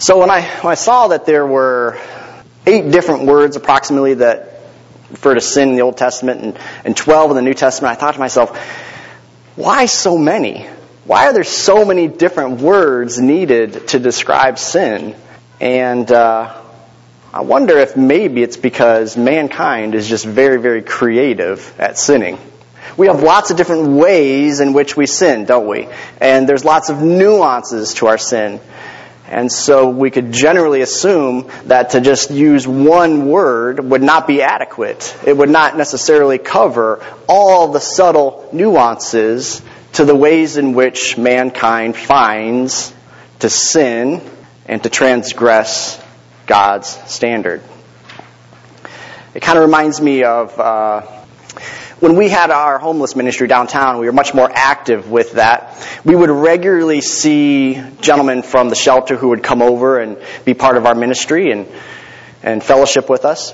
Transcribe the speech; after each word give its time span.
So 0.00 0.20
when 0.20 0.30
I, 0.30 0.42
when 0.42 0.70
I 0.70 0.76
saw 0.76 1.08
that 1.08 1.26
there 1.26 1.44
were 1.44 2.00
eight 2.64 2.92
different 2.92 3.24
words 3.24 3.56
approximately 3.56 4.14
that 4.14 4.60
refer 5.10 5.34
to 5.34 5.40
sin 5.40 5.70
in 5.70 5.74
the 5.74 5.82
Old 5.82 5.96
Testament 5.96 6.40
and, 6.40 6.58
and 6.84 6.96
12 6.96 7.32
in 7.32 7.36
the 7.36 7.42
New 7.42 7.54
Testament, 7.54 7.96
I 7.96 8.00
thought 8.00 8.14
to 8.14 8.20
myself, 8.20 8.56
why 9.56 9.86
so 9.86 10.16
many? 10.16 10.68
Why 11.04 11.26
are 11.26 11.32
there 11.32 11.42
so 11.42 11.84
many 11.84 12.06
different 12.06 12.60
words 12.60 13.18
needed 13.18 13.88
to 13.88 13.98
describe 13.98 14.60
sin? 14.60 15.16
And 15.60 16.08
uh, 16.12 16.62
I 17.32 17.40
wonder 17.40 17.76
if 17.78 17.96
maybe 17.96 18.44
it's 18.44 18.56
because 18.56 19.16
mankind 19.16 19.96
is 19.96 20.08
just 20.08 20.24
very, 20.24 20.60
very 20.60 20.82
creative 20.82 21.74
at 21.76 21.98
sinning. 21.98 22.38
We 22.96 23.08
have 23.08 23.24
lots 23.24 23.50
of 23.50 23.56
different 23.56 23.88
ways 23.88 24.60
in 24.60 24.74
which 24.74 24.96
we 24.96 25.06
sin, 25.06 25.44
don't 25.44 25.66
we? 25.66 25.88
And 26.20 26.48
there's 26.48 26.64
lots 26.64 26.88
of 26.88 27.02
nuances 27.02 27.94
to 27.94 28.06
our 28.06 28.18
sin. 28.18 28.60
And 29.30 29.52
so 29.52 29.90
we 29.90 30.10
could 30.10 30.32
generally 30.32 30.80
assume 30.80 31.50
that 31.64 31.90
to 31.90 32.00
just 32.00 32.30
use 32.30 32.66
one 32.66 33.28
word 33.28 33.78
would 33.80 34.02
not 34.02 34.26
be 34.26 34.42
adequate. 34.42 35.16
It 35.24 35.36
would 35.36 35.50
not 35.50 35.76
necessarily 35.76 36.38
cover 36.38 37.04
all 37.28 37.68
the 37.68 37.80
subtle 37.80 38.48
nuances 38.52 39.62
to 39.92 40.04
the 40.04 40.14
ways 40.14 40.56
in 40.56 40.72
which 40.72 41.18
mankind 41.18 41.96
finds 41.96 42.94
to 43.40 43.50
sin 43.50 44.22
and 44.66 44.82
to 44.82 44.88
transgress 44.88 46.02
God's 46.46 46.88
standard. 47.10 47.62
It 49.34 49.40
kind 49.40 49.58
of 49.58 49.64
reminds 49.64 50.00
me 50.00 50.24
of 50.24 50.58
uh, 50.58 51.02
when 52.00 52.16
we 52.16 52.28
had 52.28 52.50
our 52.50 52.78
homeless 52.78 53.16
ministry 53.16 53.48
downtown, 53.48 53.98
we 53.98 54.06
were 54.06 54.12
much 54.12 54.32
more 54.32 54.48
active 54.52 55.10
with 55.10 55.32
that. 55.32 55.74
We 56.04 56.14
would 56.14 56.30
regularly 56.30 57.00
see 57.00 57.82
gentlemen 58.00 58.42
from 58.42 58.68
the 58.68 58.76
shelter 58.76 59.16
who 59.16 59.30
would 59.30 59.42
come 59.42 59.62
over 59.62 59.98
and 59.98 60.16
be 60.44 60.54
part 60.54 60.76
of 60.76 60.86
our 60.86 60.94
ministry 60.94 61.50
and, 61.50 61.66
and 62.42 62.62
fellowship 62.62 63.10
with 63.10 63.24
us. 63.24 63.52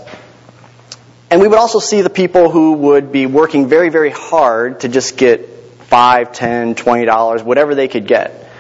And 1.31 1.41
we 1.41 1.49
would 1.49 1.59
also 1.59 1.79
see 1.79 2.03
the 2.03 2.11
people 2.11 2.51
who 2.51 2.73
would 2.75 3.13
be 3.13 3.27
working 3.27 3.67
very, 3.67 3.89
very 3.89 4.11
hard 4.11 4.81
to 4.81 4.89
just 4.89 5.17
get 5.17 5.49
five, 5.85 6.33
ten, 6.33 6.75
twenty 6.75 7.07
dollars, 7.07 7.43
whatever 7.43 7.75
they 7.75 7.89
could 7.89 8.07
get. 8.07 8.51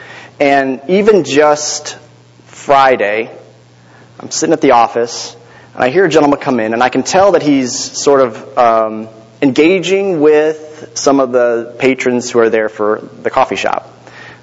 And 0.41 0.81
even 0.89 1.25
just 1.25 1.98
Friday, 2.47 3.31
I'm 4.19 4.31
sitting 4.31 4.55
at 4.55 4.61
the 4.61 4.73
office, 4.73 5.37
and 5.75 5.85
I 5.85 5.91
hear 5.91 6.07
a 6.07 6.09
gentleman 6.09 6.41
come 6.41 6.59
in, 6.59 6.73
and 6.73 6.83
I 6.83 6.89
can 6.89 7.03
tell 7.03 7.33
that 7.33 7.43
he's 7.43 7.79
sort 7.79 8.21
of 8.21 8.59
um, 8.59 9.09
engaging 9.45 10.20
with 10.20 10.92
some 10.95 11.20
of 11.20 11.31
the 11.31 11.77
patrons 11.78 12.31
who 12.31 12.39
are 12.39 12.48
there 12.48 12.70
for 12.70 13.00
the 13.00 13.28
coffee 13.28 13.56
shop. 13.56 13.91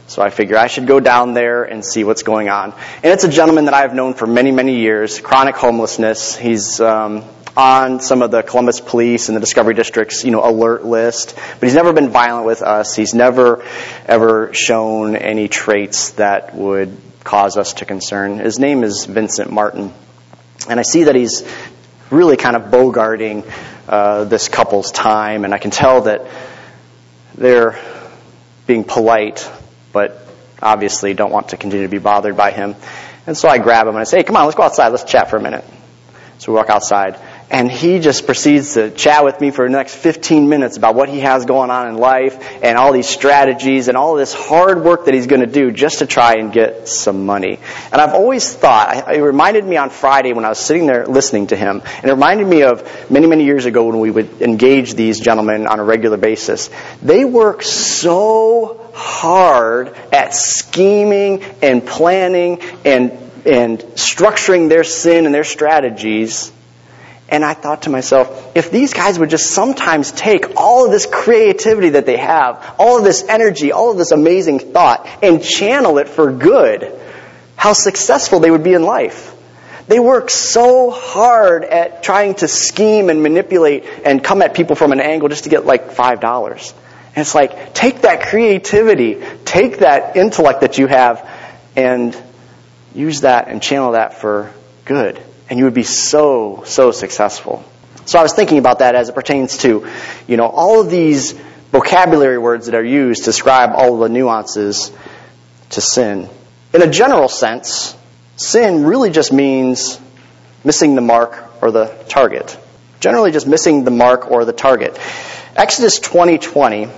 So 0.06 0.22
I 0.22 0.30
figure 0.30 0.58
I 0.58 0.68
should 0.68 0.86
go 0.86 1.00
down 1.00 1.34
there 1.34 1.64
and 1.64 1.84
see 1.84 2.04
what's 2.04 2.22
going 2.22 2.50
on. 2.50 2.74
And 2.98 3.12
it's 3.12 3.24
a 3.24 3.30
gentleman 3.30 3.66
that 3.66 3.74
I've 3.74 3.96
known 3.96 4.14
for 4.14 4.28
many, 4.28 4.52
many 4.52 4.78
years, 4.80 5.20
chronic 5.20 5.56
homelessness. 5.56 6.38
He's 6.38 6.80
um, 6.80 7.24
on 7.58 8.00
some 8.00 8.22
of 8.22 8.30
the 8.30 8.44
Columbus 8.44 8.80
Police 8.80 9.28
and 9.28 9.36
the 9.36 9.40
Discovery 9.40 9.74
District's, 9.74 10.24
you 10.24 10.30
know, 10.30 10.48
alert 10.48 10.86
list, 10.86 11.36
but 11.36 11.64
he's 11.64 11.76
never 11.76 11.94
been 11.94 12.10
violent 12.10 12.46
with 12.46 12.62
us. 12.62 12.96
He's 12.96 13.16
never 13.16 13.66
ever 14.06 14.54
shown 14.54 15.16
any 15.16 15.48
traits 15.48 16.12
that 16.12 16.54
would 16.54 16.96
cause 17.24 17.58
us 17.58 17.74
to 17.76 17.86
concern. 17.86 18.38
His 18.38 18.60
name 18.60 18.84
is 18.84 19.06
Vincent 19.06 19.52
Martin. 19.52 19.94
And 20.70 20.80
I 20.80 20.84
see 20.84 21.06
that 21.06 21.16
he's 21.16 21.44
really 22.12 22.38
kind 22.38 22.56
of 22.56 22.64
bogarting 22.64 23.50
uh, 23.92 24.24
this 24.24 24.48
couple's 24.48 24.92
time, 24.92 25.46
and 25.46 25.54
I 25.54 25.58
can 25.58 25.70
tell 25.70 26.02
that 26.02 26.26
they're 27.36 27.78
being 28.66 28.84
polite, 28.84 29.50
but 29.92 30.26
obviously 30.62 31.14
don't 31.14 31.32
want 31.32 31.50
to 31.50 31.58
continue 31.58 31.86
to 31.86 31.92
be 31.92 32.00
bothered 32.00 32.38
by 32.38 32.52
him. 32.52 32.76
And 33.28 33.38
so 33.38 33.50
I 33.50 33.58
grab 33.58 33.88
him 33.88 33.96
and 33.96 34.00
I 34.00 34.06
say, 34.06 34.18
hey, 34.18 34.24
come 34.24 34.38
on, 34.38 34.46
let's 34.46 34.56
go 34.56 34.64
outside, 34.64 34.90
let's 34.90 35.04
chat 35.04 35.30
for 35.30 35.38
a 35.38 35.42
minute. 35.42 35.66
So 36.40 36.52
we 36.52 36.56
walk 36.56 36.70
outside 36.70 37.20
and 37.52 37.70
he 37.70 38.00
just 38.00 38.26
proceeds 38.26 38.76
to 38.76 38.90
chat 38.92 39.26
with 39.26 39.42
me 39.42 39.52
for 39.52 39.66
the 39.66 39.72
next 39.72 39.96
15 39.96 40.48
minutes 40.48 40.78
about 40.78 40.96
what 40.96 41.10
he 41.10 41.20
has 41.20 41.46
going 41.46 41.70
on 41.70 41.90
in 41.90 41.98
life 41.98 42.42
and 42.64 42.78
all 42.78 42.94
these 42.94 43.10
strategies 43.10 43.90
and 43.90 43.98
all 43.98 44.16
this 44.16 44.34
hard 44.34 44.82
work 44.82 45.06
that 45.06 45.14
he's 45.14 45.28
going 45.28 45.42
to 45.42 45.48
do 45.48 45.70
just 45.70 46.00
to 46.00 46.06
try 46.06 46.36
and 46.36 46.54
get 46.54 46.88
some 46.88 47.26
money. 47.26 47.60
And 47.92 48.02
I've 48.02 48.14
always 48.14 48.52
thought, 48.54 49.14
it 49.14 49.22
reminded 49.22 49.66
me 49.66 49.76
on 49.76 49.90
Friday 49.90 50.32
when 50.32 50.46
I 50.46 50.50
was 50.50 50.60
sitting 50.60 50.86
there 50.86 51.06
listening 51.06 51.48
to 51.48 51.58
him, 51.58 51.82
and 51.84 52.06
it 52.06 52.14
reminded 52.14 52.48
me 52.48 52.64
of 52.64 53.12
many, 53.12 53.28
many 53.28 53.44
years 53.44 53.66
ago 53.66 53.84
when 53.84 54.00
we 54.00 54.12
would 54.12 54.42
engage 54.42 54.94
these 54.94 55.20
gentlemen 55.20 55.68
on 55.68 55.82
a 55.82 55.84
regular 55.84 56.18
basis. 56.18 56.70
They 57.02 57.26
work 57.26 57.64
so 57.64 58.92
hard 58.94 59.90
at 60.14 60.34
scheming 60.34 61.44
and 61.62 61.86
planning 61.86 62.62
and 62.86 63.18
and 63.44 63.80
structuring 63.96 64.70
their 64.70 64.84
sin 64.84 65.26
and 65.26 65.34
their 65.34 65.44
strategies 65.44 66.52
and 67.32 67.46
I 67.46 67.54
thought 67.54 67.84
to 67.84 67.90
myself, 67.90 68.52
if 68.56 68.72
these 68.72 68.94
guys 68.94 69.18
would 69.18 69.30
just 69.30 69.52
sometimes 69.52 70.12
take 70.12 70.58
all 70.58 70.86
of 70.86 70.92
this 70.92 71.06
creativity 71.06 71.92
that 71.92 72.06
they 72.06 72.18
have, 72.18 72.76
all 72.78 72.98
of 72.98 73.06
this 73.06 73.24
energy, 73.24 73.72
all 73.72 73.90
of 73.90 73.98
this 73.98 74.12
amazing 74.12 74.60
thought, 74.60 75.08
and 75.24 75.42
channel 75.42 75.98
it 75.98 76.10
for 76.10 76.34
good, 76.34 76.94
how 77.56 77.72
successful 77.72 78.42
they 78.42 78.52
would 78.52 78.66
be 78.66 78.74
in 78.74 78.84
life. 78.84 79.34
They 79.88 79.98
work 79.98 80.30
so 80.30 80.92
hard 80.92 81.64
at 81.64 82.04
trying 82.04 82.36
to 82.36 82.50
scheme 82.50 83.10
and 83.10 83.24
manipulate 83.24 83.86
and 84.04 84.22
come 84.22 84.42
at 84.42 84.54
people 84.54 84.76
from 84.76 84.92
an 84.92 85.00
angle 85.00 85.30
just 85.30 85.46
to 85.46 85.50
get 85.50 85.66
like 85.66 85.92
$5. 85.92 86.74
And 87.16 87.18
it's 87.18 87.34
like, 87.34 87.74
take 87.74 88.02
that 88.02 88.24
creativity, 88.24 89.24
take 89.46 89.80
that 89.80 90.18
intellect 90.18 90.62
that 90.62 90.78
you 90.78 90.88
have, 90.88 91.28
and 91.78 92.16
use 92.94 93.22
that 93.22 93.48
and 93.48 93.62
channel 93.62 93.94
that 93.94 94.16
for 94.16 94.52
good 94.84 95.22
and 95.52 95.60
you 95.60 95.66
would 95.66 95.74
be 95.74 95.84
so, 95.84 96.64
so 96.66 96.92
successful. 96.92 97.64
So 98.06 98.18
I 98.18 98.24
was 98.24 98.32
thinking 98.32 98.58
about 98.58 98.80
that 98.80 98.96
as 98.96 99.10
it 99.10 99.16
pertains 99.16 99.58
to, 99.60 99.86
you 100.26 100.38
know, 100.38 100.48
all 100.48 100.80
of 100.80 100.90
these 100.90 101.34
vocabulary 101.72 102.38
words 102.38 102.68
that 102.68 102.76
are 102.76 102.84
used 102.84 103.26
to 103.26 103.26
describe 103.26 103.72
all 103.76 103.94
of 103.96 104.00
the 104.00 104.10
nuances 104.10 104.94
to 105.72 105.82
sin. 105.82 106.30
In 106.74 106.82
a 106.82 106.90
general 106.90 107.28
sense, 107.28 107.98
sin 108.38 108.86
really 108.86 109.10
just 109.10 109.34
means 109.34 110.00
missing 110.64 110.96
the 110.96 111.02
mark 111.02 111.62
or 111.62 111.72
the 111.72 111.88
target. 112.08 112.58
Generally 113.02 113.32
just 113.32 113.46
missing 113.46 113.84
the 113.84 113.92
mark 113.92 114.32
or 114.32 114.46
the 114.46 114.54
target. 114.54 114.98
Exodus 115.58 116.00
20:20 116.00 116.90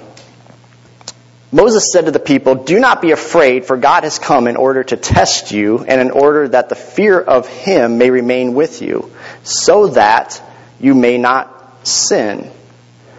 Moses 1.54 1.92
said 1.92 2.06
to 2.06 2.12
the 2.12 2.20
people, 2.20 2.56
Do 2.56 2.80
not 2.80 3.00
be 3.00 3.12
afraid, 3.12 3.66
for 3.66 3.78
God 3.78 4.04
has 4.06 4.18
come 4.18 4.48
in 4.48 4.56
order 4.56 4.84
to 4.84 4.98
test 4.98 5.52
you, 5.52 5.86
and 5.86 6.02
in 6.02 6.10
order 6.10 6.48
that 6.48 6.68
the 6.68 6.76
fear 6.76 7.22
of 7.22 7.48
him 7.48 8.00
may 8.00 8.10
remain 8.10 8.56
with 8.56 8.82
you, 8.82 9.14
so 9.44 9.88
that 9.90 10.42
you 10.80 10.96
may 10.96 11.20
not 11.20 11.88
sin. 11.88 12.50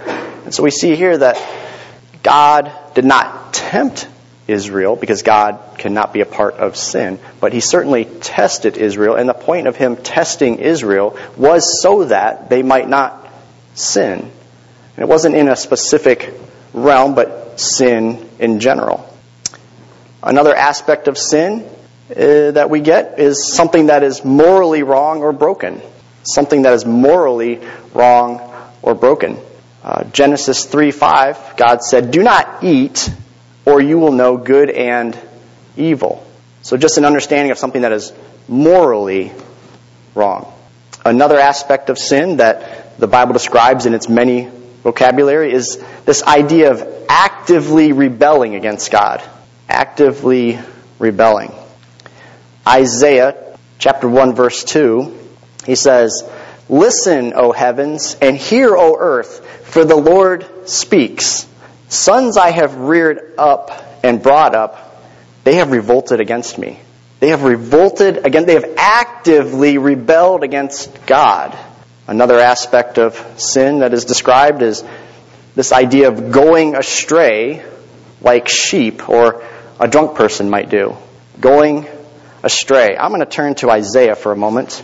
And 0.06 0.52
so 0.52 0.64
we 0.64 0.72
see 0.72 0.96
here 0.96 1.16
that 1.16 1.40
God 2.24 2.72
did 2.94 3.04
not 3.04 3.54
tempt 3.54 4.08
Israel, 4.48 4.96
because 4.96 5.22
God 5.22 5.60
cannot 5.78 6.12
be 6.12 6.20
a 6.20 6.26
part 6.26 6.54
of 6.56 6.74
sin, 6.74 7.20
but 7.38 7.52
he 7.52 7.60
certainly 7.60 8.04
tested 8.04 8.76
Israel, 8.76 9.14
and 9.14 9.28
the 9.28 9.34
point 9.34 9.68
of 9.68 9.76
him 9.76 9.94
testing 9.94 10.58
Israel 10.58 11.16
was 11.36 11.80
so 11.80 12.06
that 12.06 12.50
they 12.50 12.64
might 12.64 12.88
not 12.88 13.32
sin. 13.74 14.18
And 14.18 14.98
it 14.98 15.08
wasn't 15.08 15.36
in 15.36 15.46
a 15.46 15.54
specific 15.54 16.34
realm, 16.74 17.14
but 17.14 17.58
sin 17.58 18.28
in 18.38 18.60
general. 18.60 19.08
Another 20.22 20.54
aspect 20.54 21.08
of 21.08 21.16
sin 21.16 21.64
uh, 22.10 22.50
that 22.50 22.68
we 22.68 22.80
get 22.80 23.18
is 23.18 23.54
something 23.54 23.86
that 23.86 24.02
is 24.02 24.24
morally 24.24 24.82
wrong 24.82 25.22
or 25.22 25.32
broken. 25.32 25.80
Something 26.24 26.62
that 26.62 26.74
is 26.74 26.84
morally 26.84 27.60
wrong 27.92 28.50
or 28.82 28.94
broken. 28.94 29.38
Uh, 29.82 30.04
Genesis 30.04 30.64
3 30.64 30.90
5, 30.90 31.56
God 31.56 31.82
said, 31.82 32.10
Do 32.10 32.22
not 32.22 32.64
eat, 32.64 33.08
or 33.64 33.80
you 33.80 33.98
will 33.98 34.12
know 34.12 34.36
good 34.36 34.70
and 34.70 35.18
evil. 35.76 36.26
So, 36.62 36.78
just 36.78 36.96
an 36.96 37.04
understanding 37.04 37.50
of 37.50 37.58
something 37.58 37.82
that 37.82 37.92
is 37.92 38.12
morally 38.48 39.32
wrong. 40.14 40.50
Another 41.04 41.38
aspect 41.38 41.90
of 41.90 41.98
sin 41.98 42.38
that 42.38 42.98
the 42.98 43.06
Bible 43.06 43.34
describes 43.34 43.84
in 43.84 43.92
its 43.92 44.08
many 44.08 44.50
vocabulary 44.84 45.52
is 45.52 45.82
this 46.04 46.22
idea 46.22 46.70
of 46.70 47.06
actively 47.08 47.92
rebelling 47.92 48.54
against 48.54 48.92
God. 48.92 49.22
Actively 49.68 50.60
rebelling. 51.00 51.52
Isaiah 52.68 53.58
chapter 53.78 54.08
1 54.08 54.34
verse 54.34 54.62
2, 54.62 55.18
he 55.66 55.74
says, 55.74 56.22
Listen, 56.68 57.32
O 57.34 57.52
heavens, 57.52 58.16
and 58.20 58.36
hear, 58.36 58.76
O 58.76 58.96
earth, 58.98 59.66
for 59.66 59.84
the 59.84 59.96
Lord 59.96 60.68
speaks. 60.68 61.46
Sons 61.88 62.36
I 62.36 62.50
have 62.50 62.76
reared 62.76 63.34
up 63.38 64.00
and 64.02 64.22
brought 64.22 64.54
up, 64.54 65.02
they 65.44 65.56
have 65.56 65.70
revolted 65.70 66.20
against 66.20 66.58
me. 66.58 66.78
They 67.20 67.28
have 67.28 67.42
revolted 67.42 68.26
again, 68.26 68.44
they 68.44 68.54
have 68.54 68.74
actively 68.76 69.78
rebelled 69.78 70.42
against 70.42 71.06
God. 71.06 71.56
Another 72.06 72.38
aspect 72.38 72.98
of 72.98 73.16
sin 73.40 73.78
that 73.78 73.94
is 73.94 74.04
described 74.04 74.60
is 74.60 74.84
this 75.54 75.72
idea 75.72 76.08
of 76.08 76.30
going 76.30 76.76
astray 76.76 77.64
like 78.20 78.48
sheep 78.48 79.08
or 79.08 79.42
a 79.80 79.88
drunk 79.88 80.14
person 80.14 80.50
might 80.50 80.68
do. 80.68 80.96
Going 81.40 81.86
astray. 82.42 82.96
I'm 82.96 83.08
going 83.08 83.20
to 83.20 83.26
turn 83.26 83.54
to 83.56 83.70
Isaiah 83.70 84.16
for 84.16 84.32
a 84.32 84.36
moment 84.36 84.82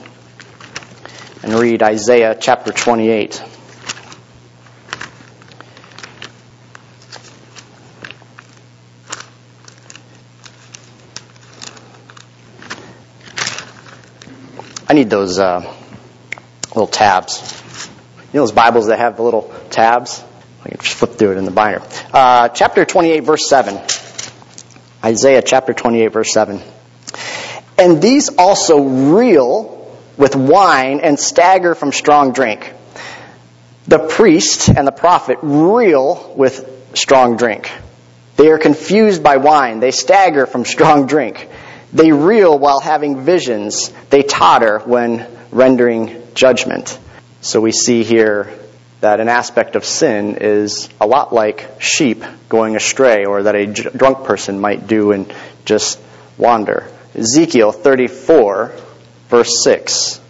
and 1.42 1.52
read 1.54 1.82
Isaiah 1.82 2.36
chapter 2.38 2.72
28. 2.72 3.44
I 14.88 14.92
need 14.92 15.08
those 15.08 15.38
uh, 15.38 15.76
little 16.70 16.86
tabs. 16.86 17.88
You 18.32 18.38
know 18.38 18.42
those 18.42 18.52
Bibles 18.52 18.86
that 18.86 18.98
have 18.98 19.16
the 19.16 19.22
little 19.22 19.52
tabs? 19.70 20.22
I 20.64 20.68
can 20.68 20.78
just 20.78 20.94
flip 20.94 21.12
through 21.12 21.32
it 21.32 21.38
in 21.38 21.44
the 21.44 21.50
binder. 21.50 21.82
Uh, 22.12 22.48
chapter 22.48 22.84
28, 22.84 23.20
verse 23.20 23.48
7. 23.48 23.80
Isaiah 25.02 25.42
chapter 25.42 25.72
28, 25.72 26.08
verse 26.08 26.32
7. 26.32 26.60
And 27.78 28.02
these 28.02 28.28
also 28.36 28.82
reel 28.82 29.98
with 30.16 30.36
wine 30.36 31.00
and 31.00 31.18
stagger 31.18 31.74
from 31.74 31.92
strong 31.92 32.32
drink. 32.32 32.72
The 33.88 33.98
priest 33.98 34.68
and 34.68 34.86
the 34.86 34.92
prophet 34.92 35.38
reel 35.42 36.34
with 36.36 36.92
strong 36.94 37.36
drink. 37.36 37.70
They 38.36 38.50
are 38.50 38.58
confused 38.58 39.22
by 39.22 39.38
wine. 39.38 39.80
They 39.80 39.90
stagger 39.90 40.46
from 40.46 40.64
strong 40.64 41.06
drink. 41.06 41.48
They 41.92 42.12
reel 42.12 42.58
while 42.58 42.80
having 42.80 43.24
visions. 43.24 43.90
They 44.10 44.22
totter 44.22 44.78
when 44.80 45.26
rendering 45.50 46.19
judgment. 46.34 46.98
So 47.40 47.60
we 47.60 47.72
see 47.72 48.04
here 48.04 48.58
that 49.00 49.20
an 49.20 49.28
aspect 49.28 49.76
of 49.76 49.84
sin 49.84 50.36
is 50.40 50.88
a 51.00 51.06
lot 51.06 51.32
like 51.32 51.80
sheep 51.80 52.22
going 52.48 52.76
astray, 52.76 53.24
or 53.24 53.44
that 53.44 53.54
a 53.54 53.66
drunk 53.66 54.24
person 54.24 54.60
might 54.60 54.86
do 54.86 55.12
and 55.12 55.32
just 55.64 55.98
wander. 56.36 56.90
Ezekiel 57.14 57.72
34, 57.72 58.74
verse 59.28 59.64
6. 59.64 60.20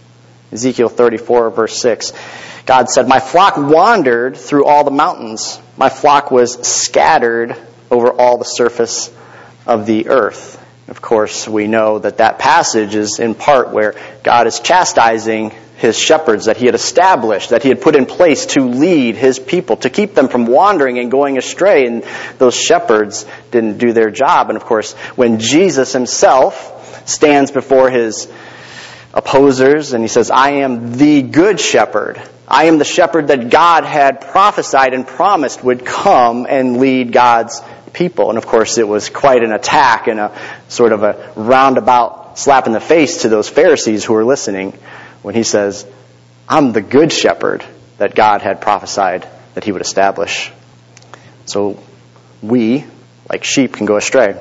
Ezekiel 0.53 0.89
34, 0.89 1.51
verse 1.51 1.81
6. 1.81 2.13
God 2.67 2.91
said, 2.91 3.09
My 3.09 3.21
flock 3.21 3.57
wandered 3.57 4.37
through 4.37 4.67
all 4.67 4.85
the 4.85 4.91
mountains. 4.91 5.61
My 5.77 5.89
flock 5.89 6.31
was 6.31 6.67
scattered 6.67 7.57
over 7.91 8.13
all 8.13 8.39
the 8.39 8.45
surface 8.45 9.13
of 9.67 9.87
the 9.87 10.09
earth. 10.09 10.60
Of 10.91 11.01
course, 11.01 11.47
we 11.47 11.69
know 11.69 12.01
that 12.01 12.19
that 12.19 12.41
passage 12.41 12.97
is 12.97 13.21
in 13.21 13.37
part 13.37 13.71
where 13.71 13.95
God 14.25 14.49
is 14.49 14.59
chastising 14.59 15.53
his 15.77 15.97
shepherds 15.97 16.47
that 16.47 16.57
he 16.57 16.67
had 16.67 16.75
established, 16.75 17.51
that 17.51 17.63
he 17.63 17.69
had 17.69 17.81
put 17.81 17.95
in 17.95 18.07
place 18.07 18.47
to 18.47 18.63
lead 18.63 19.15
his 19.15 19.39
people, 19.39 19.77
to 19.79 19.89
keep 19.89 20.15
them 20.15 20.27
from 20.27 20.47
wandering 20.47 20.99
and 20.99 21.09
going 21.09 21.39
astray. 21.39 21.87
And 21.87 22.05
those 22.39 22.57
shepherds 22.57 23.25
didn't 23.53 23.79
do 23.79 23.93
their 23.93 24.11
job. 24.11 24.51
And 24.51 24.57
of 24.57 24.65
course, 24.65 24.93
when 25.15 25.39
Jesus 25.39 25.93
himself 25.93 27.09
stands 27.09 27.53
before 27.53 27.89
his 27.89 28.27
opposers 29.15 29.93
and 29.93 30.03
he 30.03 30.09
says, 30.09 30.31
I 30.31 30.55
am 30.63 30.97
the 30.97 31.23
good 31.23 31.61
shepherd. 31.61 32.21
I 32.49 32.65
am 32.65 32.79
the 32.79 32.85
shepherd 32.85 33.29
that 33.29 33.49
God 33.49 33.85
had 33.85 34.21
prophesied 34.21 34.93
and 34.93 35.07
promised 35.07 35.63
would 35.63 35.87
come 35.87 36.47
and 36.49 36.79
lead 36.79 37.13
God's 37.13 37.63
people. 37.93 38.29
And 38.29 38.39
of 38.39 38.47
course, 38.47 38.79
it 38.79 38.87
was 38.87 39.09
quite 39.09 39.43
an 39.43 39.53
attack 39.53 40.07
and 40.07 40.19
a 40.21 40.37
sort 40.69 40.93
of 40.93 41.03
a 41.03 41.33
roundabout 41.37 42.39
slap 42.39 42.67
in 42.67 42.73
the 42.73 42.81
face 42.81 43.23
to 43.23 43.29
those 43.29 43.49
Pharisees 43.49 44.05
who 44.05 44.15
were 44.15 44.25
listening 44.25 44.73
when 45.23 45.35
he 45.35 45.43
says, 45.43 45.87
I'm 46.49 46.73
the 46.73 46.81
good 46.81 47.13
shepherd 47.13 47.65
that 47.99 48.15
God 48.15 48.43
had 48.43 48.61
prophesied 48.61 49.29
that 49.55 49.65
he 49.65 49.73
would 49.73 49.83
establish. 49.83 50.51
So 51.45 51.83
we, 52.43 52.85
like 53.29 53.45
sheep, 53.45 53.75
can 53.75 53.87
go 53.87 53.97
astray. 53.97 54.41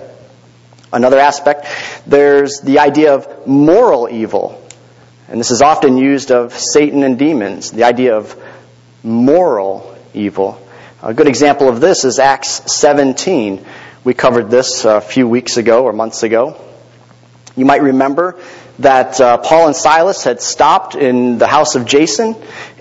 Another 0.91 1.19
aspect, 1.19 1.67
there's 2.07 2.61
the 2.61 2.79
idea 2.79 3.13
of 3.13 3.47
moral 3.47 4.09
evil. 4.09 4.63
And 5.27 5.39
this 5.39 5.51
is 5.51 5.61
often 5.61 5.97
used 5.97 6.31
of 6.31 6.53
Satan 6.53 7.03
and 7.03 7.19
demons, 7.19 7.71
the 7.71 7.83
idea 7.83 8.17
of 8.17 8.35
moral 9.03 9.95
evil. 10.13 10.59
A 11.01 11.13
good 11.13 11.29
example 11.29 11.69
of 11.69 11.79
this 11.79 12.03
is 12.03 12.19
Acts 12.19 12.73
17. 12.73 13.65
We 14.03 14.13
covered 14.13 14.49
this 14.49 14.83
a 14.83 14.99
few 14.99 15.29
weeks 15.29 15.55
ago 15.55 15.85
or 15.85 15.93
months 15.93 16.23
ago. 16.23 16.59
You 17.55 17.63
might 17.63 17.81
remember 17.81 18.37
that 18.79 19.21
uh, 19.21 19.37
Paul 19.37 19.67
and 19.67 19.75
Silas 19.77 20.25
had 20.25 20.41
stopped 20.41 20.95
in 20.95 21.37
the 21.37 21.47
house 21.47 21.75
of 21.75 21.85
Jason, 21.85 22.35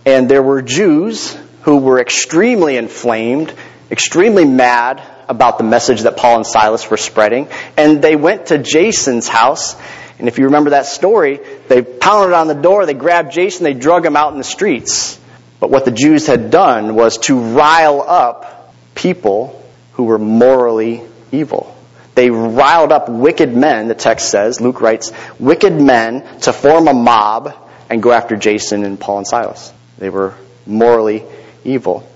and 0.04 0.28
there 0.28 0.42
were 0.42 0.62
Jews 0.62 1.38
who 1.62 1.76
were 1.76 2.00
extremely 2.00 2.76
inflamed, 2.76 3.54
extremely 3.88 4.44
mad 4.44 5.00
about 5.28 5.58
the 5.58 5.64
message 5.64 6.00
that 6.00 6.16
Paul 6.16 6.38
and 6.38 6.46
Silas 6.46 6.90
were 6.90 6.96
spreading, 6.96 7.46
and 7.76 8.02
they 8.02 8.16
went 8.16 8.46
to 8.46 8.58
Jason's 8.58 9.28
house. 9.28 9.76
And 10.18 10.26
if 10.26 10.38
you 10.38 10.46
remember 10.46 10.70
that 10.70 10.86
story, 10.86 11.38
they 11.68 11.82
pounded 11.82 12.32
on 12.34 12.48
the 12.48 12.54
door, 12.56 12.84
they 12.84 12.94
grabbed 12.94 13.30
Jason, 13.30 13.62
they 13.62 13.74
drug 13.74 14.04
him 14.04 14.16
out 14.16 14.32
in 14.32 14.38
the 14.38 14.44
streets. 14.44 15.20
But 15.60 15.70
what 15.70 15.84
the 15.84 15.90
Jews 15.90 16.26
had 16.26 16.50
done 16.50 16.94
was 16.94 17.18
to 17.18 17.38
rile 17.38 18.04
up 18.06 18.74
people 18.94 19.62
who 19.92 20.04
were 20.04 20.18
morally 20.18 21.02
evil. 21.32 21.74
They 22.14 22.30
riled 22.30 22.92
up 22.92 23.08
wicked 23.08 23.54
men, 23.54 23.88
the 23.88 23.94
text 23.94 24.30
says, 24.30 24.60
Luke 24.60 24.80
writes, 24.80 25.12
wicked 25.38 25.72
men 25.72 26.24
to 26.40 26.52
form 26.52 26.88
a 26.88 26.94
mob 26.94 27.54
and 27.88 28.02
go 28.02 28.12
after 28.12 28.36
Jason 28.36 28.84
and 28.84 28.98
Paul 28.98 29.18
and 29.18 29.26
Silas. 29.26 29.72
They 29.98 30.10
were 30.10 30.34
morally 30.66 31.24
evil. 31.64 32.08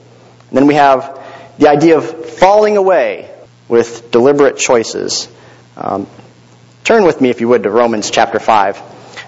And 0.48 0.58
then 0.58 0.66
we 0.66 0.74
have 0.74 1.20
the 1.58 1.68
idea 1.68 1.98
of 1.98 2.30
falling 2.30 2.76
away 2.76 3.30
with 3.68 4.10
deliberate 4.10 4.58
choices. 4.58 5.28
Um, 5.76 6.06
turn 6.84 7.04
with 7.04 7.20
me, 7.20 7.30
if 7.30 7.40
you 7.40 7.48
would, 7.48 7.62
to 7.62 7.70
Romans 7.70 8.10
chapter 8.10 8.38
5. 8.38 8.82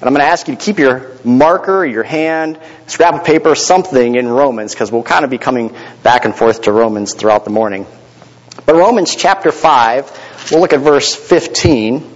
And 0.05 0.09
I'm 0.11 0.15
going 0.17 0.27
to 0.27 0.31
ask 0.31 0.49
you 0.49 0.55
to 0.55 0.61
keep 0.62 0.79
your 0.79 1.12
marker, 1.25 1.83
your 1.83 2.03
hand, 2.03 2.61
scrap 2.89 3.15
of 3.15 3.25
paper, 3.25 3.55
something 3.55 4.17
in 4.17 4.29
Romans, 4.29 4.75
because 4.75 4.93
we'll 4.93 5.03
kind 5.03 5.25
of 5.25 5.31
be 5.31 5.39
coming 5.39 5.75
back 6.03 6.27
and 6.27 6.37
forth 6.37 6.61
to 6.65 6.73
Romans 6.73 7.15
throughout 7.15 7.47
the 7.47 7.51
morning. 7.51 7.87
But 8.67 8.75
Romans 8.75 9.17
chapter 9.17 9.51
5, 9.51 10.51
we'll 10.51 10.61
look 10.61 10.75
at 10.75 10.81
verse 10.81 11.15
15 11.15 12.06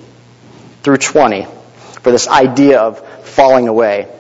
through 0.83 0.99
20 0.99 1.47
for 2.03 2.13
this 2.13 2.29
idea 2.29 2.79
of 2.79 3.01
falling 3.25 3.69
away. 3.69 4.15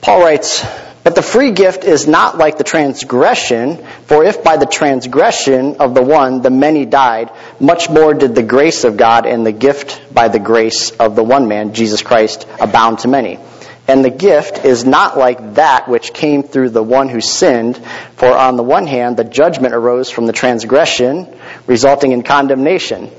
Paul 0.00 0.20
writes, 0.20 0.64
but 1.08 1.14
the 1.14 1.22
free 1.22 1.52
gift 1.52 1.84
is 1.84 2.06
not 2.06 2.36
like 2.36 2.58
the 2.58 2.64
transgression, 2.64 3.82
for 4.04 4.24
if 4.24 4.44
by 4.44 4.58
the 4.58 4.66
transgression 4.66 5.76
of 5.76 5.94
the 5.94 6.02
one 6.02 6.42
the 6.42 6.50
many 6.50 6.84
died, 6.84 7.30
much 7.58 7.88
more 7.88 8.12
did 8.12 8.34
the 8.34 8.42
grace 8.42 8.84
of 8.84 8.98
God 8.98 9.24
and 9.24 9.46
the 9.46 9.52
gift 9.52 10.02
by 10.12 10.28
the 10.28 10.38
grace 10.38 10.90
of 10.90 11.16
the 11.16 11.24
one 11.24 11.48
man, 11.48 11.72
Jesus 11.72 12.02
Christ, 12.02 12.46
abound 12.60 12.98
to 12.98 13.08
many. 13.08 13.38
And 13.86 14.04
the 14.04 14.10
gift 14.10 14.66
is 14.66 14.84
not 14.84 15.16
like 15.16 15.54
that 15.54 15.88
which 15.88 16.12
came 16.12 16.42
through 16.42 16.68
the 16.68 16.82
one 16.82 17.08
who 17.08 17.22
sinned, 17.22 17.78
for 18.16 18.28
on 18.28 18.56
the 18.56 18.62
one 18.62 18.86
hand 18.86 19.16
the 19.16 19.24
judgment 19.24 19.72
arose 19.72 20.10
from 20.10 20.26
the 20.26 20.34
transgression, 20.34 21.34
resulting 21.66 22.12
in 22.12 22.22
condemnation. 22.22 23.10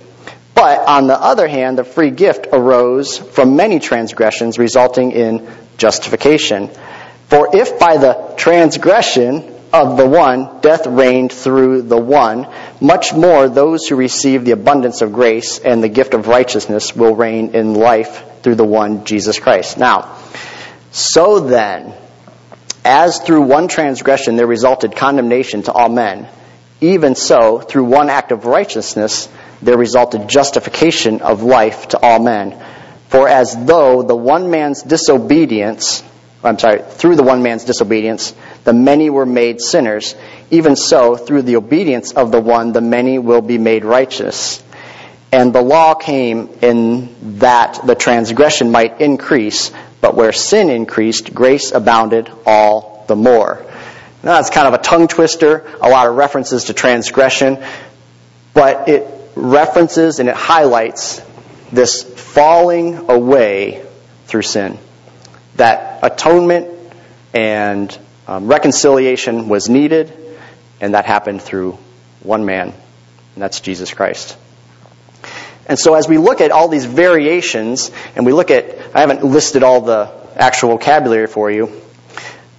But 0.53 0.88
on 0.88 1.08
the 1.08 1.19
other 1.19 1.48
hand, 1.48 1.79
the 1.79 1.84
free 1.84 2.12
gift 2.12 2.50
arose 2.53 3.17
from 3.17 3.55
many 3.55 3.79
transgressions, 3.79 4.60
resulting 4.60 5.12
in 5.12 5.50
justification. 5.79 6.69
For 7.29 7.55
if 7.55 7.77
by 7.77 7.98
the 7.98 8.33
transgression 8.38 9.55
of 9.71 9.98
the 9.98 10.07
one 10.07 10.62
death 10.62 10.88
reigned 10.88 11.31
through 11.31 11.83
the 11.83 11.98
one, 11.98 12.48
much 12.81 13.13
more 13.13 13.48
those 13.48 13.88
who 13.88 13.95
receive 13.95 14.45
the 14.45 14.51
abundance 14.51 15.03
of 15.03 15.13
grace 15.13 15.59
and 15.59 15.83
the 15.83 15.89
gift 15.89 16.15
of 16.15 16.27
righteousness 16.27 16.95
will 16.95 17.15
reign 17.15 17.53
in 17.53 17.75
life 17.75 18.24
through 18.41 18.55
the 18.55 18.65
one 18.65 19.05
Jesus 19.05 19.39
Christ. 19.39 19.77
Now, 19.77 20.17
so 20.91 21.39
then, 21.39 21.93
as 22.83 23.19
through 23.19 23.43
one 23.43 23.67
transgression 23.67 24.36
there 24.36 24.48
resulted 24.48 24.95
condemnation 24.95 25.62
to 25.63 25.71
all 25.71 25.89
men, 25.89 26.27
even 26.81 27.13
so, 27.13 27.59
through 27.59 27.83
one 27.83 28.09
act 28.09 28.31
of 28.31 28.45
righteousness 28.45 29.29
there 29.62 29.77
resulted 29.77 30.27
justification 30.29 31.21
of 31.21 31.43
life 31.43 31.89
to 31.89 32.00
all 32.00 32.19
men. 32.19 32.59
For 33.09 33.27
as 33.27 33.55
though 33.65 34.01
the 34.01 34.15
one 34.15 34.50
man's 34.50 34.81
disobedience 34.81 36.03
I'm 36.41 36.58
sorry, 36.58 36.81
through 36.81 37.17
the 37.17 37.24
one 37.24 37.43
man's 37.43 37.65
disobedience, 37.65 38.34
the 38.63 38.72
many 38.72 39.10
were 39.10 39.25
made 39.25 39.60
sinners. 39.60 40.15
Even 40.50 40.77
so, 40.77 41.17
through 41.17 41.41
the 41.41 41.58
obedience 41.58 42.13
of 42.13 42.31
the 42.31 42.39
one, 42.39 42.72
the 42.72 42.81
many 42.81 43.19
will 43.19 43.41
be 43.41 43.58
made 43.58 43.84
righteous. 43.84 44.63
And 45.34 45.53
the 45.53 45.62
law 45.62 45.96
came 45.96 46.50
in 46.62 47.39
that 47.39 47.86
the 47.86 47.93
transgression 47.93 48.72
might 48.72 49.01
increase, 49.01 49.72
but 50.00 50.15
where 50.15 50.31
sin 50.31 50.69
increased, 50.69 51.34
grace 51.34 51.74
abounded 51.74 52.31
all 52.46 53.03
the 53.08 53.17
more. 53.17 53.65
Now 54.24 54.36
that's 54.36 54.50
kind 54.50 54.67
of 54.67 54.74
a 54.74 54.81
tongue 54.81 55.10
twister, 55.10 55.69
a 55.81 55.89
lot 55.89 56.08
of 56.08 56.15
references 56.15 56.65
to 56.65 56.74
transgression, 56.74 57.63
but 58.53 58.88
it 58.88 59.08
references 59.36 60.19
and 60.19 60.29
it 60.29 60.36
highlights 60.36 61.22
this 61.72 62.01
falling 62.01 63.10
away 63.10 63.86
through 64.25 64.41
sin 64.41 64.77
that 65.60 66.00
atonement 66.04 66.68
and 67.34 67.98
um, 68.28 68.48
reconciliation 68.48 69.48
was 69.48 69.70
needed, 69.70 70.12
and 70.82 70.94
that 70.94 71.06
happened 71.06 71.42
through 71.42 71.78
one 72.22 72.46
man, 72.46 72.68
and 72.70 73.44
that's 73.44 73.60
Jesus 73.62 73.94
Christ. 73.94 74.36
And 75.68 75.78
so 75.78 75.94
as 75.94 76.08
we 76.08 76.18
look 76.18 76.42
at 76.42 76.51
all 76.51 76.68
these 76.68 76.86
variations, 76.86 77.92
and 78.16 78.25
we 78.25 78.34
look 78.34 78.50
at, 78.50 78.96
I 78.96 79.01
haven't 79.01 79.24
listed 79.24 79.62
all 79.63 79.82
the 79.82 80.12
actual 80.36 80.70
vocabulary 80.72 81.28
for 81.28 81.51
you, 81.51 81.82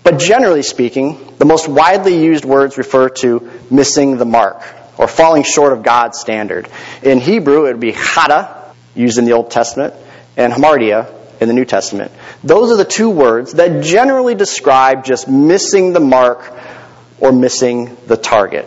but 0.02 0.18
generally 0.18 0.62
speaking, 0.62 1.34
the 1.38 1.44
most 1.44 1.68
widely 1.68 2.22
used 2.24 2.44
words 2.44 2.78
refer 2.78 3.08
to 3.08 3.50
missing 3.70 4.16
the 4.16 4.24
mark 4.24 4.62
or 4.96 5.08
falling 5.08 5.42
short 5.42 5.72
of 5.72 5.82
God's 5.82 6.18
standard. 6.18 6.68
In 7.02 7.18
Hebrew, 7.18 7.66
it 7.66 7.72
would 7.72 7.80
be 7.80 7.92
chata, 7.92 8.72
used 8.94 9.18
in 9.18 9.24
the 9.24 9.32
Old 9.32 9.50
Testament, 9.50 9.94
and 10.36 10.52
hamartia 10.52 11.12
in 11.40 11.48
the 11.48 11.54
New 11.54 11.64
Testament. 11.64 12.12
Those 12.42 12.70
are 12.70 12.76
the 12.76 12.84
two 12.86 13.10
words 13.10 13.54
that 13.54 13.84
generally 13.84 14.34
describe 14.34 15.04
just 15.04 15.28
missing 15.28 15.92
the 15.92 16.00
mark 16.00 16.52
or 17.18 17.32
missing 17.32 17.96
the 18.06 18.16
target. 18.16 18.66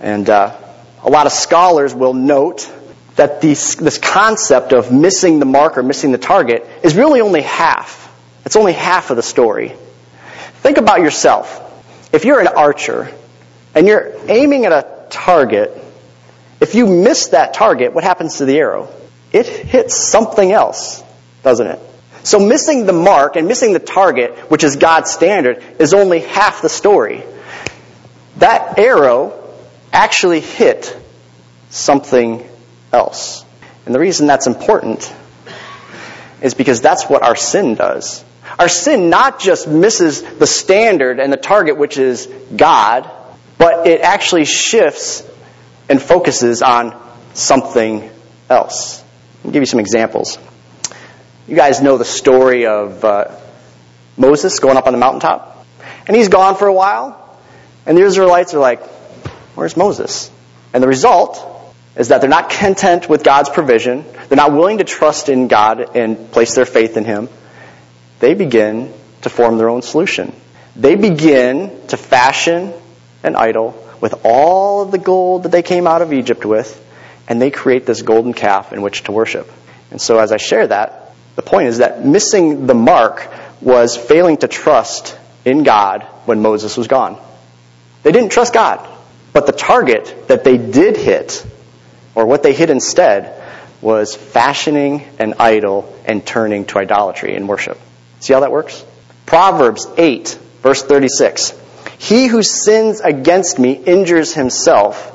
And 0.00 0.28
uh, 0.28 0.56
a 1.02 1.10
lot 1.10 1.26
of 1.26 1.32
scholars 1.32 1.94
will 1.94 2.14
note 2.14 2.70
that 3.16 3.40
these, 3.40 3.76
this 3.76 3.98
concept 3.98 4.72
of 4.72 4.90
missing 4.90 5.38
the 5.38 5.46
mark 5.46 5.76
or 5.76 5.82
missing 5.82 6.12
the 6.12 6.18
target 6.18 6.66
is 6.82 6.96
really 6.96 7.20
only 7.20 7.42
half. 7.42 8.00
It's 8.46 8.56
only 8.56 8.72
half 8.72 9.10
of 9.10 9.16
the 9.16 9.22
story. 9.22 9.74
Think 10.62 10.78
about 10.78 11.00
yourself. 11.00 11.60
If 12.12 12.24
you're 12.24 12.40
an 12.40 12.48
archer 12.48 13.12
and 13.74 13.86
you're 13.86 14.14
aiming 14.28 14.64
at 14.64 14.72
a 14.72 15.06
target, 15.10 15.70
if 16.60 16.74
you 16.74 16.86
miss 16.86 17.28
that 17.28 17.52
target, 17.54 17.92
what 17.92 18.02
happens 18.02 18.38
to 18.38 18.46
the 18.46 18.56
arrow? 18.56 18.88
It 19.32 19.46
hits 19.46 19.94
something 19.94 20.52
else, 20.52 21.02
doesn't 21.42 21.66
it? 21.66 21.80
So 22.24 22.38
missing 22.38 22.86
the 22.86 22.92
mark 22.94 23.36
and 23.36 23.46
missing 23.46 23.74
the 23.74 23.78
target, 23.78 24.50
which 24.50 24.64
is 24.64 24.76
God's 24.76 25.10
standard, 25.10 25.62
is 25.78 25.92
only 25.92 26.20
half 26.20 26.62
the 26.62 26.70
story. 26.70 27.22
That 28.38 28.78
arrow 28.78 29.54
actually 29.92 30.40
hit 30.40 30.96
something 31.68 32.48
else. 32.92 33.44
And 33.84 33.94
the 33.94 33.98
reason 33.98 34.26
that's 34.26 34.46
important 34.46 35.14
is 36.40 36.54
because 36.54 36.80
that's 36.80 37.04
what 37.04 37.22
our 37.22 37.36
sin 37.36 37.74
does. 37.74 38.24
Our 38.58 38.68
sin 38.68 39.10
not 39.10 39.38
just 39.38 39.68
misses 39.68 40.22
the 40.22 40.46
standard 40.46 41.20
and 41.20 41.30
the 41.30 41.36
target, 41.36 41.76
which 41.76 41.98
is 41.98 42.26
God, 42.56 43.10
but 43.58 43.86
it 43.86 44.00
actually 44.00 44.46
shifts 44.46 45.22
and 45.90 46.00
focuses 46.00 46.62
on 46.62 46.98
something 47.34 48.10
else. 48.48 49.04
I'll 49.44 49.50
give 49.50 49.60
you 49.62 49.66
some 49.66 49.80
examples. 49.80 50.38
You 51.46 51.56
guys 51.56 51.82
know 51.82 51.98
the 51.98 52.06
story 52.06 52.66
of 52.66 53.04
uh, 53.04 53.30
Moses 54.16 54.58
going 54.60 54.78
up 54.78 54.86
on 54.86 54.94
the 54.94 54.98
mountaintop. 54.98 55.66
And 56.06 56.16
he's 56.16 56.28
gone 56.28 56.56
for 56.56 56.66
a 56.66 56.72
while. 56.72 57.38
And 57.84 57.98
the 57.98 58.02
Israelites 58.02 58.54
are 58.54 58.60
like, 58.60 58.82
Where's 59.54 59.76
Moses? 59.76 60.30
And 60.72 60.82
the 60.82 60.88
result 60.88 61.38
is 61.96 62.08
that 62.08 62.20
they're 62.20 62.30
not 62.30 62.50
content 62.50 63.08
with 63.08 63.22
God's 63.22 63.50
provision. 63.50 64.04
They're 64.28 64.36
not 64.36 64.52
willing 64.52 64.78
to 64.78 64.84
trust 64.84 65.28
in 65.28 65.48
God 65.48 65.94
and 65.94 66.32
place 66.32 66.54
their 66.54 66.64
faith 66.64 66.96
in 66.96 67.04
Him. 67.04 67.28
They 68.20 68.34
begin 68.34 68.92
to 69.22 69.28
form 69.28 69.58
their 69.58 69.68
own 69.68 69.82
solution. 69.82 70.34
They 70.74 70.96
begin 70.96 71.86
to 71.88 71.96
fashion 71.96 72.72
an 73.22 73.36
idol 73.36 73.80
with 74.00 74.14
all 74.24 74.82
of 74.82 74.90
the 74.90 74.98
gold 74.98 75.44
that 75.44 75.52
they 75.52 75.62
came 75.62 75.86
out 75.86 76.02
of 76.02 76.12
Egypt 76.12 76.44
with, 76.44 76.80
and 77.28 77.40
they 77.40 77.50
create 77.50 77.86
this 77.86 78.02
golden 78.02 78.32
calf 78.32 78.72
in 78.72 78.82
which 78.82 79.04
to 79.04 79.12
worship. 79.12 79.50
And 79.90 80.00
so 80.00 80.18
as 80.18 80.32
I 80.32 80.38
share 80.38 80.66
that, 80.66 81.03
the 81.36 81.42
point 81.42 81.68
is 81.68 81.78
that 81.78 82.04
missing 82.04 82.66
the 82.66 82.74
mark 82.74 83.30
was 83.60 83.96
failing 83.96 84.36
to 84.38 84.48
trust 84.48 85.18
in 85.44 85.62
God 85.62 86.02
when 86.26 86.42
Moses 86.42 86.76
was 86.76 86.86
gone. 86.86 87.18
They 88.02 88.12
didn't 88.12 88.30
trust 88.32 88.52
God. 88.52 88.86
But 89.32 89.46
the 89.46 89.52
target 89.52 90.28
that 90.28 90.44
they 90.44 90.58
did 90.58 90.96
hit, 90.96 91.44
or 92.14 92.26
what 92.26 92.42
they 92.42 92.52
hit 92.52 92.70
instead, 92.70 93.42
was 93.80 94.14
fashioning 94.14 95.04
an 95.18 95.34
idol 95.40 95.92
and 96.06 96.24
turning 96.24 96.64
to 96.66 96.78
idolatry 96.78 97.34
in 97.34 97.46
worship. 97.46 97.78
See 98.20 98.32
how 98.32 98.40
that 98.40 98.52
works? 98.52 98.84
Proverbs 99.26 99.86
8, 99.96 100.38
verse 100.62 100.82
36. 100.82 101.52
He 101.98 102.26
who 102.26 102.42
sins 102.42 103.00
against 103.00 103.58
me 103.58 103.72
injures 103.72 104.32
himself, 104.34 105.10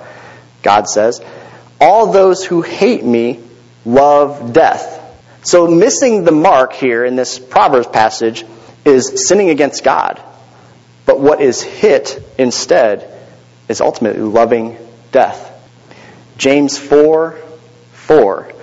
God 0.64 0.90
says. 0.90 1.22
All 1.80 2.12
those 2.12 2.44
who 2.44 2.62
hate 2.62 3.06
me 3.06 3.40
love 3.86 4.52
death. 4.52 4.99
So 5.44 5.68
missing 5.68 6.24
the 6.24 6.32
mark 6.32 6.74
here 6.74 7.06
in 7.06 7.16
this 7.16 7.40
Proverbs 7.40 7.88
passage 7.88 8.46
is 8.86 9.28
sinning 9.28 9.50
against 9.50 9.84
God. 9.84 10.22
But 11.06 11.20
what 11.20 11.42
is 11.42 11.62
hit 11.62 12.22
instead 12.38 13.12
is 13.68 13.82
ultimately 13.82 14.22
loving 14.22 14.78
death. 15.12 15.46
James 16.38 16.78
4 16.78 17.40
4. 17.94 18.54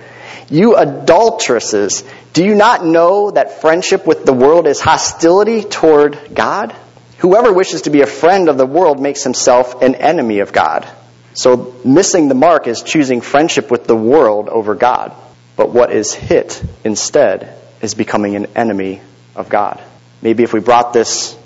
You 0.49 0.75
adulteresses, 0.75 2.03
do 2.33 2.45
you 2.45 2.55
not 2.55 2.85
know 2.85 3.31
that 3.31 3.59
friendship 3.61 4.07
with 4.07 4.25
the 4.25 4.33
world 4.33 4.67
is 4.67 4.79
hostility 4.79 5.63
toward 5.63 6.17
God? 6.33 6.75
Whoever 7.17 7.51
wishes 7.51 7.83
to 7.83 7.89
be 7.89 8.01
a 8.01 8.07
friend 8.07 8.47
of 8.47 8.57
the 8.57 8.65
world 8.65 9.01
makes 9.01 9.23
himself 9.23 9.81
an 9.81 9.95
enemy 9.95 10.39
of 10.39 10.53
God. 10.53 10.87
So 11.33 11.75
missing 11.83 12.29
the 12.29 12.35
mark 12.35 12.67
is 12.67 12.81
choosing 12.81 13.21
friendship 13.21 13.69
with 13.71 13.87
the 13.87 13.95
world 13.95 14.49
over 14.49 14.75
God. 14.75 15.13
But 15.57 15.71
what 15.71 15.91
is 15.91 16.13
hit 16.13 16.63
instead 16.85 17.53
is 17.81 17.95
becoming 17.95 18.35
an 18.35 18.45
enemy 18.55 19.01
of 19.35 19.49
God. 19.49 19.83
Maybe 20.21 20.43
if 20.43 20.53
we 20.53 20.61
brought 20.61 20.93
this 20.93 21.37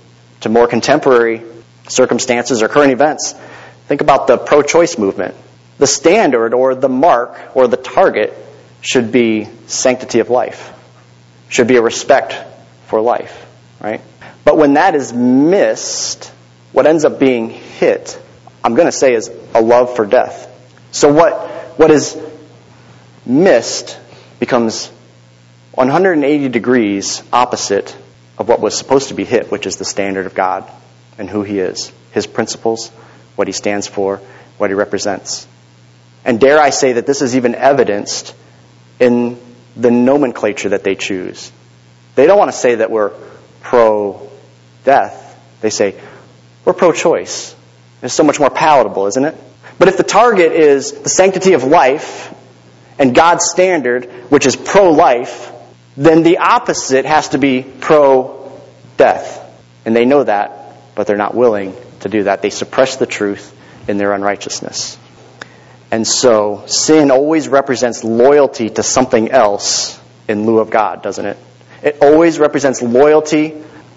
to 0.42 0.50
more 0.50 0.68
contemporary 0.68 1.42
circumstances 1.88 2.62
or 2.62 2.68
current 2.68 2.92
events, 2.92 3.34
think 3.88 4.02
about 4.02 4.28
the 4.28 4.38
pro 4.38 4.62
choice 4.62 4.98
movement. 4.98 5.34
The 5.78 5.88
standard 5.88 6.54
or 6.54 6.76
the 6.76 6.90
mark 6.90 7.56
or 7.56 7.68
the 7.68 7.78
target 7.78 8.34
should 8.82 9.12
be 9.12 9.48
sanctity 9.68 10.20
of 10.20 10.30
life, 10.30 10.74
should 11.50 11.68
be 11.68 11.78
a 11.78 11.82
respect 11.82 12.36
for 12.88 13.02
life, 13.02 13.46
right? 13.80 14.02
But 14.44 14.58
when 14.58 14.74
that 14.74 14.96
is 14.96 15.14
missed, 15.14 16.32
what 16.72 16.86
ends 16.86 17.06
up 17.06 17.20
being 17.20 17.50
hit, 17.50 18.22
I'm 18.64 18.76
going 18.76 18.88
to 18.88 18.92
say, 18.92 19.14
is 19.14 19.32
a 19.54 19.62
love 19.62 19.96
for 19.96 20.06
death. 20.06 20.48
So 20.92 21.12
what, 21.12 21.48
what 21.80 21.92
is 21.92 22.18
missed 23.26 23.98
becomes 24.42 24.88
180 25.76 26.50
degrees 26.50 27.22
opposite 27.32 27.96
of 28.40 28.50
what 28.50 28.60
was 28.60 28.76
supposed 28.76 29.10
to 29.10 29.14
be 29.14 29.24
hit, 29.24 29.52
which 29.52 29.68
is 29.68 29.78
the 29.78 29.86
standard 29.86 30.26
of 30.26 30.34
God 30.34 30.70
and 31.20 31.30
who 31.30 31.44
He 31.44 31.60
is, 31.60 31.94
His 32.12 32.26
principles, 32.26 32.90
what 33.36 33.48
He 33.48 33.54
stands 33.54 33.88
for, 33.88 34.18
what 34.58 34.72
He 34.72 34.74
represents. 34.74 35.48
And 36.26 36.42
dare 36.42 36.60
I 36.60 36.72
say 36.72 36.94
that 36.94 37.06
this 37.06 37.22
is 37.22 37.36
even 37.36 37.54
evidenced 37.54 38.36
in 39.00 39.40
the 39.78 39.92
nomenclature 39.92 40.70
that 40.70 40.84
they 40.84 40.96
choose. 40.96 41.52
They 42.16 42.26
don't 42.26 42.40
want 42.40 42.52
to 42.52 42.58
say 42.58 42.76
that 42.76 42.90
we're 42.90 43.12
pro 43.62 44.28
death. 44.84 45.40
They 45.62 45.70
say, 45.70 46.02
we're 46.66 46.74
pro 46.74 46.94
choice. 46.94 47.56
It's 48.02 48.16
so 48.16 48.24
much 48.24 48.40
more 48.40 48.50
palatable, 48.50 49.06
isn't 49.06 49.24
it? 49.24 49.36
But 49.78 49.88
if 49.88 49.98
the 49.98 50.04
target 50.04 50.52
is 50.52 50.94
the 50.94 51.10
sanctity 51.10 51.54
of 51.54 51.64
life 51.64 52.34
and 53.02 53.16
God's 53.16 53.50
standard, 53.50 54.06
which 54.30 54.46
is 54.46 54.56
pro 54.56 54.92
life, 54.92 55.52
then 55.98 56.22
the 56.22 56.38
opposite 56.38 57.06
has 57.06 57.30
to 57.30 57.40
be 57.40 57.64
pro 57.64 58.52
death. 58.96 59.40
And 59.86 59.96
they 59.96 60.06
know 60.06 60.24
that, 60.24 60.76
but 60.94 61.08
they're 61.08 61.18
not 61.18 61.34
willing 61.34 61.76
to 62.02 62.10
do 62.10 62.24
that. 62.24 62.44
They 62.44 62.52
suppress 62.52 62.98
the 62.98 63.08
truth 63.08 63.58
in 63.88 63.98
their 63.98 64.14
unrighteousness. 64.14 65.00
And 65.90 66.08
so 66.08 66.66
sin 66.68 67.10
always 67.10 67.50
represents 67.50 68.04
loyalty 68.04 68.70
to 68.70 68.84
something 68.84 69.32
else 69.32 70.00
in 70.28 70.46
lieu 70.46 70.60
of 70.60 70.70
God, 70.70 71.02
doesn't 71.02 71.26
it? 71.26 71.38
It 71.82 71.98
always 72.04 72.38
represents 72.38 72.84
loyalty 72.84 73.50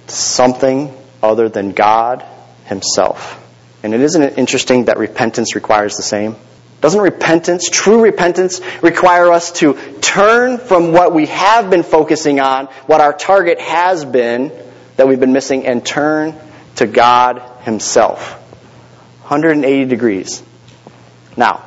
to 0.07 0.15
something 0.15 0.97
other 1.23 1.51
than 1.51 1.73
God 1.73 2.25
Himself. 2.65 3.39
And 3.83 3.93
it 3.93 4.01
isn't 4.01 4.23
it 4.23 4.39
interesting 4.39 4.87
that 4.87 4.97
repentance 4.97 5.55
requires 5.55 5.99
the 5.99 6.03
same? 6.03 6.37
Doesn't 6.85 7.01
repentance, 7.01 7.71
true 7.71 8.03
repentance, 8.03 8.61
require 8.83 9.33
us 9.33 9.53
to 9.53 9.73
turn 10.03 10.59
from 10.59 10.93
what 10.93 11.15
we 11.15 11.25
have 11.25 11.71
been 11.71 11.83
focusing 11.83 12.41
on, 12.41 12.67
what 12.85 13.01
our 13.01 13.15
target 13.15 13.59
has 13.59 14.05
been 14.05 14.53
that 14.97 15.09
we've 15.09 15.19
been 15.19 15.33
missing, 15.33 15.65
and 15.65 15.83
turn 15.83 16.39
to 16.77 16.87
God 16.87 17.41
Himself? 17.63 18.33
180 19.23 19.87
degrees. 19.87 20.43
Now, 21.39 21.65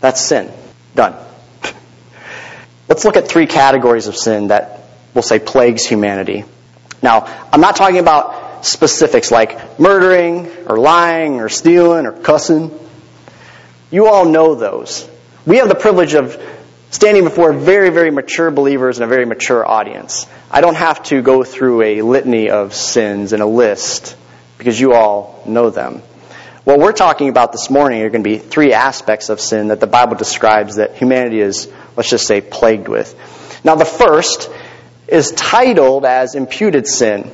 that's 0.00 0.20
sin. 0.20 0.52
Done. 0.94 1.16
Let's 2.88 3.04
look 3.04 3.16
at 3.16 3.26
three 3.26 3.48
categories 3.48 4.06
of 4.06 4.14
sin 4.14 4.46
that 4.48 4.88
we'll 5.14 5.22
say 5.22 5.40
plagues 5.40 5.84
humanity. 5.84 6.44
Now, 7.02 7.24
I'm 7.52 7.60
not 7.60 7.74
talking 7.74 7.98
about 7.98 8.64
specifics 8.64 9.32
like 9.32 9.80
murdering 9.80 10.48
or 10.68 10.78
lying 10.78 11.40
or 11.40 11.48
stealing 11.48 12.06
or 12.06 12.12
cussing. 12.12 12.85
You 13.90 14.08
all 14.08 14.24
know 14.24 14.54
those. 14.54 15.08
We 15.46 15.58
have 15.58 15.68
the 15.68 15.76
privilege 15.76 16.14
of 16.14 16.42
standing 16.90 17.22
before 17.24 17.52
very, 17.52 17.90
very 17.90 18.10
mature 18.10 18.50
believers 18.50 18.98
and 18.98 19.04
a 19.04 19.06
very 19.06 19.24
mature 19.24 19.64
audience. 19.64 20.26
I 20.50 20.60
don't 20.60 20.76
have 20.76 21.02
to 21.04 21.22
go 21.22 21.44
through 21.44 21.82
a 21.82 22.02
litany 22.02 22.50
of 22.50 22.74
sins 22.74 23.32
and 23.32 23.42
a 23.42 23.46
list 23.46 24.16
because 24.58 24.78
you 24.80 24.92
all 24.94 25.42
know 25.46 25.70
them. 25.70 26.02
What 26.64 26.80
we're 26.80 26.92
talking 26.92 27.28
about 27.28 27.52
this 27.52 27.70
morning 27.70 28.02
are 28.02 28.10
going 28.10 28.24
to 28.24 28.28
be 28.28 28.38
three 28.38 28.72
aspects 28.72 29.28
of 29.28 29.40
sin 29.40 29.68
that 29.68 29.78
the 29.78 29.86
Bible 29.86 30.16
describes 30.16 30.76
that 30.76 30.96
humanity 30.96 31.40
is, 31.40 31.70
let's 31.96 32.10
just 32.10 32.26
say, 32.26 32.40
plagued 32.40 32.88
with. 32.88 33.14
Now, 33.62 33.76
the 33.76 33.84
first 33.84 34.50
is 35.06 35.30
titled 35.30 36.04
as 36.04 36.34
imputed 36.34 36.88
sin. 36.88 37.30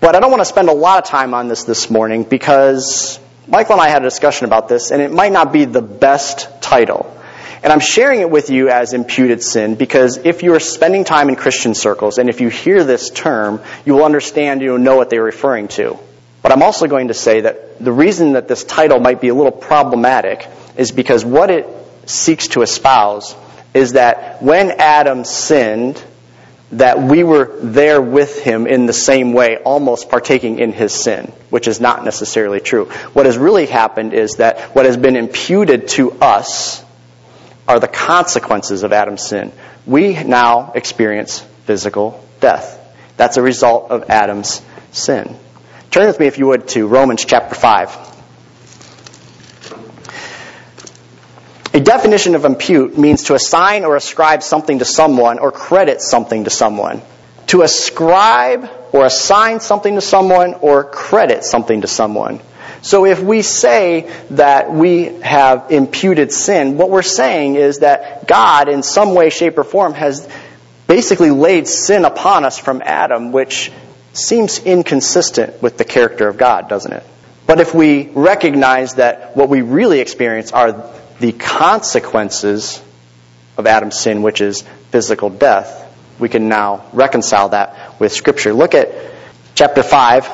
But 0.00 0.14
I 0.14 0.20
don't 0.20 0.30
want 0.30 0.42
to 0.42 0.46
spend 0.46 0.68
a 0.68 0.74
lot 0.74 1.02
of 1.02 1.08
time 1.08 1.32
on 1.32 1.48
this 1.48 1.64
this 1.64 1.88
morning 1.88 2.24
because 2.24 3.18
Michael 3.48 3.74
and 3.74 3.82
I 3.82 3.88
had 3.88 4.02
a 4.02 4.06
discussion 4.06 4.46
about 4.46 4.68
this, 4.68 4.90
and 4.90 5.00
it 5.00 5.12
might 5.12 5.30
not 5.30 5.52
be 5.52 5.66
the 5.66 5.82
best 5.82 6.48
title. 6.60 7.12
And 7.62 7.72
I'm 7.72 7.80
sharing 7.80 8.20
it 8.20 8.30
with 8.30 8.50
you 8.50 8.68
as 8.68 8.92
imputed 8.92 9.42
sin 9.42 9.76
because 9.76 10.18
if 10.18 10.42
you 10.42 10.54
are 10.54 10.60
spending 10.60 11.04
time 11.04 11.28
in 11.28 11.36
Christian 11.36 11.74
circles 11.74 12.18
and 12.18 12.28
if 12.28 12.40
you 12.40 12.48
hear 12.48 12.84
this 12.84 13.10
term, 13.10 13.60
you 13.84 13.94
will 13.94 14.04
understand, 14.04 14.62
you'll 14.62 14.78
know 14.78 14.96
what 14.96 15.10
they're 15.10 15.22
referring 15.22 15.68
to. 15.68 15.98
But 16.42 16.52
I'm 16.52 16.62
also 16.62 16.86
going 16.86 17.08
to 17.08 17.14
say 17.14 17.40
that 17.40 17.82
the 17.82 17.92
reason 17.92 18.32
that 18.32 18.46
this 18.46 18.62
title 18.62 19.00
might 19.00 19.20
be 19.20 19.28
a 19.28 19.34
little 19.34 19.52
problematic 19.52 20.46
is 20.76 20.92
because 20.92 21.24
what 21.24 21.50
it 21.50 21.66
seeks 22.04 22.48
to 22.48 22.62
espouse 22.62 23.34
is 23.74 23.92
that 23.92 24.42
when 24.42 24.70
Adam 24.70 25.24
sinned, 25.24 26.02
that 26.72 27.00
we 27.00 27.22
were 27.22 27.56
there 27.60 28.00
with 28.00 28.42
him 28.42 28.66
in 28.66 28.86
the 28.86 28.92
same 28.92 29.32
way, 29.32 29.56
almost 29.58 30.08
partaking 30.10 30.58
in 30.58 30.72
his 30.72 30.92
sin, 30.92 31.32
which 31.50 31.68
is 31.68 31.80
not 31.80 32.04
necessarily 32.04 32.60
true. 32.60 32.86
What 33.12 33.26
has 33.26 33.38
really 33.38 33.66
happened 33.66 34.12
is 34.14 34.36
that 34.36 34.74
what 34.74 34.84
has 34.84 34.96
been 34.96 35.16
imputed 35.16 35.88
to 35.88 36.12
us 36.12 36.84
are 37.68 37.78
the 37.78 37.88
consequences 37.88 38.82
of 38.82 38.92
Adam's 38.92 39.22
sin. 39.22 39.52
We 39.86 40.22
now 40.22 40.72
experience 40.74 41.40
physical 41.64 42.24
death. 42.40 42.82
That's 43.16 43.36
a 43.36 43.42
result 43.42 43.90
of 43.90 44.10
Adam's 44.10 44.60
sin. 44.92 45.36
Turn 45.90 46.06
with 46.06 46.20
me, 46.20 46.26
if 46.26 46.38
you 46.38 46.46
would, 46.48 46.68
to 46.68 46.86
Romans 46.86 47.24
chapter 47.24 47.54
5. 47.54 48.15
A 51.76 51.80
definition 51.80 52.34
of 52.34 52.46
impute 52.46 52.96
means 52.96 53.24
to 53.24 53.34
assign 53.34 53.84
or 53.84 53.96
ascribe 53.96 54.42
something 54.42 54.78
to 54.78 54.86
someone 54.86 55.38
or 55.38 55.52
credit 55.52 56.00
something 56.00 56.44
to 56.44 56.50
someone. 56.50 57.02
To 57.48 57.60
ascribe 57.60 58.70
or 58.94 59.04
assign 59.04 59.60
something 59.60 59.94
to 59.94 60.00
someone 60.00 60.54
or 60.54 60.84
credit 60.84 61.44
something 61.44 61.82
to 61.82 61.86
someone. 61.86 62.40
So 62.80 63.04
if 63.04 63.20
we 63.20 63.42
say 63.42 64.10
that 64.30 64.72
we 64.72 65.20
have 65.20 65.70
imputed 65.70 66.32
sin, 66.32 66.78
what 66.78 66.88
we're 66.88 67.02
saying 67.02 67.56
is 67.56 67.80
that 67.80 68.26
God, 68.26 68.70
in 68.70 68.82
some 68.82 69.14
way, 69.14 69.28
shape, 69.28 69.58
or 69.58 69.64
form, 69.64 69.92
has 69.92 70.26
basically 70.86 71.30
laid 71.30 71.68
sin 71.68 72.06
upon 72.06 72.46
us 72.46 72.58
from 72.58 72.80
Adam, 72.82 73.32
which 73.32 73.70
seems 74.14 74.60
inconsistent 74.60 75.60
with 75.60 75.76
the 75.76 75.84
character 75.84 76.26
of 76.26 76.38
God, 76.38 76.70
doesn't 76.70 76.94
it? 76.94 77.04
But 77.46 77.60
if 77.60 77.74
we 77.74 78.08
recognize 78.14 78.94
that 78.94 79.36
what 79.36 79.50
we 79.50 79.60
really 79.60 80.00
experience 80.00 80.52
are 80.52 80.90
the 81.20 81.32
consequences 81.32 82.82
of 83.56 83.66
Adam's 83.66 83.98
sin, 83.98 84.22
which 84.22 84.40
is 84.40 84.62
physical 84.90 85.30
death, 85.30 85.82
we 86.18 86.28
can 86.28 86.48
now 86.48 86.86
reconcile 86.92 87.50
that 87.50 88.00
with 88.00 88.12
Scripture. 88.12 88.52
Look 88.52 88.74
at 88.74 88.88
chapter 89.54 89.82
5, 89.82 90.28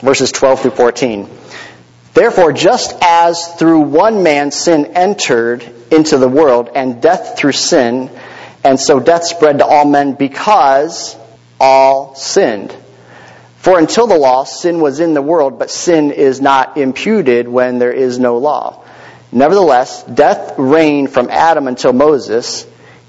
verses 0.00 0.32
12 0.32 0.62
through 0.62 0.70
14. 0.72 1.28
Therefore, 2.14 2.52
just 2.52 2.96
as 3.02 3.54
through 3.56 3.80
one 3.80 4.22
man 4.22 4.50
sin 4.50 4.86
entered 4.96 5.62
into 5.90 6.16
the 6.18 6.28
world, 6.28 6.70
and 6.74 7.02
death 7.02 7.38
through 7.38 7.52
sin, 7.52 8.10
and 8.64 8.80
so 8.80 9.00
death 9.00 9.24
spread 9.24 9.58
to 9.58 9.66
all 9.66 9.84
men 9.84 10.14
because 10.14 11.16
all 11.60 12.14
sinned. 12.14 12.74
For 13.58 13.78
until 13.78 14.06
the 14.06 14.16
law, 14.16 14.44
sin 14.44 14.80
was 14.80 15.00
in 15.00 15.14
the 15.14 15.22
world, 15.22 15.58
but 15.58 15.70
sin 15.70 16.10
is 16.10 16.40
not 16.40 16.76
imputed 16.76 17.48
when 17.48 17.78
there 17.78 17.92
is 17.92 18.18
no 18.18 18.38
law. 18.38 18.82
Nevertheless, 19.36 20.02
death 20.04 20.54
reigned 20.56 21.12
from 21.12 21.28
Adam 21.28 21.68
until 21.68 21.92
Moses, 21.92 22.66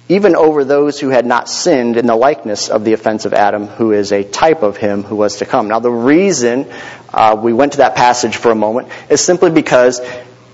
even 0.09 0.35
over 0.35 0.65
those 0.65 0.99
who 0.99 1.07
had 1.07 1.25
not 1.25 1.47
sinned 1.47 1.95
in 1.95 2.05
the 2.05 2.17
likeness 2.17 2.67
of 2.67 2.83
the 2.83 2.91
offense 2.91 3.23
of 3.23 3.33
Adam, 3.33 3.67
who 3.67 3.93
is 3.93 4.11
a 4.11 4.25
type 4.25 4.61
of 4.61 4.75
him 4.75 5.03
who 5.03 5.15
was 5.15 5.37
to 5.37 5.45
come. 5.45 5.69
Now, 5.69 5.79
the 5.79 5.89
reason 5.89 6.69
uh, 7.13 7.39
we 7.41 7.53
went 7.53 7.71
to 7.71 7.77
that 7.77 7.95
passage 7.95 8.35
for 8.35 8.51
a 8.51 8.55
moment 8.55 8.89
is 9.09 9.21
simply 9.21 9.51
because 9.51 10.01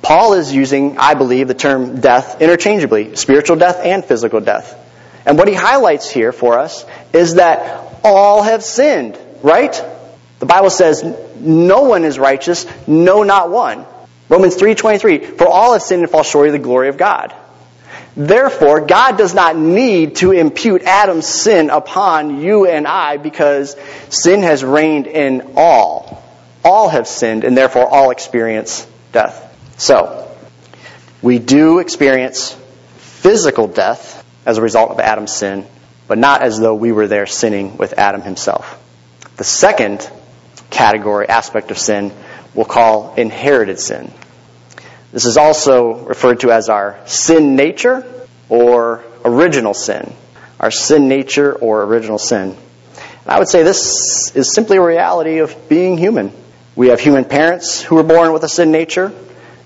Paul 0.03 0.36
is 0.36 0.53
using, 0.53 0.99
I 0.99 1.15
believe, 1.15 1.47
the 1.47 1.55
term 1.55 2.01
death 2.01 2.39
interchangeably 2.39 3.15
spiritual 3.15 3.55
death 3.55 3.79
and 3.83 4.05
physical 4.05 4.41
death. 4.41 4.79
And 5.25 5.39
what 5.39 5.47
he 5.47 5.55
highlights 5.55 6.07
here 6.07 6.31
for 6.31 6.59
us 6.59 6.86
is 7.13 7.36
that 7.36 7.99
all 8.03 8.43
have 8.43 8.63
sinned, 8.63 9.17
right? 9.41 9.73
The 10.38 10.45
Bible 10.45 10.69
says, 10.69 11.03
no 11.39 11.81
one 11.81 12.03
is 12.03 12.19
righteous, 12.19 12.67
no, 12.86 13.23
not 13.23 13.49
one. 13.49 13.88
Romans 14.33 14.55
3.23, 14.55 15.37
for 15.37 15.47
all 15.47 15.73
have 15.73 15.83
sinned 15.83 16.01
and 16.01 16.11
fall 16.11 16.23
short 16.23 16.47
of 16.47 16.53
the 16.53 16.57
glory 16.59 16.89
of 16.89 16.97
God. 16.97 17.35
Therefore, 18.17 18.81
God 18.81 19.15
does 19.15 19.35
not 19.35 19.55
need 19.55 20.15
to 20.17 20.31
impute 20.31 20.81
Adam's 20.81 21.27
sin 21.27 21.69
upon 21.69 22.41
you 22.41 22.65
and 22.65 22.87
I 22.87 23.17
because 23.17 23.75
sin 24.09 24.41
has 24.41 24.63
reigned 24.63 25.05
in 25.05 25.53
all. 25.55 26.23
All 26.63 26.89
have 26.89 27.07
sinned 27.07 27.43
and 27.43 27.55
therefore 27.55 27.87
all 27.87 28.09
experience 28.09 28.87
death. 29.11 29.55
So, 29.77 30.35
we 31.21 31.37
do 31.37 31.77
experience 31.77 32.57
physical 32.97 33.67
death 33.67 34.25
as 34.47 34.57
a 34.57 34.63
result 34.63 34.89
of 34.89 34.99
Adam's 34.99 35.31
sin, 35.31 35.67
but 36.07 36.17
not 36.17 36.41
as 36.41 36.59
though 36.59 36.73
we 36.73 36.91
were 36.91 37.05
there 37.05 37.27
sinning 37.27 37.77
with 37.77 37.93
Adam 37.99 38.23
himself. 38.23 38.81
The 39.37 39.43
second 39.43 40.09
category, 40.71 41.29
aspect 41.29 41.69
of 41.69 41.77
sin, 41.77 42.11
we'll 42.55 42.65
call 42.65 43.13
inherited 43.13 43.79
sin. 43.79 44.11
This 45.13 45.26
is 45.26 45.38
also 45.38 45.93
referred 46.06 46.39
to 46.39 46.52
as 46.52 46.69
our 46.69 46.99
sin 47.06 47.56
nature 47.56 48.04
or 48.49 49.04
original 49.23 49.76
sin. 49.76 50.12
Our 50.60 50.71
sin 50.71 51.08
nature 51.08 51.54
or 51.54 51.84
original 51.84 52.17
sin. 52.17 52.49
And 52.49 53.28
I 53.28 53.38
would 53.38 53.47
say 53.47 53.62
this 53.62 54.36
is 54.36 54.52
simply 54.52 54.78
a 54.78 54.82
reality 54.82 55.38
of 55.38 55.69
being 55.69 55.99
human. 55.99 56.32
We 56.76 56.88
have 56.88 56.99
human 56.99 57.26
parents 57.26 57.80
who 57.80 57.93
were 57.95 58.04
born 58.04 58.34
with 58.34 58.43
a 58.43 58.49
sin 58.49 58.71
nature. 58.71 59.13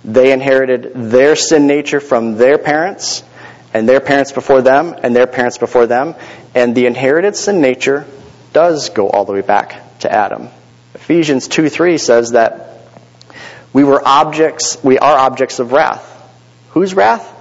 They 0.04 0.34
inherited 0.34 0.92
their 0.94 1.38
sin 1.38 1.66
nature 1.66 2.02
from 2.02 2.36
their 2.36 2.58
parents, 2.58 3.24
and 3.74 3.88
their 3.88 4.02
parents 4.02 4.34
before 4.34 4.62
them, 4.62 4.96
and 5.02 5.16
their 5.16 5.28
parents 5.28 5.58
before 5.58 5.88
them. 5.88 6.16
And 6.56 6.76
the 6.76 6.88
inherited 6.88 7.38
sin 7.38 7.62
nature 7.62 8.06
does 8.52 8.90
go 8.90 9.10
all 9.10 9.24
the 9.24 9.32
way 9.32 9.42
back 9.42 10.00
to 10.00 10.12
Adam. 10.12 10.50
Ephesians 10.94 11.48
2 11.48 11.70
3 11.70 11.98
says 11.98 12.32
that 12.32 12.66
we 13.78 13.84
were 13.84 14.02
objects, 14.04 14.84
we 14.84 14.98
are 14.98 15.16
objects 15.20 15.60
of 15.60 15.72
wrath. 15.72 16.04
Whose 16.72 16.96
wrath? 16.96 17.32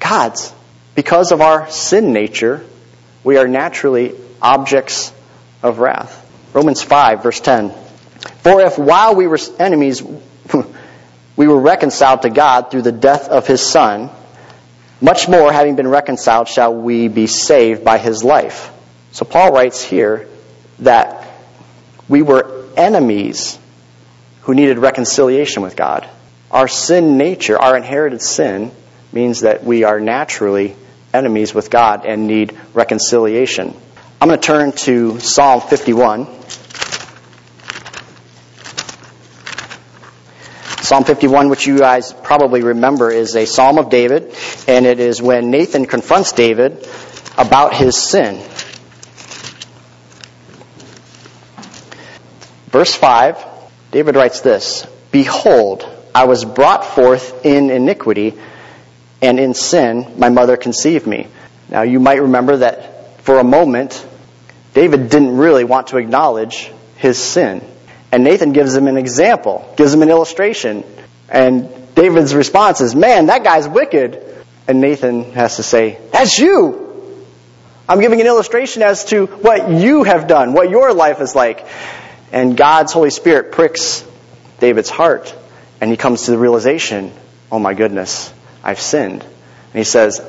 God's. 0.00 0.52
Because 0.96 1.30
of 1.30 1.40
our 1.40 1.70
sin 1.70 2.12
nature, 2.12 2.64
we 3.22 3.36
are 3.36 3.46
naturally 3.46 4.12
objects 4.42 5.12
of 5.62 5.78
wrath. 5.78 6.12
Romans 6.52 6.82
5, 6.82 7.22
verse 7.22 7.38
10. 7.38 7.72
For 8.38 8.60
if 8.62 8.76
while 8.76 9.14
we 9.14 9.28
were 9.28 9.38
enemies, 9.60 10.02
we 11.36 11.46
were 11.46 11.60
reconciled 11.60 12.22
to 12.22 12.30
God 12.30 12.72
through 12.72 12.82
the 12.82 12.90
death 12.90 13.28
of 13.28 13.46
his 13.46 13.64
Son, 13.64 14.10
much 15.00 15.28
more, 15.28 15.52
having 15.52 15.76
been 15.76 15.86
reconciled, 15.86 16.48
shall 16.48 16.74
we 16.74 17.06
be 17.06 17.28
saved 17.28 17.84
by 17.84 17.98
his 17.98 18.24
life. 18.24 18.72
So 19.12 19.24
Paul 19.24 19.52
writes 19.52 19.80
here 19.80 20.28
that 20.80 21.24
we 22.08 22.22
were 22.22 22.64
enemies 22.76 23.60
who 24.44 24.54
needed 24.54 24.78
reconciliation 24.78 25.62
with 25.62 25.74
God. 25.74 26.08
Our 26.50 26.68
sin 26.68 27.16
nature, 27.16 27.58
our 27.58 27.76
inherited 27.76 28.22
sin, 28.22 28.70
means 29.12 29.40
that 29.40 29.64
we 29.64 29.84
are 29.84 30.00
naturally 30.00 30.76
enemies 31.12 31.54
with 31.54 31.70
God 31.70 32.04
and 32.04 32.26
need 32.26 32.58
reconciliation. 32.74 33.74
I'm 34.20 34.28
going 34.28 34.38
to 34.38 34.46
turn 34.46 34.72
to 34.72 35.18
Psalm 35.20 35.62
51. 35.62 36.26
Psalm 40.82 41.04
51, 41.04 41.48
which 41.48 41.66
you 41.66 41.78
guys 41.78 42.12
probably 42.12 42.62
remember, 42.62 43.10
is 43.10 43.36
a 43.36 43.46
psalm 43.46 43.78
of 43.78 43.88
David, 43.88 44.34
and 44.68 44.84
it 44.84 45.00
is 45.00 45.22
when 45.22 45.50
Nathan 45.50 45.86
confronts 45.86 46.32
David 46.32 46.86
about 47.38 47.74
his 47.74 47.96
sin. 47.96 48.36
Verse 52.66 52.94
5 52.94 53.53
David 53.94 54.16
writes 54.16 54.40
this 54.40 54.84
Behold, 55.12 55.88
I 56.12 56.24
was 56.24 56.44
brought 56.44 56.84
forth 56.84 57.46
in 57.46 57.70
iniquity, 57.70 58.34
and 59.22 59.38
in 59.38 59.54
sin 59.54 60.14
my 60.18 60.30
mother 60.30 60.56
conceived 60.56 61.06
me. 61.06 61.28
Now 61.68 61.82
you 61.82 62.00
might 62.00 62.20
remember 62.20 62.56
that 62.56 63.22
for 63.22 63.38
a 63.38 63.44
moment, 63.44 64.04
David 64.72 65.10
didn't 65.10 65.36
really 65.36 65.62
want 65.62 65.86
to 65.88 65.98
acknowledge 65.98 66.72
his 66.96 67.18
sin. 67.18 67.62
And 68.10 68.24
Nathan 68.24 68.52
gives 68.52 68.74
him 68.74 68.88
an 68.88 68.96
example, 68.96 69.72
gives 69.76 69.94
him 69.94 70.02
an 70.02 70.10
illustration. 70.10 70.82
And 71.28 71.70
David's 71.94 72.34
response 72.34 72.80
is, 72.80 72.96
Man, 72.96 73.26
that 73.26 73.44
guy's 73.44 73.68
wicked. 73.68 74.20
And 74.66 74.80
Nathan 74.80 75.34
has 75.34 75.56
to 75.56 75.62
say, 75.62 76.00
That's 76.10 76.36
you. 76.36 77.24
I'm 77.88 78.00
giving 78.00 78.20
an 78.20 78.26
illustration 78.26 78.82
as 78.82 79.04
to 79.06 79.26
what 79.26 79.70
you 79.70 80.02
have 80.02 80.26
done, 80.26 80.52
what 80.52 80.68
your 80.68 80.92
life 80.92 81.20
is 81.20 81.36
like. 81.36 81.64
And 82.34 82.56
God's 82.56 82.92
Holy 82.92 83.10
Spirit 83.10 83.52
pricks 83.52 84.04
David's 84.58 84.90
heart. 84.90 85.32
and 85.80 85.90
he 85.90 85.96
comes 85.96 86.24
to 86.24 86.32
the 86.32 86.38
realization, 86.38 87.12
oh 87.52 87.58
my 87.60 87.74
goodness, 87.74 88.32
I've 88.62 88.80
sinned. 88.80 89.22
And 89.22 89.74
he 89.74 89.84
says, 89.84 90.20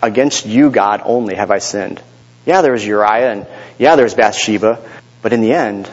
against 0.00 0.46
you, 0.46 0.70
God, 0.70 1.00
only 1.04 1.34
have 1.34 1.50
I 1.50 1.58
sinned. 1.58 2.00
Yeah, 2.46 2.62
there 2.62 2.72
was 2.72 2.86
Uriah, 2.86 3.32
and 3.32 3.46
yeah, 3.78 3.96
there's 3.96 4.14
Bathsheba, 4.14 4.78
but 5.20 5.32
in 5.32 5.40
the 5.40 5.52
end, 5.52 5.90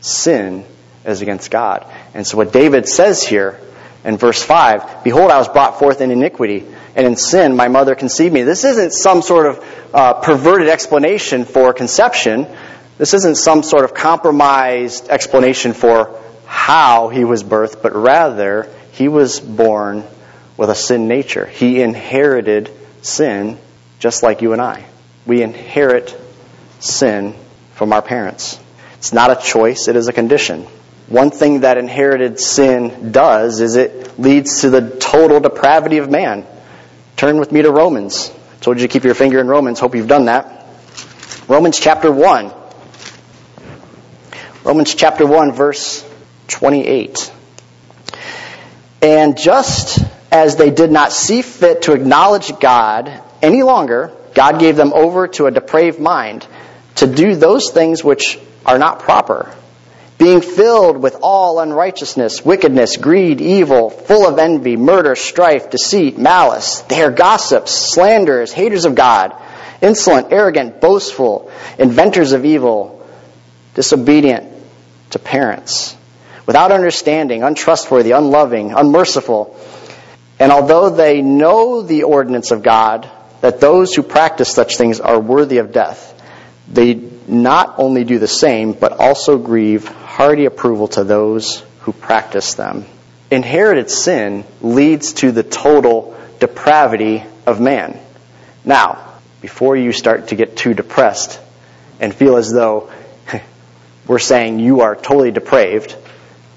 sin 0.00 0.64
is 1.04 1.20
against 1.20 1.50
God. 1.50 1.84
And 2.14 2.24
so 2.24 2.36
what 2.36 2.52
David 2.52 2.88
says 2.88 3.22
here 3.22 3.60
in 4.04 4.18
verse 4.18 4.42
5, 4.42 5.02
Behold, 5.02 5.30
I 5.30 5.38
was 5.38 5.48
brought 5.48 5.80
forth 5.80 6.00
in 6.00 6.10
iniquity, 6.12 6.64
and 6.94 7.06
in 7.06 7.16
sin 7.16 7.56
my 7.56 7.66
mother 7.66 7.96
conceived 7.96 8.32
me. 8.32 8.42
This 8.42 8.64
isn't 8.64 8.92
some 8.92 9.22
sort 9.22 9.46
of 9.46 9.88
uh, 9.92 10.14
perverted 10.14 10.68
explanation 10.68 11.44
for 11.44 11.72
conception. 11.72 12.46
This 12.96 13.14
isn't 13.14 13.36
some 13.36 13.62
sort 13.62 13.84
of 13.84 13.92
compromised 13.92 15.08
explanation 15.08 15.72
for 15.72 16.20
how 16.46 17.08
he 17.08 17.24
was 17.24 17.42
birthed, 17.42 17.82
but 17.82 17.94
rather 17.94 18.68
he 18.92 19.08
was 19.08 19.40
born 19.40 20.04
with 20.56 20.70
a 20.70 20.74
sin 20.74 21.08
nature. 21.08 21.46
He 21.46 21.82
inherited 21.82 22.70
sin 23.02 23.58
just 23.98 24.22
like 24.22 24.42
you 24.42 24.52
and 24.52 24.62
I. 24.62 24.84
We 25.26 25.42
inherit 25.42 26.16
sin 26.78 27.34
from 27.72 27.92
our 27.92 28.02
parents. 28.02 28.60
It's 28.98 29.12
not 29.12 29.30
a 29.30 29.42
choice, 29.42 29.88
it 29.88 29.96
is 29.96 30.06
a 30.06 30.12
condition. 30.12 30.66
One 31.08 31.30
thing 31.30 31.60
that 31.60 31.76
inherited 31.76 32.38
sin 32.38 33.12
does 33.12 33.60
is 33.60 33.76
it 33.76 34.18
leads 34.18 34.60
to 34.60 34.70
the 34.70 34.96
total 34.96 35.40
depravity 35.40 35.98
of 35.98 36.10
man. 36.10 36.46
Turn 37.16 37.38
with 37.38 37.50
me 37.52 37.62
to 37.62 37.70
Romans. 37.70 38.30
I 38.30 38.62
told 38.62 38.78
you 38.78 38.86
to 38.86 38.92
keep 38.92 39.04
your 39.04 39.14
finger 39.14 39.40
in 39.40 39.48
Romans. 39.48 39.80
Hope 39.80 39.94
you've 39.94 40.08
done 40.08 40.26
that. 40.26 40.66
Romans 41.48 41.78
chapter 41.78 42.10
1. 42.10 42.52
Romans 44.64 44.94
chapter 44.94 45.26
1, 45.26 45.52
verse 45.52 46.02
28. 46.48 47.30
And 49.02 49.36
just 49.36 50.02
as 50.32 50.56
they 50.56 50.70
did 50.70 50.90
not 50.90 51.12
see 51.12 51.42
fit 51.42 51.82
to 51.82 51.92
acknowledge 51.92 52.58
God 52.60 53.12
any 53.42 53.62
longer, 53.62 54.10
God 54.32 54.58
gave 54.58 54.76
them 54.76 54.94
over 54.94 55.28
to 55.28 55.44
a 55.44 55.50
depraved 55.50 56.00
mind 56.00 56.46
to 56.94 57.06
do 57.06 57.34
those 57.34 57.72
things 57.72 58.02
which 58.02 58.38
are 58.64 58.78
not 58.78 59.00
proper, 59.00 59.54
being 60.16 60.40
filled 60.40 60.96
with 60.96 61.18
all 61.20 61.60
unrighteousness, 61.60 62.42
wickedness, 62.42 62.96
greed, 62.96 63.42
evil, 63.42 63.90
full 63.90 64.26
of 64.26 64.38
envy, 64.38 64.78
murder, 64.78 65.14
strife, 65.14 65.68
deceit, 65.68 66.16
malice. 66.16 66.80
They 66.88 67.02
are 67.02 67.10
gossips, 67.10 67.70
slanderers, 67.70 68.50
haters 68.50 68.86
of 68.86 68.94
God, 68.94 69.34
insolent, 69.82 70.28
arrogant, 70.32 70.80
boastful, 70.80 71.52
inventors 71.78 72.32
of 72.32 72.46
evil, 72.46 72.93
disobedient 73.74 74.50
to 75.10 75.18
parents, 75.18 75.96
without 76.46 76.72
understanding, 76.72 77.42
untrustworthy, 77.42 78.12
unloving, 78.12 78.72
unmerciful. 78.72 79.58
And 80.38 80.52
although 80.52 80.90
they 80.90 81.22
know 81.22 81.82
the 81.82 82.04
ordinance 82.04 82.50
of 82.50 82.62
God, 82.62 83.08
that 83.40 83.60
those 83.60 83.94
who 83.94 84.02
practice 84.02 84.50
such 84.50 84.76
things 84.76 85.00
are 85.00 85.20
worthy 85.20 85.58
of 85.58 85.72
death, 85.72 86.10
they 86.68 86.94
not 87.28 87.74
only 87.78 88.04
do 88.04 88.18
the 88.18 88.28
same, 88.28 88.72
but 88.72 88.92
also 88.92 89.38
grieve 89.38 89.86
hearty 89.86 90.44
approval 90.44 90.88
to 90.88 91.04
those 91.04 91.62
who 91.80 91.92
practice 91.92 92.54
them. 92.54 92.84
Inherited 93.30 93.90
sin 93.90 94.44
leads 94.60 95.14
to 95.14 95.32
the 95.32 95.42
total 95.42 96.16
depravity 96.40 97.24
of 97.46 97.60
man. 97.60 97.98
Now, 98.64 99.12
before 99.40 99.76
you 99.76 99.92
start 99.92 100.28
to 100.28 100.36
get 100.36 100.56
too 100.56 100.74
depressed 100.74 101.38
and 102.00 102.14
feel 102.14 102.36
as 102.36 102.50
though 102.50 102.90
we're 104.06 104.18
saying 104.18 104.58
you 104.58 104.80
are 104.80 104.94
totally 104.94 105.30
depraved, 105.30 105.96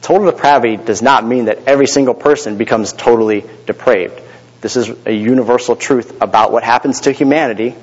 total 0.01 0.31
depravity 0.31 0.77
does 0.77 1.01
not 1.01 1.25
mean 1.25 1.45
that 1.45 1.67
every 1.67 1.87
single 1.87 2.13
person 2.13 2.57
becomes 2.57 2.93
totally 2.93 3.43
depraved. 3.65 4.21
This 4.61 4.75
is 4.75 4.89
a 5.05 5.13
universal 5.13 5.75
truth 5.75 6.21
about 6.21 6.51
what 6.51 6.63
happens 6.63 7.01
to 7.01 7.11
humanity 7.11 7.75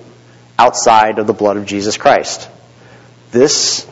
outside 0.59 1.19
of 1.19 1.27
the 1.27 1.33
blood 1.33 1.57
of 1.57 1.67
Jesus 1.67 1.97
Christ. 1.97 2.49
This 3.31 3.89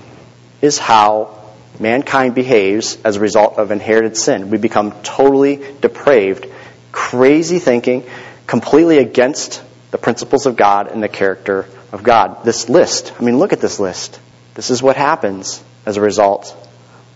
is 0.60 0.78
how 0.78 1.38
mankind 1.80 2.34
behaves 2.34 2.98
as 3.04 3.16
a 3.16 3.20
result 3.20 3.58
of 3.58 3.70
inherited 3.70 4.16
sin. 4.16 4.50
We 4.50 4.58
become 4.58 4.92
totally 5.02 5.60
depraved, 5.80 6.46
crazy 6.92 7.58
thinking, 7.58 8.04
completely 8.46 8.98
against 8.98 9.62
the 9.90 9.98
principles 9.98 10.46
of 10.46 10.56
God 10.56 10.88
and 10.88 11.02
the 11.02 11.08
character 11.08 11.66
of 11.92 12.02
God. 12.02 12.44
This 12.44 12.68
list, 12.68 13.12
I 13.18 13.22
mean, 13.24 13.38
look 13.38 13.52
at 13.52 13.60
this 13.60 13.78
list. 13.78 14.18
This 14.54 14.70
is 14.70 14.82
what 14.82 14.96
happens 14.96 15.62
as 15.86 15.96
a 15.96 16.00
result 16.00 16.56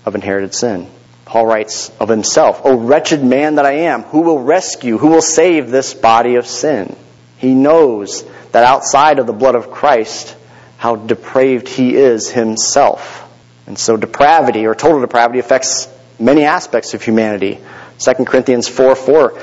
of 0.05 0.15
inherited 0.15 0.55
sin. 0.55 0.89
Paul 1.25 1.47
writes 1.47 1.91
of 1.99 2.09
himself, 2.09 2.61
O 2.65 2.79
wretched 2.79 3.23
man 3.23 3.57
that 3.57 3.67
I 3.67 3.73
am, 3.73 4.03
who 4.03 4.21
will 4.21 4.39
rescue, 4.39 4.97
who 4.97 5.09
will 5.09 5.23
save 5.23 5.71
this 5.71 5.93
body 5.93 6.37
of 6.37 6.47
sin? 6.47 6.95
He 7.39 7.53
knows 7.55 8.25
that 8.53 8.65
outside 8.65 9.19
of 9.19 9.27
the 9.27 9.33
blood 9.33 9.57
of 9.57 9.71
Christ, 9.71 10.37
how 10.79 10.97
depraved 10.97 11.69
he 11.69 11.95
is 11.95 12.31
himself. 12.31 13.25
And 13.67 13.79
so 13.79 13.97
depravity, 13.97 14.67
or 14.67 14.75
total 14.75 15.01
depravity, 15.01 15.41
affects 15.41 15.89
many 16.19 16.45
aspects 16.45 16.95
of 16.95 17.03
humanity. 17.03 17.59
2 17.99 18.25
Corinthians 18.25 18.69
4 18.69 18.95
4 18.95 19.43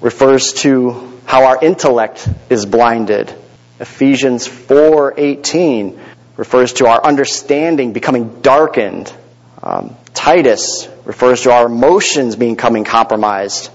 refers 0.00 0.52
to 0.52 1.12
how 1.24 1.46
our 1.46 1.58
intellect 1.62 2.28
is 2.48 2.64
blinded. 2.64 3.34
Ephesians 3.80 4.46
4:18 4.46 5.98
refers 6.36 6.74
to 6.74 6.86
our 6.86 7.02
understanding 7.02 7.92
becoming 7.92 8.40
darkened. 8.42 9.12
Um, 9.62 9.96
Titus 10.14 10.88
refers 11.04 11.42
to 11.42 11.52
our 11.52 11.66
emotions 11.66 12.36
becoming 12.36 12.84
compromised. 12.84 13.70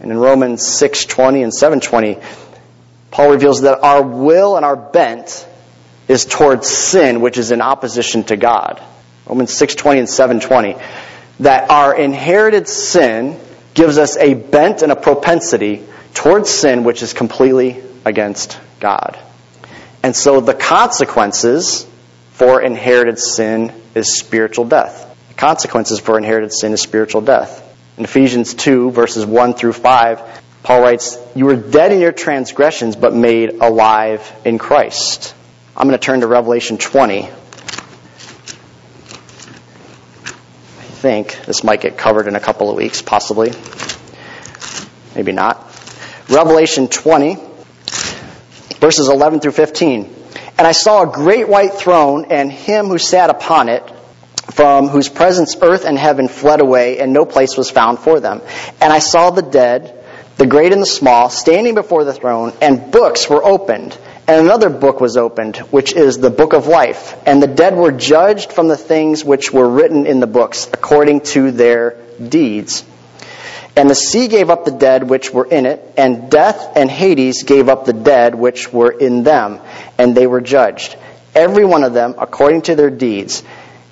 And 0.00 0.10
in 0.10 0.18
Romans 0.18 0.62
6:20 0.66 1.42
and 1.42 1.52
7:20, 1.52 2.18
Paul 3.10 3.30
reveals 3.30 3.62
that 3.62 3.82
our 3.82 4.02
will 4.02 4.56
and 4.56 4.64
our 4.64 4.76
bent 4.76 5.46
is 6.08 6.24
towards 6.24 6.68
sin, 6.68 7.20
which 7.20 7.38
is 7.38 7.52
in 7.52 7.60
opposition 7.60 8.24
to 8.24 8.36
God. 8.36 8.82
Romans 9.26 9.52
6:20 9.52 9.98
and 10.00 10.08
7:20 10.08 10.76
that 11.40 11.70
our 11.70 11.94
inherited 11.94 12.68
sin 12.68 13.38
gives 13.74 13.98
us 13.98 14.16
a 14.16 14.34
bent 14.34 14.82
and 14.82 14.92
a 14.92 14.96
propensity 14.96 15.82
towards 16.12 16.48
sin 16.48 16.84
which 16.84 17.02
is 17.02 17.12
completely 17.12 17.82
against 18.04 18.58
God. 18.80 19.18
And 20.04 20.14
so 20.14 20.40
the 20.40 20.52
consequences 20.52 21.86
for 22.32 22.60
inherited 22.60 23.18
sin 23.18 23.72
is 23.94 24.18
spiritual 24.18 24.66
death. 24.66 25.16
The 25.28 25.34
consequences 25.34 25.98
for 25.98 26.18
inherited 26.18 26.52
sin 26.52 26.74
is 26.74 26.82
spiritual 26.82 27.22
death. 27.22 27.62
In 27.96 28.04
Ephesians 28.04 28.52
2 28.52 28.90
verses 28.90 29.24
1 29.24 29.54
through 29.54 29.72
5, 29.72 30.42
Paul 30.62 30.82
writes, 30.82 31.16
You 31.34 31.46
were 31.46 31.56
dead 31.56 31.90
in 31.90 32.00
your 32.00 32.12
transgressions, 32.12 32.96
but 32.96 33.14
made 33.14 33.62
alive 33.62 34.30
in 34.44 34.58
Christ. 34.58 35.34
I'm 35.74 35.88
going 35.88 35.98
to 35.98 36.04
turn 36.04 36.20
to 36.20 36.26
Revelation 36.26 36.76
20. 36.76 37.22
I 37.22 37.30
think 41.00 41.46
this 41.46 41.64
might 41.64 41.80
get 41.80 41.96
covered 41.96 42.28
in 42.28 42.36
a 42.36 42.40
couple 42.40 42.68
of 42.68 42.76
weeks, 42.76 43.00
possibly. 43.00 43.54
Maybe 45.14 45.32
not. 45.32 45.62
Revelation 46.28 46.88
20, 46.88 47.38
verses 48.84 49.08
11 49.08 49.40
through 49.40 49.50
15. 49.50 50.14
And 50.58 50.66
I 50.66 50.72
saw 50.72 51.04
a 51.04 51.06
great 51.06 51.48
white 51.48 51.72
throne 51.72 52.26
and 52.28 52.52
him 52.52 52.88
who 52.88 52.98
sat 52.98 53.30
upon 53.30 53.70
it, 53.70 53.82
from 54.50 54.88
whose 54.88 55.08
presence 55.08 55.56
earth 55.62 55.86
and 55.86 55.98
heaven 55.98 56.28
fled 56.28 56.60
away, 56.60 56.98
and 56.98 57.14
no 57.14 57.24
place 57.24 57.56
was 57.56 57.70
found 57.70 57.98
for 57.98 58.20
them. 58.20 58.42
And 58.82 58.92
I 58.92 58.98
saw 58.98 59.30
the 59.30 59.40
dead, 59.40 60.04
the 60.36 60.46
great 60.46 60.74
and 60.74 60.82
the 60.82 60.86
small, 61.00 61.30
standing 61.30 61.74
before 61.74 62.04
the 62.04 62.12
throne, 62.12 62.52
and 62.60 62.92
books 62.92 63.26
were 63.26 63.42
opened. 63.42 63.96
And 64.28 64.44
another 64.44 64.68
book 64.68 65.00
was 65.00 65.16
opened, 65.16 65.56
which 65.56 65.94
is 65.94 66.18
the 66.18 66.28
book 66.28 66.52
of 66.52 66.66
life. 66.66 67.16
And 67.24 67.42
the 67.42 67.46
dead 67.46 67.74
were 67.74 67.90
judged 67.90 68.52
from 68.52 68.68
the 68.68 68.76
things 68.76 69.24
which 69.24 69.50
were 69.50 69.66
written 69.66 70.04
in 70.04 70.20
the 70.20 70.26
books, 70.26 70.68
according 70.70 71.22
to 71.32 71.52
their 71.52 71.96
deeds. 72.20 72.84
And 73.76 73.90
the 73.90 73.94
sea 73.94 74.28
gave 74.28 74.50
up 74.50 74.64
the 74.64 74.70
dead 74.70 75.08
which 75.08 75.32
were 75.32 75.46
in 75.46 75.66
it, 75.66 75.94
and 75.96 76.30
death 76.30 76.76
and 76.76 76.88
Hades 76.88 77.42
gave 77.42 77.68
up 77.68 77.84
the 77.84 77.92
dead 77.92 78.34
which 78.34 78.72
were 78.72 78.92
in 78.92 79.24
them, 79.24 79.60
and 79.98 80.16
they 80.16 80.28
were 80.28 80.40
judged, 80.40 80.96
every 81.34 81.64
one 81.64 81.82
of 81.82 81.92
them 81.92 82.14
according 82.18 82.62
to 82.62 82.76
their 82.76 82.90
deeds. 82.90 83.42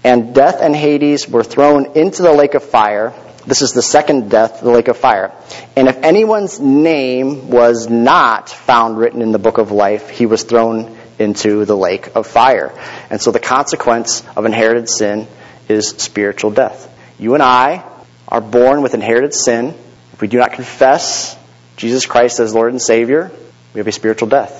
And 0.04 0.34
death 0.34 0.58
and 0.60 0.74
Hades 0.74 1.28
were 1.28 1.44
thrown 1.44 1.96
into 1.96 2.22
the 2.22 2.32
lake 2.32 2.54
of 2.54 2.62
fire. 2.62 3.12
This 3.46 3.62
is 3.62 3.72
the 3.72 3.82
second 3.82 4.30
death, 4.30 4.60
the 4.60 4.70
lake 4.70 4.88
of 4.88 4.96
fire. 4.96 5.32
And 5.76 5.88
if 5.88 5.96
anyone's 6.02 6.60
name 6.60 7.50
was 7.50 7.88
not 7.88 8.50
found 8.50 8.98
written 8.98 9.20
in 9.20 9.32
the 9.32 9.38
book 9.38 9.58
of 9.58 9.72
life, 9.72 10.10
he 10.10 10.26
was 10.26 10.44
thrown 10.44 10.96
into 11.18 11.64
the 11.64 11.76
lake 11.76 12.14
of 12.14 12.26
fire. 12.26 12.72
And 13.10 13.20
so 13.20 13.32
the 13.32 13.40
consequence 13.40 14.24
of 14.36 14.44
inherited 14.44 14.88
sin 14.88 15.26
is 15.68 15.88
spiritual 15.88 16.52
death. 16.52 16.88
You 17.18 17.34
and 17.34 17.42
I 17.42 17.88
are 18.32 18.40
born 18.40 18.80
with 18.80 18.94
inherited 18.94 19.34
sin. 19.34 19.74
If 20.14 20.22
we 20.22 20.26
do 20.26 20.38
not 20.38 20.54
confess 20.54 21.38
Jesus 21.76 22.06
Christ 22.06 22.40
as 22.40 22.54
Lord 22.54 22.72
and 22.72 22.80
Savior, 22.80 23.30
we 23.74 23.78
have 23.78 23.86
a 23.86 23.92
spiritual 23.92 24.28
death. 24.28 24.58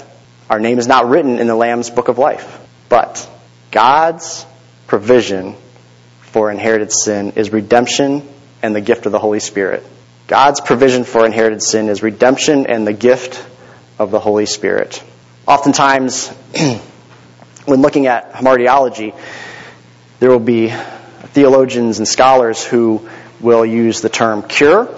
Our 0.50 0.60
name 0.60 0.78
is 0.78 0.86
not 0.86 1.08
written 1.08 1.38
in 1.38 1.46
the 1.46 1.54
Lamb's 1.54 1.88
book 1.88 2.08
of 2.08 2.18
life. 2.18 2.60
But 2.90 3.26
God's 3.70 4.44
provision 4.86 5.56
for 6.20 6.50
inherited 6.50 6.92
sin 6.92 7.32
is 7.36 7.50
redemption 7.50 8.28
and 8.62 8.76
the 8.76 8.82
gift 8.82 9.06
of 9.06 9.12
the 9.12 9.18
Holy 9.18 9.40
Spirit. 9.40 9.82
God's 10.26 10.60
provision 10.60 11.04
for 11.04 11.24
inherited 11.24 11.62
sin 11.62 11.88
is 11.88 12.02
redemption 12.02 12.66
and 12.66 12.86
the 12.86 12.92
gift 12.92 13.42
of 13.98 14.10
the 14.10 14.20
Holy 14.20 14.44
Spirit. 14.44 15.02
Oftentimes, 15.46 16.28
when 17.64 17.80
looking 17.80 18.06
at 18.06 18.34
hamartiology, 18.34 19.18
there 20.20 20.28
will 20.28 20.40
be 20.40 20.70
theologians 21.28 21.98
and 21.98 22.06
scholars 22.06 22.62
who 22.62 23.08
will 23.42 23.66
use 23.66 24.00
the 24.00 24.08
term 24.08 24.42
cure 24.42 24.88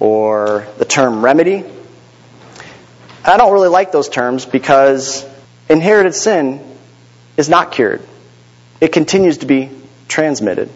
or 0.00 0.66
the 0.78 0.84
term 0.84 1.22
remedy. 1.22 1.64
I 3.24 3.36
don't 3.36 3.52
really 3.52 3.68
like 3.68 3.92
those 3.92 4.08
terms 4.08 4.46
because 4.46 5.26
inherited 5.68 6.14
sin 6.14 6.60
is 7.36 7.48
not 7.48 7.72
cured. 7.72 8.02
It 8.80 8.92
continues 8.92 9.38
to 9.38 9.46
be 9.46 9.70
transmitted. 10.08 10.70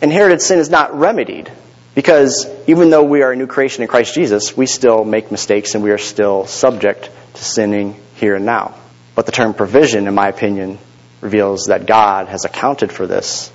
Inherited 0.00 0.40
sin 0.40 0.58
is 0.58 0.70
not 0.70 0.98
remedied 0.98 1.52
because 1.94 2.46
even 2.66 2.90
though 2.90 3.04
we 3.04 3.22
are 3.22 3.32
a 3.32 3.36
new 3.36 3.46
creation 3.46 3.82
in 3.82 3.88
Christ 3.88 4.14
Jesus, 4.14 4.56
we 4.56 4.66
still 4.66 5.04
make 5.04 5.30
mistakes 5.30 5.74
and 5.74 5.84
we 5.84 5.90
are 5.90 5.98
still 5.98 6.46
subject 6.46 7.10
to 7.34 7.44
sinning 7.44 8.00
here 8.14 8.34
and 8.34 8.46
now. 8.46 8.74
But 9.14 9.26
the 9.26 9.32
term 9.32 9.54
provision, 9.54 10.06
in 10.06 10.14
my 10.14 10.28
opinion, 10.28 10.78
reveals 11.20 11.66
that 11.66 11.86
God 11.86 12.28
has 12.28 12.44
accounted 12.44 12.92
for 12.92 13.06
this 13.06 13.50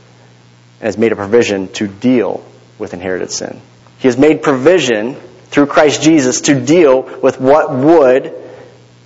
and 0.79 0.85
has 0.85 0.97
made 0.97 1.11
a 1.11 1.15
provision 1.15 1.67
to 1.73 1.87
deal 1.87 2.43
with 2.81 2.93
inherited 2.93 3.31
sin. 3.31 3.61
He 3.99 4.07
has 4.07 4.17
made 4.17 4.41
provision 4.41 5.15
through 5.45 5.67
Christ 5.67 6.01
Jesus 6.01 6.41
to 6.41 6.59
deal 6.59 7.03
with 7.21 7.39
what 7.39 7.71
would 7.71 8.33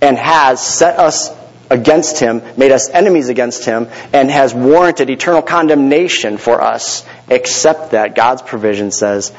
and 0.00 0.16
has 0.16 0.66
set 0.66 0.98
us 0.98 1.30
against 1.68 2.18
him, 2.18 2.42
made 2.56 2.72
us 2.72 2.88
enemies 2.88 3.28
against 3.28 3.64
him, 3.64 3.88
and 4.12 4.30
has 4.30 4.54
warranted 4.54 5.10
eternal 5.10 5.42
condemnation 5.42 6.38
for 6.38 6.60
us, 6.60 7.04
except 7.28 7.90
that 7.90 8.14
God's 8.14 8.42
provision 8.42 8.90
says, 8.90 9.32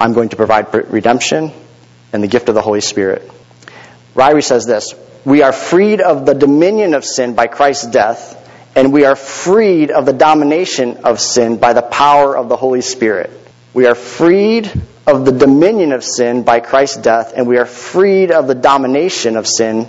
I'm 0.00 0.12
going 0.12 0.30
to 0.30 0.36
provide 0.36 0.74
redemption 0.90 1.52
and 2.12 2.22
the 2.22 2.28
gift 2.28 2.48
of 2.48 2.54
the 2.54 2.62
Holy 2.62 2.80
Spirit. 2.80 3.30
Ryrie 4.16 4.42
says 4.42 4.66
this 4.66 4.94
We 5.24 5.42
are 5.42 5.52
freed 5.52 6.00
of 6.00 6.26
the 6.26 6.34
dominion 6.34 6.94
of 6.94 7.04
sin 7.04 7.34
by 7.34 7.46
Christ's 7.46 7.86
death, 7.86 8.39
and 8.74 8.92
we 8.92 9.04
are 9.04 9.16
freed 9.16 9.90
of 9.90 10.06
the 10.06 10.12
domination 10.12 10.98
of 10.98 11.20
sin 11.20 11.56
by 11.56 11.72
the 11.72 11.82
power 11.82 12.36
of 12.36 12.48
the 12.48 12.56
Holy 12.56 12.80
Spirit. 12.80 13.30
We 13.74 13.86
are 13.86 13.94
freed 13.94 14.70
of 15.06 15.24
the 15.24 15.32
dominion 15.32 15.92
of 15.92 16.04
sin 16.04 16.42
by 16.42 16.60
Christ's 16.60 16.98
death, 16.98 17.32
and 17.34 17.46
we 17.46 17.58
are 17.58 17.66
freed 17.66 18.30
of 18.30 18.46
the 18.46 18.54
domination 18.54 19.36
of 19.36 19.46
sin 19.46 19.88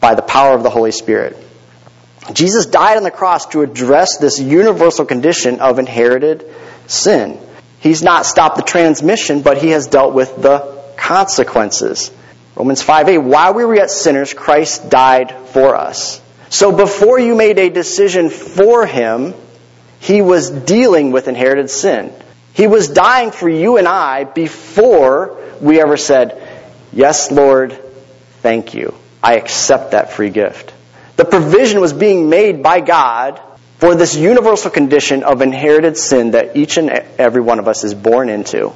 by 0.00 0.14
the 0.14 0.22
power 0.22 0.54
of 0.54 0.62
the 0.62 0.70
Holy 0.70 0.92
Spirit. 0.92 1.36
Jesus 2.32 2.66
died 2.66 2.96
on 2.96 3.02
the 3.02 3.10
cross 3.10 3.46
to 3.48 3.62
address 3.62 4.18
this 4.18 4.38
universal 4.38 5.04
condition 5.04 5.60
of 5.60 5.78
inherited 5.78 6.46
sin. 6.86 7.38
He's 7.80 8.02
not 8.02 8.26
stopped 8.26 8.56
the 8.56 8.62
transmission, 8.62 9.42
but 9.42 9.58
he 9.58 9.70
has 9.70 9.88
dealt 9.88 10.14
with 10.14 10.40
the 10.40 10.80
consequences. 10.96 12.12
Romans 12.54 12.80
5 12.80 13.08
8, 13.08 13.18
while 13.18 13.54
we 13.54 13.64
were 13.64 13.74
yet 13.74 13.90
sinners, 13.90 14.32
Christ 14.32 14.88
died 14.88 15.34
for 15.48 15.74
us. 15.74 16.21
So 16.52 16.70
before 16.70 17.18
you 17.18 17.34
made 17.34 17.58
a 17.58 17.70
decision 17.70 18.28
for 18.28 18.84
him, 18.84 19.32
he 20.00 20.20
was 20.20 20.50
dealing 20.50 21.10
with 21.10 21.26
inherited 21.26 21.70
sin. 21.70 22.12
He 22.52 22.66
was 22.66 22.88
dying 22.88 23.30
for 23.30 23.48
you 23.48 23.78
and 23.78 23.88
I 23.88 24.24
before 24.24 25.40
we 25.62 25.80
ever 25.80 25.96
said, 25.96 26.38
Yes, 26.92 27.32
Lord, 27.32 27.72
thank 28.42 28.74
you. 28.74 28.94
I 29.22 29.36
accept 29.36 29.92
that 29.92 30.12
free 30.12 30.28
gift. 30.28 30.74
The 31.16 31.24
provision 31.24 31.80
was 31.80 31.94
being 31.94 32.28
made 32.28 32.62
by 32.62 32.80
God 32.80 33.40
for 33.78 33.94
this 33.94 34.14
universal 34.14 34.70
condition 34.70 35.22
of 35.22 35.40
inherited 35.40 35.96
sin 35.96 36.32
that 36.32 36.54
each 36.54 36.76
and 36.76 36.90
every 36.90 37.40
one 37.40 37.60
of 37.60 37.66
us 37.66 37.82
is 37.82 37.94
born 37.94 38.28
into. 38.28 38.74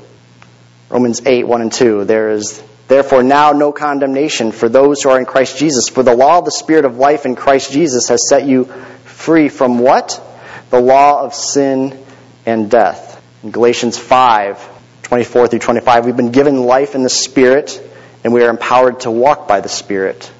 Romans 0.88 1.22
8, 1.26 1.46
1 1.46 1.60
and 1.62 1.72
2. 1.72 2.04
There 2.04 2.30
is 2.30 2.62
therefore 2.88 3.22
now 3.22 3.52
no 3.52 3.72
condemnation 3.72 4.52
for 4.52 4.68
those 4.68 5.02
who 5.02 5.10
are 5.10 5.18
in 5.18 5.26
Christ 5.26 5.58
Jesus. 5.58 5.88
For 5.88 6.02
the 6.02 6.14
law 6.14 6.38
of 6.38 6.44
the 6.44 6.52
Spirit 6.52 6.84
of 6.84 6.96
life 6.96 7.26
in 7.26 7.34
Christ 7.34 7.72
Jesus 7.72 8.08
has 8.08 8.28
set 8.28 8.46
you 8.46 8.64
free 9.04 9.48
from 9.48 9.78
what? 9.78 10.22
The 10.70 10.80
law 10.80 11.22
of 11.22 11.34
sin 11.34 12.04
and 12.44 12.70
death. 12.70 13.20
In 13.42 13.50
Galatians 13.50 13.98
5, 13.98 15.02
24 15.02 15.48
through 15.48 15.58
25, 15.58 16.06
we've 16.06 16.16
been 16.16 16.32
given 16.32 16.62
life 16.62 16.94
in 16.94 17.02
the 17.02 17.10
Spirit 17.10 17.82
and 18.22 18.32
we 18.32 18.42
are 18.44 18.50
empowered 18.50 19.00
to 19.00 19.10
walk 19.10 19.48
by 19.48 19.60
the 19.60 19.68
Spirit. 19.68 20.30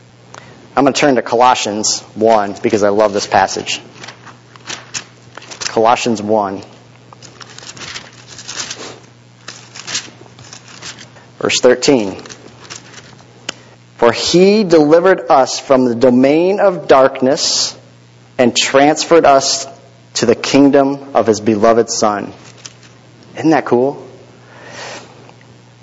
I'm 0.77 0.85
going 0.85 0.93
to 0.93 1.01
turn 1.01 1.15
to 1.17 1.23
Colossians 1.23 2.01
1 2.03 2.57
because 2.63 2.83
I 2.83 2.91
love 2.91 3.13
this 3.13 3.27
passage. 3.27 3.81
Colossians 5.61 6.23
1. 6.23 6.63
Verse 11.47 11.61
13. 11.61 12.21
For 13.99 14.11
he 14.11 14.65
delivered 14.65 15.31
us 15.31 15.61
from 15.61 15.85
the 15.85 15.95
domain 15.95 16.59
of 16.59 16.89
darkness 16.89 17.79
and 18.37 18.57
transferred 18.57 19.25
us 19.25 19.69
to 20.15 20.27
the 20.27 20.35
kingdom 20.35 21.15
of 21.15 21.29
his 21.29 21.41
beloved 21.41 21.89
Son. 21.89 22.33
Isn't 23.37 23.51
that 23.51 23.65
cool? 23.65 24.05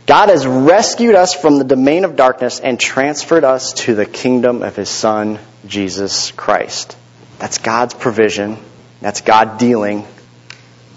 God 0.05 0.27
has 0.27 0.45
rescued 0.45 1.15
us 1.15 1.33
from 1.33 1.59
the 1.59 1.63
domain 1.63 2.03
of 2.03 2.17
darkness 2.17 2.59
and 2.59 2.77
transferred 2.77 3.45
us 3.45 3.71
to 3.85 3.95
the 3.95 4.05
kingdom 4.05 4.63
of 4.63 4.75
His 4.75 4.89
Son, 4.89 5.39
Jesus 5.65 6.31
Christ. 6.31 6.97
That's 7.39 7.59
God's 7.59 7.93
provision. 7.93 8.57
That's 8.99 9.21
God 9.21 9.59
dealing 9.59 10.05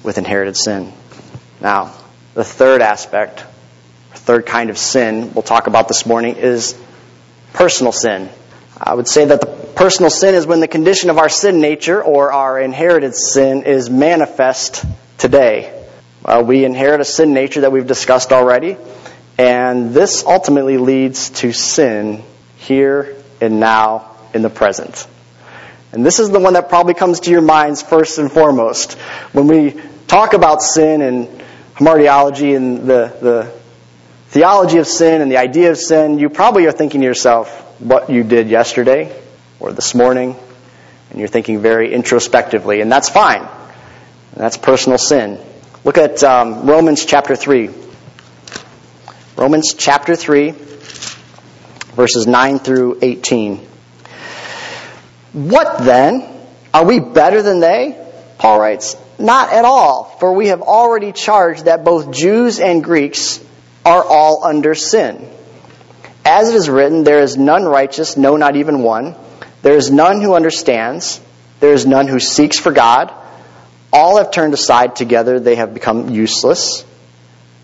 with 0.03 0.19
inherited 0.19 0.57
sin. 0.57 0.93
Now, 1.61 1.95
the 2.35 2.43
third 2.43 2.83
aspect, 2.83 3.45
third 4.27 4.45
kind 4.45 4.71
of 4.71 4.77
sin 4.77 5.33
we'll 5.35 5.43
talk 5.45 5.69
about 5.69 5.87
this 5.87 6.05
morning 6.05 6.35
is 6.35 6.77
personal 7.53 7.93
sin. 7.93 8.29
I 8.77 8.93
would 8.93 9.07
say 9.07 9.25
that 9.25 9.41
the 9.41 9.47
personal 9.47 10.11
sin 10.11 10.35
is 10.35 10.45
when 10.49 10.59
the 10.59 10.67
condition 10.67 11.11
of 11.11 11.19
our 11.19 11.29
sin 11.29 11.61
nature 11.61 12.03
or 12.03 12.33
our 12.33 12.59
inherited 12.59 13.15
sin 13.15 13.63
is 13.63 13.89
manifest 13.89 14.85
today. 15.17 15.73
Well, 16.25 16.43
we 16.43 16.65
inherit 16.65 17.01
a 17.01 17.05
sin 17.05 17.35
nature 17.35 17.61
that 17.61 17.71
we've 17.71 17.87
discussed 17.87 18.33
already. 18.33 18.77
And 19.39 19.95
this 19.95 20.25
ultimately 20.27 20.77
leads 20.77 21.31
to 21.31 21.53
sin 21.53 22.25
here 22.57 23.15
and 23.41 23.61
now 23.61 24.17
in 24.35 24.43
the 24.43 24.51
present. 24.51 25.07
And 25.93 26.05
this 26.05 26.19
is 26.19 26.31
the 26.31 26.41
one 26.41 26.55
that 26.55 26.69
probably 26.69 26.95
comes 26.95 27.21
to 27.21 27.31
your 27.31 27.43
minds 27.43 27.81
first 27.81 28.19
and 28.19 28.31
foremost. 28.31 28.95
When 29.33 29.47
we 29.47 29.81
talk 30.09 30.33
about 30.33 30.63
sin 30.63 31.01
and 31.01 31.29
hamartiology 31.77 32.57
and 32.57 32.89
the, 32.89 33.17
the 33.21 33.53
theology 34.29 34.79
of 34.79 34.87
sin 34.87 35.23
and 35.23 35.31
the 35.31 35.37
idea 35.37 35.71
of 35.71 35.79
sin, 35.79 36.19
you 36.19 36.29
probably 36.29 36.67
are 36.67 36.73
thinking 36.73 37.01
to 37.01 37.07
yourself 37.07 37.81
what 37.81 38.11
you 38.11 38.25
did 38.25 38.49
yesterday 38.49 39.15
or 39.61 39.73
this 39.73 39.95
morning, 39.95 40.37
and 41.11 41.19
you're 41.19 41.29
thinking 41.29 41.61
very 41.61 41.93
introspectively, 41.93 42.81
and 42.81 42.91
that's 42.91 43.09
fine. 43.09 43.41
And 43.43 44.45
that's 44.45 44.57
personal 44.57 44.99
sin. 44.99 45.41
Look 45.85 45.99
at 45.99 46.23
um, 46.25 46.67
Romans 46.67 47.05
chapter 47.05 47.37
3. 47.37 47.71
Romans 49.37 49.75
chapter 49.75 50.17
3, 50.17 50.51
verses 51.95 52.27
9 52.27 52.59
through 52.59 52.99
18. 53.03 53.67
What 55.33 55.85
then? 55.85 56.27
Are 56.73 56.85
we 56.85 57.01
better 57.01 57.43
than 57.43 57.61
they? 57.61 58.03
Paul 58.39 58.61
writes, 58.61 58.97
Not 59.19 59.53
at 59.53 59.65
all, 59.65 60.05
for 60.19 60.33
we 60.33 60.49
have 60.49 60.63
already 60.63 61.13
charged 61.13 61.67
that 61.67 61.85
both 61.85 62.11
Jews 62.11 62.61
and 62.61 62.83
Greeks 62.83 63.39
are 63.87 64.05
all 64.05 64.45
under 64.45 64.75
sin. 64.75 65.31
As 66.25 66.49
it 66.49 66.57
is 66.57 66.69
written, 66.69 67.05
there 67.05 67.21
is 67.21 67.37
none 67.37 67.65
righteous, 67.65 68.17
no, 68.17 68.37
not 68.37 68.57
even 68.57 68.83
one. 68.83 69.15
There 69.63 69.77
is 69.77 69.93
none 69.93 70.21
who 70.21 70.35
understands. 70.35 71.21
There 71.61 71.73
is 71.73 71.87
none 71.87 72.09
who 72.09 72.19
seeks 72.19 72.59
for 72.59 72.73
God. 72.73 73.15
All 73.93 74.19
have 74.19 74.33
turned 74.33 74.55
aside 74.55 74.97
together, 74.97 75.39
they 75.39 75.55
have 75.55 75.73
become 75.73 76.11
useless. 76.11 76.85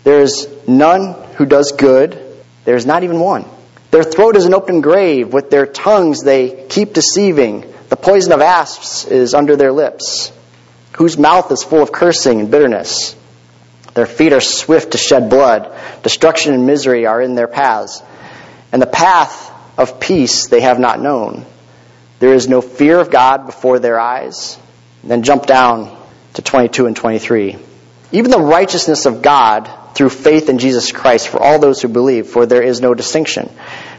There 0.05 0.21
is 0.21 0.47
none 0.65 1.13
who 1.35 1.45
does 1.45 1.73
good. 1.73 2.17
There 2.63 2.77
is 2.77 2.85
not 2.85 3.03
even 3.03 3.19
one. 3.19 3.45
Their 3.91 4.03
throat 4.03 4.37
is 4.37 4.45
an 4.45 4.53
open 4.53 4.79
grave. 4.79 5.33
With 5.33 5.49
their 5.49 5.65
tongues 5.65 6.23
they 6.23 6.65
keep 6.69 6.93
deceiving. 6.93 7.65
The 7.89 7.97
poison 7.97 8.31
of 8.31 8.39
asps 8.39 9.05
is 9.05 9.33
under 9.33 9.57
their 9.57 9.73
lips, 9.73 10.31
whose 10.93 11.17
mouth 11.17 11.51
is 11.51 11.63
full 11.63 11.83
of 11.83 11.91
cursing 11.91 12.39
and 12.39 12.49
bitterness. 12.49 13.15
Their 13.93 14.05
feet 14.05 14.33
are 14.33 14.41
swift 14.41 14.91
to 14.91 14.97
shed 14.97 15.29
blood. 15.29 15.71
Destruction 16.01 16.53
and 16.53 16.65
misery 16.65 17.05
are 17.05 17.21
in 17.21 17.35
their 17.35 17.47
paths. 17.47 18.01
And 18.71 18.81
the 18.81 18.87
path 18.87 19.51
of 19.77 19.99
peace 19.99 20.47
they 20.47 20.61
have 20.61 20.79
not 20.79 20.99
known. 20.99 21.45
There 22.19 22.33
is 22.33 22.47
no 22.47 22.61
fear 22.61 22.99
of 22.99 23.11
God 23.11 23.45
before 23.45 23.79
their 23.79 23.99
eyes. 23.99 24.57
And 25.01 25.11
then 25.11 25.23
jump 25.23 25.45
down 25.45 25.95
to 26.33 26.41
22 26.41 26.87
and 26.87 26.95
23. 26.95 27.57
Even 28.11 28.31
the 28.31 28.39
righteousness 28.39 29.05
of 29.05 29.21
God 29.21 29.69
through 29.93 30.09
faith 30.09 30.49
in 30.49 30.57
Jesus 30.57 30.91
Christ 30.91 31.27
for 31.27 31.41
all 31.41 31.59
those 31.59 31.81
who 31.81 31.87
believe, 31.87 32.27
for 32.27 32.45
there 32.45 32.63
is 32.63 32.81
no 32.81 32.93
distinction. 32.93 33.51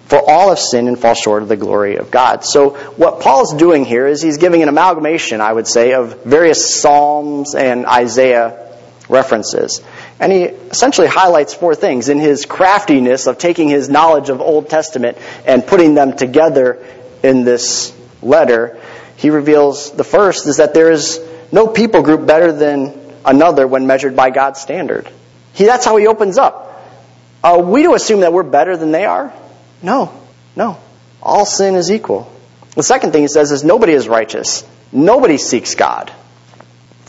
For 0.06 0.18
all 0.18 0.50
have 0.50 0.58
sinned 0.58 0.88
and 0.88 0.98
fall 0.98 1.14
short 1.14 1.42
of 1.42 1.48
the 1.48 1.56
glory 1.56 1.96
of 1.96 2.10
God. 2.10 2.44
So 2.44 2.70
what 2.96 3.20
Paul's 3.20 3.54
doing 3.54 3.84
here 3.84 4.06
is 4.06 4.20
he's 4.20 4.38
giving 4.38 4.62
an 4.62 4.68
amalgamation, 4.68 5.40
I 5.40 5.52
would 5.52 5.66
say, 5.66 5.94
of 5.94 6.24
various 6.24 6.74
Psalms 6.80 7.54
and 7.54 7.86
Isaiah 7.86 8.64
references. 9.08 9.82
And 10.20 10.32
he 10.32 10.42
essentially 10.44 11.06
highlights 11.06 11.54
four 11.54 11.74
things 11.74 12.08
in 12.08 12.18
his 12.18 12.46
craftiness 12.46 13.26
of 13.26 13.38
taking 13.38 13.68
his 13.68 13.88
knowledge 13.88 14.30
of 14.30 14.40
Old 14.40 14.68
Testament 14.70 15.18
and 15.46 15.66
putting 15.66 15.94
them 15.94 16.16
together 16.16 16.84
in 17.22 17.44
this 17.44 17.96
letter. 18.22 18.80
He 19.16 19.30
reveals 19.30 19.92
the 19.92 20.04
first 20.04 20.46
is 20.46 20.58
that 20.58 20.74
there 20.74 20.90
is 20.90 21.20
no 21.52 21.66
people 21.66 22.02
group 22.02 22.26
better 22.26 22.52
than 22.52 22.98
another 23.24 23.66
when 23.66 23.86
measured 23.86 24.16
by 24.16 24.30
God's 24.30 24.60
standard. 24.60 25.08
He, 25.54 25.64
that's 25.64 25.84
how 25.84 25.96
he 25.96 26.06
opens 26.06 26.38
up. 26.38 26.62
Are 27.42 27.60
we 27.60 27.82
to 27.82 27.92
assume 27.92 28.20
that 28.20 28.32
we're 28.32 28.42
better 28.42 28.76
than 28.76 28.90
they 28.90 29.04
are? 29.04 29.32
No, 29.82 30.12
no. 30.56 30.78
All 31.22 31.44
sin 31.44 31.74
is 31.74 31.90
equal. 31.90 32.30
The 32.74 32.82
second 32.82 33.12
thing 33.12 33.22
he 33.22 33.28
says 33.28 33.52
is 33.52 33.62
nobody 33.64 33.92
is 33.92 34.08
righteous. 34.08 34.66
Nobody 34.92 35.38
seeks 35.38 35.74
God. 35.74 36.12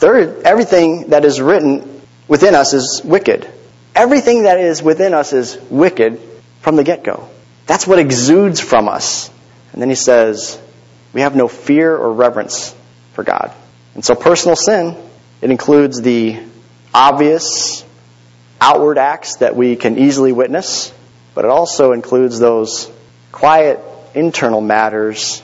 Third, 0.06 0.44
everything 0.44 1.10
that 1.10 1.26
is 1.26 1.42
written 1.42 2.00
within 2.28 2.54
us 2.54 2.76
is 2.76 3.02
wicked. 3.04 3.50
Everything 3.96 4.44
that 4.44 4.60
is 4.60 4.84
within 4.84 5.16
us 5.16 5.34
is 5.34 5.58
wicked 5.72 6.22
from 6.62 6.76
the 6.76 6.84
get-go. 6.84 7.28
That's 7.66 7.88
what 7.88 7.98
exudes 7.98 8.60
from 8.60 8.88
us. 8.88 9.32
And 9.74 9.82
then 9.82 9.90
he 9.90 9.96
says, 9.96 10.62
we 11.12 11.22
have 11.22 11.36
no 11.36 11.48
fear 11.48 11.98
or 11.98 12.14
reverence 12.14 12.76
for 13.14 13.24
God. 13.24 13.52
And 13.96 14.06
so 14.06 14.14
personal 14.14 14.56
sin, 14.56 14.96
it 15.42 15.50
includes 15.50 16.00
the 16.00 16.40
obvious 16.94 17.84
outward 18.62 19.00
acts 19.00 19.38
that 19.38 19.56
we 19.56 19.76
can 19.76 19.98
easily 19.98 20.34
witness, 20.34 20.94
but 21.34 21.46
it 21.46 21.50
also 21.50 21.94
includes 21.94 22.38
those 22.38 22.92
quiet 23.32 23.80
internal 24.14 24.62
matters 24.62 25.42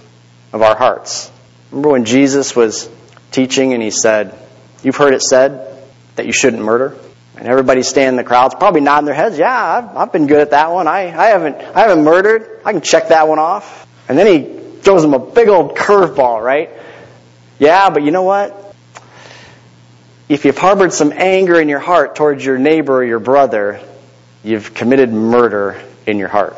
of 0.53 0.61
our 0.61 0.77
hearts. 0.77 1.31
Remember 1.71 1.89
when 1.89 2.05
Jesus 2.05 2.55
was 2.55 2.87
teaching 3.31 3.73
and 3.73 3.81
he 3.81 3.89
said, 3.89 4.37
You've 4.83 4.95
heard 4.95 5.13
it 5.13 5.21
said 5.21 5.83
that 6.15 6.25
you 6.25 6.33
shouldn't 6.33 6.63
murder? 6.63 6.95
And 7.37 7.47
everybody 7.47 7.81
standing 7.83 8.09
in 8.09 8.15
the 8.17 8.23
crowd's 8.23 8.55
probably 8.55 8.81
nodding 8.81 9.05
their 9.05 9.15
heads, 9.15 9.37
Yeah, 9.37 9.49
I've, 9.49 9.97
I've 9.97 10.11
been 10.11 10.27
good 10.27 10.41
at 10.41 10.51
that 10.51 10.71
one. 10.71 10.87
I, 10.87 11.07
I, 11.17 11.27
haven't, 11.27 11.55
I 11.55 11.81
haven't 11.81 12.03
murdered. 12.03 12.61
I 12.65 12.71
can 12.71 12.81
check 12.81 13.07
that 13.09 13.27
one 13.27 13.39
off. 13.39 13.87
And 14.07 14.17
then 14.17 14.27
he 14.27 14.79
throws 14.81 15.01
them 15.01 15.13
a 15.13 15.19
big 15.19 15.47
old 15.47 15.75
curveball, 15.75 16.43
right? 16.43 16.69
Yeah, 17.59 17.89
but 17.89 18.03
you 18.03 18.11
know 18.11 18.23
what? 18.23 18.75
If 20.27 20.45
you've 20.45 20.57
harbored 20.57 20.93
some 20.93 21.11
anger 21.13 21.59
in 21.59 21.69
your 21.69 21.79
heart 21.79 22.15
towards 22.15 22.43
your 22.43 22.57
neighbor 22.57 22.97
or 22.97 23.03
your 23.03 23.19
brother, 23.19 23.81
you've 24.43 24.73
committed 24.73 25.11
murder 25.11 25.81
in 26.07 26.17
your 26.17 26.29
heart. 26.29 26.55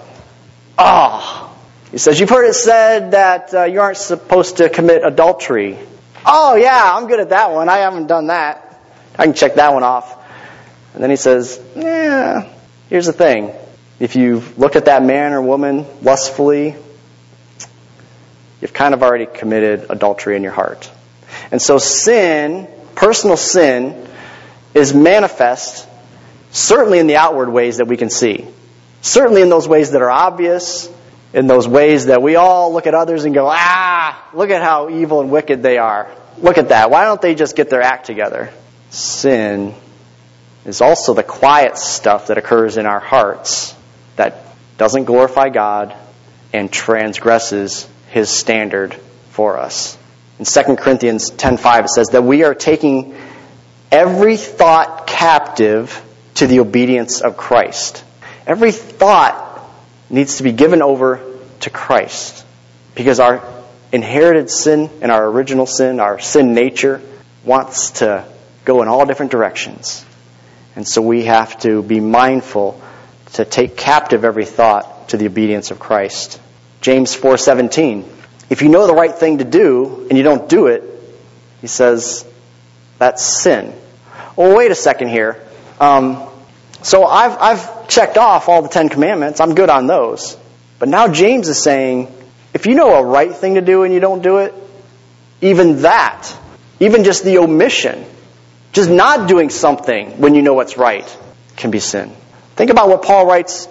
Ah! 0.78 1.50
Oh. 1.50 1.50
He 1.92 2.00
says, 2.00 2.20
You've 2.20 2.30
heard 2.30 2.48
it 2.48 2.56
said 2.56 3.12
that 3.12 3.54
uh, 3.54 3.64
you 3.66 3.80
aren't 3.80 3.98
supposed 3.98 4.58
to 4.58 4.68
commit 4.68 5.06
adultery. 5.06 5.78
Oh, 6.26 6.56
yeah, 6.56 6.92
I'm 6.96 7.08
good 7.08 7.20
at 7.20 7.30
that 7.30 7.52
one. 7.52 7.70
I 7.70 7.78
haven't 7.80 8.08
done 8.08 8.28
that. 8.28 8.80
I 9.18 9.26
can 9.26 9.34
check 9.34 9.56
that 9.56 9.74
one 9.74 9.84
off. 9.84 10.20
And 10.94 11.04
then 11.04 11.10
he 11.10 11.16
says, 11.16 11.62
Yeah, 11.76 12.48
here's 12.90 13.06
the 13.06 13.14
thing. 13.14 13.52
If 14.00 14.16
you've 14.16 14.58
looked 14.58 14.76
at 14.76 14.86
that 14.86 15.04
man 15.04 15.34
or 15.34 15.42
woman 15.42 15.86
lustfully, 16.02 16.76
you've 18.62 18.74
kind 18.74 18.94
of 18.94 19.04
already 19.04 19.26
committed 19.26 19.88
adultery 19.90 20.36
in 20.36 20.44
your 20.44 20.52
heart. 20.52 20.92
And 21.52 21.62
so 21.62 21.78
sin 21.78 22.68
personal 22.96 23.38
sin 23.38 24.08
is 24.74 24.94
manifest 24.94 25.88
certainly 26.52 27.00
in 27.00 27.08
the 27.08 27.18
outward 27.18 27.50
ways 27.50 27.78
that 27.78 27.88
we 27.88 27.98
can 27.98 28.10
see. 28.10 28.48
Certainly 29.02 29.42
in 29.42 29.50
those 29.50 29.68
ways 29.68 29.92
that 29.92 30.02
are 30.02 30.10
obvious, 30.10 30.90
in 31.34 31.48
those 31.48 31.68
ways 31.68 32.06
that 32.06 32.22
we 32.22 32.36
all 32.36 32.72
look 32.74 32.86
at 32.88 32.94
others 32.94 33.26
and 33.26 33.34
go, 33.34 33.48
ah, 33.50 34.30
look 34.34 34.52
at 34.52 34.62
how 34.62 34.90
evil 34.90 35.22
and 35.22 35.32
wicked 35.32 35.64
they 35.64 35.78
are. 35.78 36.10
Look 36.38 36.58
at 36.58 36.70
that. 36.70 36.92
Why 36.92 37.06
don't 37.06 37.22
they 37.22 37.36
just 37.36 37.56
get 37.56 37.70
their 37.70 37.82
act 37.82 38.06
together? 38.06 38.52
Sin 38.92 39.74
is 40.66 40.82
also 40.82 41.14
the 41.14 41.24
quiet 41.24 41.78
stuff 41.78 42.28
that 42.28 42.38
occurs 42.38 42.78
in 42.78 42.86
our 42.86 43.00
hearts 43.00 43.76
that 44.16 44.46
doesn't 44.78 45.06
glorify 45.06 45.50
God 45.50 45.96
and 46.54 46.72
transgresses 46.72 47.88
His 48.10 48.30
standard 48.30 48.94
for 49.32 49.58
us. 49.58 49.98
In 50.40 50.46
2 50.46 50.76
Corinthians 50.78 51.32
10:5 51.32 51.86
it 51.86 51.90
says 51.90 52.10
that 52.10 52.24
we 52.24 52.44
are 52.44 52.54
taking 52.54 53.16
every 53.92 54.38
thought 54.38 55.08
captive 55.08 56.02
to 56.36 56.48
the 56.48 56.60
obedience 56.60 57.22
of 57.22 57.38
Christ. 57.38 58.04
Every 58.46 58.72
thought 58.72 59.53
needs 60.14 60.38
to 60.38 60.44
be 60.44 60.52
given 60.52 60.82
over 60.82 61.20
to 61.62 61.70
Christ 61.70 62.46
because 62.96 63.20
our 63.20 63.44
inherited 63.92 64.50
sin 64.50 64.90
and 65.02 65.12
our 65.12 65.26
original 65.26 65.66
sin, 65.66 66.00
our 66.00 66.20
sin 66.20 66.54
nature 66.54 67.02
wants 67.44 67.92
to 68.00 68.26
go 68.64 68.82
in 68.82 68.88
all 68.88 69.06
different 69.06 69.32
directions. 69.32 70.06
And 70.76 70.88
so 70.88 71.02
we 71.02 71.26
have 71.26 71.60
to 71.60 71.84
be 71.84 72.00
mindful 72.00 72.82
to 73.34 73.46
take 73.46 73.76
captive 73.76 74.24
every 74.24 74.46
thought 74.46 75.10
to 75.10 75.18
the 75.18 75.28
obedience 75.28 75.72
of 75.72 75.80
Christ. 75.80 76.40
James 76.82 77.16
4:17 77.16 78.06
if 78.50 78.62
you 78.62 78.70
know 78.70 78.86
the 78.86 78.94
right 78.94 79.14
thing 79.14 79.40
to 79.40 79.44
do 79.44 80.06
and 80.10 80.18
you 80.18 80.24
don't 80.24 80.48
do 80.48 80.68
it, 80.68 80.84
he 81.62 81.68
says, 81.68 82.24
that's 83.00 83.24
sin. 83.24 83.74
Well, 84.36 84.56
wait 84.56 84.70
a 84.70 84.76
second 84.76 85.08
here. 85.08 85.42
Um, 85.80 86.30
so 86.84 87.06
I've, 87.06 87.38
I've 87.40 87.88
checked 87.88 88.18
off 88.18 88.50
all 88.50 88.62
the 88.62 88.70
Ten 88.70 88.90
Commandments. 88.90 89.40
I'm 89.40 89.56
good 89.56 89.70
on 89.70 89.88
those. 89.88 90.38
But 90.80 90.90
now 90.90 91.08
James 91.08 91.48
is 91.48 91.62
saying, 91.62 92.14
if 92.54 92.66
you 92.66 92.76
know 92.76 92.96
a 92.96 93.04
right 93.04 93.34
thing 93.34 93.56
to 93.56 93.62
do 93.62 93.84
and 93.84 93.94
you 93.94 94.02
don't 94.02 94.22
do 94.22 94.40
it, 94.40 94.54
even 95.42 95.82
that, 95.82 96.32
even 96.80 97.04
just 97.04 97.24
the 97.24 97.40
omission, 97.40 98.06
just 98.74 98.90
not 98.90 99.30
doing 99.30 99.50
something 99.50 100.20
when 100.20 100.36
you 100.36 100.42
know 100.42 100.54
what's 100.54 100.78
right, 100.78 101.06
can 101.56 101.72
be 101.72 101.80
sin. 101.80 102.12
Think 102.56 102.70
about 102.70 102.90
what 102.90 103.04
Paul 103.04 103.26
writes 103.26 103.68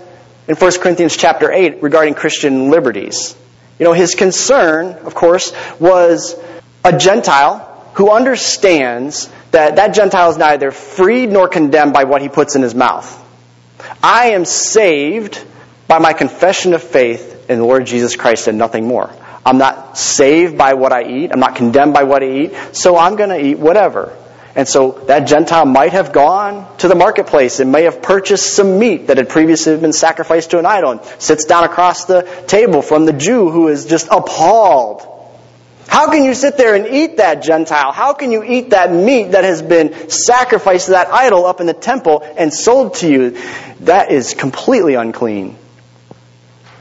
in 0.48 0.56
1 0.56 0.72
Corinthians 0.80 1.16
chapter 1.16 1.52
8 1.52 1.82
regarding 1.82 2.14
Christian 2.14 2.70
liberties. 2.70 3.36
You 3.78 3.84
know, 3.84 3.92
his 3.92 4.14
concern, 4.14 4.86
of 5.04 5.14
course, 5.14 5.52
was 5.78 6.34
a 6.84 6.96
Gentile 6.96 7.68
who 7.94 8.10
understands 8.10 9.28
that 9.52 9.76
that 9.76 9.94
Gentile 9.94 10.30
is 10.30 10.36
neither 10.36 10.70
freed 10.70 11.30
nor 11.30 11.48
condemned 11.48 11.92
by 11.92 12.04
what 12.04 12.20
he 12.20 12.28
puts 12.28 12.56
in 12.56 12.62
his 12.62 12.74
mouth. 12.74 13.18
I 14.02 14.28
am 14.28 14.44
saved 14.44 15.42
by 15.86 15.98
my 15.98 16.12
confession 16.12 16.74
of 16.74 16.82
faith 16.82 17.48
in 17.48 17.58
the 17.58 17.64
Lord 17.64 17.86
Jesus 17.86 18.16
Christ 18.16 18.48
and 18.48 18.58
nothing 18.58 18.86
more. 18.86 19.10
I'm 19.44 19.58
not 19.58 19.98
saved 19.98 20.56
by 20.56 20.74
what 20.74 20.92
I 20.92 21.04
eat. 21.04 21.32
I'm 21.32 21.40
not 21.40 21.56
condemned 21.56 21.94
by 21.94 22.04
what 22.04 22.22
I 22.22 22.26
eat. 22.26 22.54
So 22.72 22.96
I'm 22.96 23.16
going 23.16 23.30
to 23.30 23.44
eat 23.44 23.58
whatever. 23.58 24.16
And 24.54 24.68
so 24.68 24.92
that 25.06 25.26
Gentile 25.26 25.64
might 25.64 25.92
have 25.92 26.12
gone 26.12 26.76
to 26.78 26.88
the 26.88 26.94
marketplace 26.94 27.58
and 27.58 27.72
may 27.72 27.84
have 27.84 28.02
purchased 28.02 28.54
some 28.54 28.78
meat 28.78 29.06
that 29.06 29.16
had 29.16 29.28
previously 29.28 29.76
been 29.78 29.94
sacrificed 29.94 30.50
to 30.50 30.58
an 30.58 30.66
idol 30.66 30.92
and 30.92 31.04
sits 31.18 31.46
down 31.46 31.64
across 31.64 32.04
the 32.04 32.22
table 32.46 32.82
from 32.82 33.06
the 33.06 33.12
Jew 33.12 33.50
who 33.50 33.68
is 33.68 33.86
just 33.86 34.08
appalled. 34.10 35.08
How 35.88 36.10
can 36.10 36.24
you 36.24 36.34
sit 36.34 36.56
there 36.56 36.74
and 36.74 36.86
eat 36.86 37.18
that 37.18 37.42
Gentile? 37.42 37.92
How 37.92 38.14
can 38.14 38.32
you 38.32 38.42
eat 38.42 38.70
that 38.70 38.92
meat 38.92 39.32
that 39.32 39.44
has 39.44 39.62
been 39.62 40.08
sacrificed 40.10 40.86
to 40.86 40.92
that 40.92 41.08
idol 41.08 41.44
up 41.46 41.60
in 41.60 41.66
the 41.66 41.74
temple 41.74 42.22
and 42.36 42.52
sold 42.52 42.94
to 42.96 43.10
you? 43.10 43.30
That 43.80 44.10
is 44.10 44.34
completely 44.34 44.94
unclean. 44.94 45.56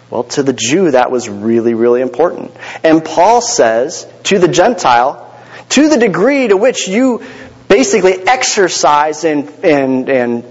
Well, 0.10 0.26
to 0.26 0.44
the 0.44 0.54
Jew, 0.54 0.92
that 0.92 1.10
was 1.10 1.30
really, 1.30 1.74
really 1.74 2.02
important. 2.02 2.52
And 2.84 3.04
Paul 3.04 3.42
says 3.42 4.06
to 4.24 4.40
the 4.40 4.50
Gentile, 4.50 5.28
to 5.70 5.88
the 5.88 5.98
degree 5.98 6.50
to 6.50 6.58
which 6.58 6.88
you 6.88 7.24
basically 7.70 8.14
exercise 8.14 9.24
and, 9.24 9.50
and, 9.64 10.10
and 10.10 10.46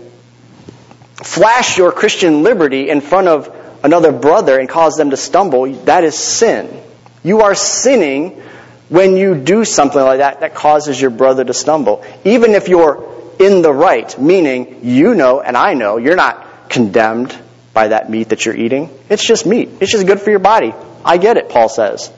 flash 1.17 1.77
your 1.77 1.93
Christian 1.93 2.43
liberty 2.43 2.89
in 2.89 3.03
front 3.03 3.29
of 3.29 3.55
another 3.83 4.13
brother 4.13 4.59
and 4.59 4.69
cause 4.69 4.97
them 4.97 5.11
to 5.11 5.17
stumble, 5.17 5.71
that 5.85 6.05
is 6.05 6.15
sin. 6.17 6.83
You 7.23 7.43
are 7.43 7.55
sinning 7.55 8.43
when 8.89 9.17
you 9.17 9.35
do 9.35 9.65
something 9.65 10.01
like 10.01 10.19
that 10.19 10.41
that 10.41 10.55
causes 10.55 11.01
your 11.01 11.11
brother 11.11 11.45
to 11.45 11.55
stumble. 11.55 12.05
Even 12.25 12.55
if 12.55 12.69
you're 12.69 13.09
in 13.39 13.63
the 13.63 13.73
right, 13.73 14.19
meaning 14.19 14.81
you 14.83 15.15
know 15.15 15.41
and 15.41 15.57
I 15.57 15.75
know 15.75 15.97
you're 15.97 16.17
not 16.17 16.69
condemned 16.69 17.37
by 17.73 17.89
that 17.89 18.11
meat 18.11 18.31
that 18.31 18.45
you're 18.45 18.57
eating. 18.57 18.91
It's 19.09 19.25
just 19.25 19.47
meat. 19.47 19.69
It's 19.81 19.93
just 19.93 20.07
good 20.07 20.21
for 20.21 20.31
your 20.31 20.41
body. 20.41 20.75
I 21.05 21.19
get 21.19 21.37
it, 21.37 21.49
Paul 21.49 21.69
says. 21.69 22.11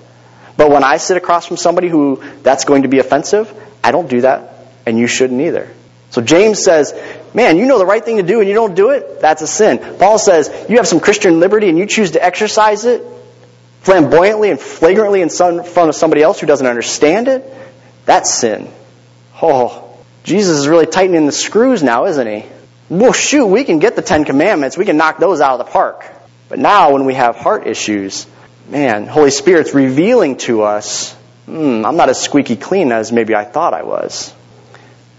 But 0.57 0.71
when 0.71 0.85
I 0.85 0.97
sit 0.97 1.17
across 1.17 1.47
from 1.47 1.57
somebody 1.57 1.89
who 1.89 2.23
that's 2.43 2.65
going 2.65 2.83
to 2.83 2.89
be 2.89 2.99
offensive, 2.99 3.53
I 3.83 3.93
don't 3.93 4.09
do 4.09 4.23
that 4.23 4.67
and 4.87 4.99
you 4.99 5.07
shouldn't 5.07 5.41
either. 5.41 5.69
So 6.11 6.21
James 6.21 6.63
says, 6.63 6.93
man, 7.35 7.57
you 7.57 7.67
know 7.67 7.79
the 7.79 7.87
right 7.87 8.05
thing 8.05 8.19
to 8.19 8.23
do 8.23 8.41
and 8.41 8.49
you 8.49 8.55
don't 8.55 8.75
do 8.75 8.91
it? 8.91 9.21
That's 9.21 9.43
a 9.43 9.47
sin. 9.47 9.97
Paul 9.99 10.19
says, 10.19 10.51
you 10.69 10.77
have 10.77 10.87
some 10.87 11.01
Christian 11.01 11.41
liberty 11.41 11.69
and 11.69 11.79
you 11.79 11.87
choose 11.87 12.13
to 12.13 12.23
exercise 12.23 12.85
it 12.85 13.03
flamboyantly 13.83 14.51
and 14.51 14.61
flagrantly 14.61 15.23
in 15.23 15.29
front 15.29 15.77
of 15.77 15.95
somebody 15.95 16.23
else 16.23 16.41
who 16.41 16.47
doesn't 16.47 16.67
understand 16.67 17.29
it? 17.29 17.45
That's 18.05 18.33
sin. 18.33 18.71
Oh, 19.41 19.97
Jesus 20.25 20.59
is 20.59 20.69
really 20.69 20.87
tightening 20.87 21.27
the 21.27 21.33
screws 21.33 21.83
now, 21.83 22.07
isn't 22.07 22.27
he? 22.27 22.45
Well, 22.89 23.13
shoot, 23.13 23.47
we 23.47 23.65
can 23.65 23.79
get 23.79 23.97
the 23.97 24.03
Ten 24.03 24.25
Commandments. 24.25 24.77
We 24.77 24.85
can 24.85 24.97
knock 24.97 25.19
those 25.19 25.41
out 25.41 25.59
of 25.59 25.67
the 25.67 25.73
park. 25.73 26.05
But 26.49 26.59
now 26.59 26.93
when 26.93 27.05
we 27.07 27.15
have 27.15 27.37
heart 27.37 27.67
issues, 27.67 28.27
man, 28.69 29.07
Holy 29.07 29.31
Spirit's 29.31 29.75
revealing 29.75 30.37
to 30.39 30.63
us, 30.63 31.13
hmm, 31.47 31.85
I'm 31.85 31.97
not 31.97 32.09
as 32.09 32.21
squeaky 32.21 32.57
clean 32.57 32.93
as 32.93 33.11
maybe 33.11 33.35
I 33.35 33.45
thought 33.45 33.75
I 33.75 33.83
was. 33.83 34.33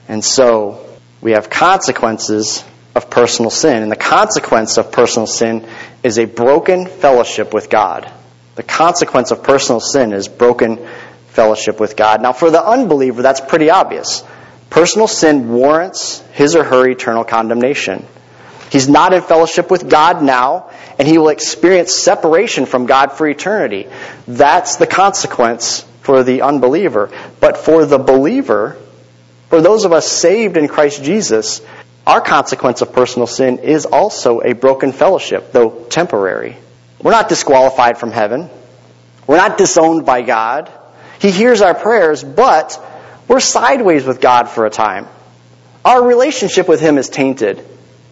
And 0.08 0.24
so 0.24 0.86
we 1.22 1.32
have 1.32 1.50
consequences 1.50 2.64
of 2.96 3.10
personal 3.10 3.50
sin. 3.50 3.82
And 3.82 3.92
the 3.92 3.98
consequence 3.98 4.78
of 4.78 4.92
personal 4.92 5.28
sin 5.28 5.68
is 6.04 6.20
a 6.20 6.26
broken 6.26 6.86
fellowship 6.86 7.54
with 7.54 7.70
God. 7.70 8.10
The 8.56 8.64
consequence 8.64 9.32
of 9.32 9.44
personal 9.44 9.80
sin 9.80 10.14
is 10.14 10.28
broken 10.28 10.80
fellowship 11.28 11.80
with 11.80 11.96
God. 11.96 12.22
Now, 12.22 12.34
for 12.34 12.52
the 12.52 12.64
unbeliever, 12.64 13.22
that's 13.22 13.42
pretty 13.42 13.70
obvious. 13.70 14.24
Personal 14.70 15.08
sin 15.08 15.50
warrants 15.50 16.20
his 16.34 16.56
or 16.56 16.64
her 16.64 16.88
eternal 16.88 17.24
condemnation. 17.24 18.06
He's 18.72 18.90
not 18.90 19.14
in 19.14 19.22
fellowship 19.22 19.70
with 19.70 19.90
God 19.90 20.24
now, 20.24 20.70
and 20.98 21.08
he 21.08 21.18
will 21.18 21.30
experience 21.30 21.94
separation 21.94 22.66
from 22.66 22.86
God 22.86 23.12
for 23.12 23.28
eternity. 23.28 23.88
That's 24.28 24.78
the 24.78 24.88
consequence 24.88 25.86
for 26.02 26.24
the 26.24 26.42
unbeliever. 26.42 27.12
But 27.40 27.58
for 27.58 27.86
the 27.86 28.00
believer, 28.00 28.78
for 29.50 29.62
those 29.62 29.86
of 29.86 29.94
us 29.94 30.08
saved 30.12 30.58
in 30.58 30.68
Christ 30.68 31.04
Jesus, 31.04 31.62
our 32.06 32.20
consequence 32.20 32.82
of 32.82 32.94
personal 32.94 33.28
sin 33.28 33.60
is 33.60 33.86
also 33.86 34.42
a 34.42 34.54
broken 34.54 34.92
fellowship, 34.92 35.52
though 35.52 35.86
temporary. 35.90 36.58
We're 37.04 37.12
not 37.12 37.30
disqualified 37.30 37.98
from 37.98 38.12
heaven. 38.12 38.50
We're 39.28 39.38
not 39.38 39.58
disowned 39.58 40.06
by 40.06 40.22
God. 40.22 40.72
He 41.20 41.32
hears 41.32 41.62
our 41.62 41.76
prayers, 41.76 42.24
but 42.24 42.80
we're 43.28 43.42
sideways 43.42 44.06
with 44.06 44.22
God 44.22 44.50
for 44.50 44.66
a 44.66 44.70
time. 44.70 45.08
Our 45.84 46.02
relationship 46.02 46.68
with 46.68 46.80
Him 46.80 46.98
is 46.98 47.10
tainted. 47.10 47.64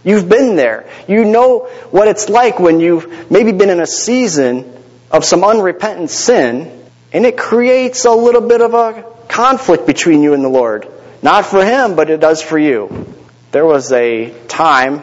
You've 0.03 0.27
been 0.27 0.55
there. 0.55 0.89
You 1.07 1.23
know 1.23 1.59
what 1.91 2.07
it's 2.07 2.27
like 2.27 2.59
when 2.59 2.79
you've 2.79 3.31
maybe 3.31 3.53
been 3.53 3.69
in 3.69 3.79
a 3.79 3.87
season 3.87 4.77
of 5.09 5.23
some 5.23 5.43
unrepentant 5.43 6.09
sin, 6.09 6.85
and 7.13 7.25
it 7.25 7.37
creates 7.37 8.05
a 8.05 8.11
little 8.11 8.41
bit 8.41 8.61
of 8.61 8.73
a 8.73 9.05
conflict 9.29 9.85
between 9.85 10.21
you 10.21 10.33
and 10.33 10.43
the 10.43 10.49
Lord. 10.49 10.87
Not 11.21 11.45
for 11.45 11.63
Him, 11.63 11.95
but 11.95 12.09
it 12.09 12.19
does 12.19 12.41
for 12.41 12.57
you. 12.57 13.13
There 13.51 13.65
was 13.65 13.91
a 13.91 14.33
time 14.47 15.01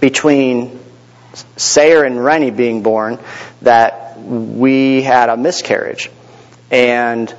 between 0.00 0.78
Sayer 1.56 2.04
and 2.04 2.22
Rennie 2.22 2.50
being 2.50 2.82
born 2.82 3.18
that 3.62 4.18
we 4.18 5.02
had 5.02 5.28
a 5.28 5.36
miscarriage. 5.36 6.10
And 6.70 7.34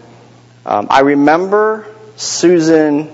um, 0.66 0.88
I 0.90 1.02
remember 1.02 1.86
Susan 2.16 3.10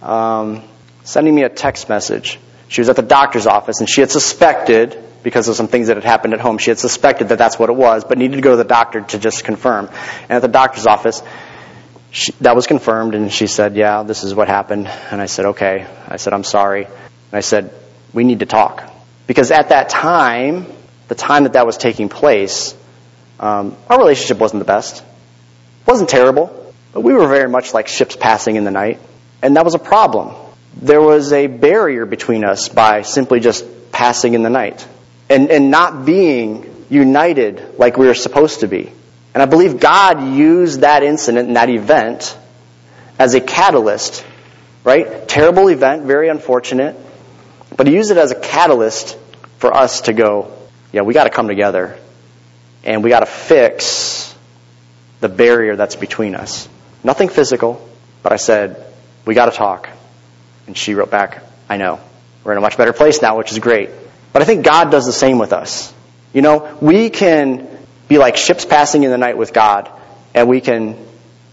um, 0.00 0.62
sending 1.04 1.34
me 1.34 1.42
a 1.42 1.48
text 1.48 1.88
message. 1.88 2.38
She 2.68 2.80
was 2.80 2.88
at 2.88 2.96
the 2.96 3.02
doctor's 3.02 3.46
office 3.46 3.80
and 3.80 3.88
she 3.88 4.00
had 4.00 4.10
suspected, 4.10 4.98
because 5.22 5.48
of 5.48 5.56
some 5.56 5.68
things 5.68 5.88
that 5.88 5.96
had 5.96 6.04
happened 6.04 6.34
at 6.34 6.40
home, 6.40 6.58
she 6.58 6.70
had 6.70 6.78
suspected 6.78 7.28
that 7.28 7.38
that's 7.38 7.58
what 7.58 7.70
it 7.70 7.76
was, 7.76 8.04
but 8.04 8.18
needed 8.18 8.36
to 8.36 8.42
go 8.42 8.50
to 8.52 8.56
the 8.56 8.64
doctor 8.64 9.02
to 9.02 9.18
just 9.18 9.44
confirm. 9.44 9.88
And 10.22 10.32
at 10.32 10.42
the 10.42 10.48
doctor's 10.48 10.86
office, 10.86 11.22
she, 12.10 12.32
that 12.42 12.54
was 12.54 12.66
confirmed, 12.66 13.14
and 13.14 13.32
she 13.32 13.46
said, 13.46 13.74
Yeah, 13.74 14.02
this 14.02 14.22
is 14.22 14.34
what 14.34 14.48
happened. 14.48 14.86
And 14.86 15.20
I 15.20 15.26
said, 15.26 15.46
Okay. 15.46 15.86
I 16.06 16.16
said, 16.16 16.34
I'm 16.34 16.44
sorry. 16.44 16.84
And 16.84 16.94
I 17.32 17.40
said, 17.40 17.72
We 18.12 18.24
need 18.24 18.40
to 18.40 18.46
talk. 18.46 18.91
Because 19.26 19.50
at 19.50 19.68
that 19.70 19.88
time, 19.88 20.66
the 21.08 21.14
time 21.14 21.44
that 21.44 21.54
that 21.54 21.66
was 21.66 21.76
taking 21.76 22.08
place, 22.08 22.74
um, 23.38 23.76
our 23.88 23.98
relationship 23.98 24.38
wasn't 24.38 24.60
the 24.60 24.66
best. 24.66 24.98
It 25.00 25.86
wasn't 25.86 26.10
terrible, 26.10 26.72
but 26.92 27.00
we 27.00 27.12
were 27.12 27.26
very 27.28 27.48
much 27.48 27.74
like 27.74 27.88
ships 27.88 28.16
passing 28.16 28.56
in 28.56 28.64
the 28.64 28.70
night. 28.70 29.00
And 29.42 29.56
that 29.56 29.64
was 29.64 29.74
a 29.74 29.78
problem. 29.78 30.34
There 30.80 31.00
was 31.00 31.32
a 31.32 31.48
barrier 31.48 32.06
between 32.06 32.44
us 32.44 32.68
by 32.68 33.02
simply 33.02 33.40
just 33.40 33.92
passing 33.92 34.34
in 34.34 34.42
the 34.42 34.50
night 34.50 34.86
and, 35.28 35.50
and 35.50 35.70
not 35.70 36.04
being 36.04 36.86
united 36.88 37.78
like 37.78 37.96
we 37.96 38.06
were 38.06 38.14
supposed 38.14 38.60
to 38.60 38.68
be. 38.68 38.92
And 39.34 39.42
I 39.42 39.46
believe 39.46 39.80
God 39.80 40.22
used 40.34 40.80
that 40.80 41.02
incident 41.02 41.48
and 41.48 41.56
that 41.56 41.70
event 41.70 42.36
as 43.18 43.34
a 43.34 43.40
catalyst, 43.40 44.24
right? 44.84 45.26
Terrible 45.28 45.68
event, 45.68 46.04
very 46.04 46.28
unfortunate. 46.28 46.96
But 47.76 47.86
he 47.86 47.94
used 47.94 48.10
it 48.10 48.16
as 48.16 48.30
a 48.30 48.34
catalyst 48.34 49.18
for 49.58 49.74
us 49.74 50.02
to 50.02 50.12
go, 50.12 50.52
yeah, 50.92 51.02
we 51.02 51.14
got 51.14 51.24
to 51.24 51.30
come 51.30 51.48
together 51.48 51.98
and 52.84 53.02
we 53.02 53.10
got 53.10 53.20
to 53.20 53.26
fix 53.26 54.34
the 55.20 55.28
barrier 55.28 55.76
that's 55.76 55.96
between 55.96 56.34
us. 56.34 56.68
Nothing 57.04 57.28
physical, 57.28 57.88
but 58.22 58.32
I 58.32 58.36
said, 58.36 58.84
we 59.24 59.34
got 59.34 59.46
to 59.46 59.52
talk. 59.52 59.88
And 60.66 60.76
she 60.76 60.94
wrote 60.94 61.10
back, 61.10 61.42
I 61.68 61.76
know. 61.76 62.00
We're 62.44 62.52
in 62.52 62.58
a 62.58 62.60
much 62.60 62.76
better 62.76 62.92
place 62.92 63.22
now, 63.22 63.38
which 63.38 63.52
is 63.52 63.58
great. 63.58 63.90
But 64.32 64.42
I 64.42 64.44
think 64.44 64.64
God 64.64 64.90
does 64.90 65.06
the 65.06 65.12
same 65.12 65.38
with 65.38 65.52
us. 65.52 65.92
You 66.32 66.42
know, 66.42 66.76
we 66.80 67.10
can 67.10 67.68
be 68.08 68.18
like 68.18 68.36
ships 68.36 68.64
passing 68.64 69.04
in 69.04 69.10
the 69.10 69.18
night 69.18 69.36
with 69.36 69.52
God, 69.52 69.88
and 70.34 70.48
we 70.48 70.60
can 70.60 70.96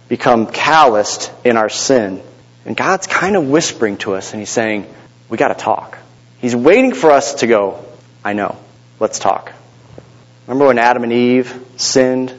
become 0.08 0.48
calloused 0.48 1.32
in 1.44 1.58
our 1.58 1.70
sin. 1.70 2.24
And 2.66 2.76
God's 2.76 3.08
kind 3.08 3.36
of 3.36 3.48
whispering 3.48 3.98
to 3.98 4.16
us, 4.16 4.32
and 4.32 4.40
He's 4.40 4.50
saying, 4.50 4.88
we 5.30 5.38
got 5.38 5.50
to 5.50 5.56
talk. 5.56 5.98
He's 6.40 6.56
waiting 6.56 6.94
for 6.94 7.12
us 7.12 7.36
to 7.36 7.48
go, 7.48 7.84
I 8.24 8.34
know, 8.34 8.58
let's 9.00 9.20
talk. 9.20 9.52
Remember 10.48 10.68
when 10.68 10.80
Adam 10.80 11.04
and 11.04 11.14
Eve 11.14 11.54
sinned, 11.78 12.34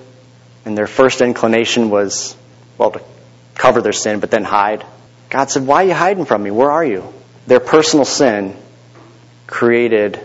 and 0.64 0.76
their 0.76 0.86
first 0.86 1.20
inclination 1.20 1.90
was, 1.90 2.36
well, 2.78 2.92
to 2.92 3.02
cover 3.54 3.82
their 3.82 3.92
sin, 3.92 4.20
but 4.20 4.30
then 4.30 4.44
hide? 4.44 4.84
God 5.28 5.50
said, 5.50 5.66
Why 5.66 5.84
are 5.84 5.88
you 5.88 5.94
hiding 5.94 6.24
from 6.24 6.42
me? 6.42 6.50
Where 6.50 6.70
are 6.70 6.84
you? 6.84 7.12
Their 7.46 7.60
personal 7.60 8.04
sin 8.04 8.56
created 9.46 10.20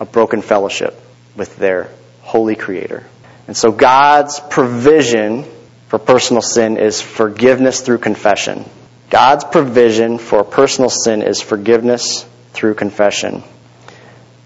a 0.00 0.04
broken 0.04 0.42
fellowship 0.42 1.00
with 1.36 1.56
their 1.56 1.90
holy 2.20 2.56
Creator. 2.56 3.04
And 3.46 3.56
so 3.56 3.72
God's 3.72 4.40
provision 4.40 5.44
for 5.88 5.98
personal 5.98 6.42
sin 6.42 6.76
is 6.76 7.00
forgiveness 7.00 7.80
through 7.80 7.98
confession. 7.98 8.64
God's 9.10 9.44
provision 9.44 10.18
for 10.18 10.42
personal 10.44 10.90
sin 10.90 11.22
is 11.22 11.40
forgiveness 11.40 12.26
through 12.52 12.74
confession. 12.74 13.42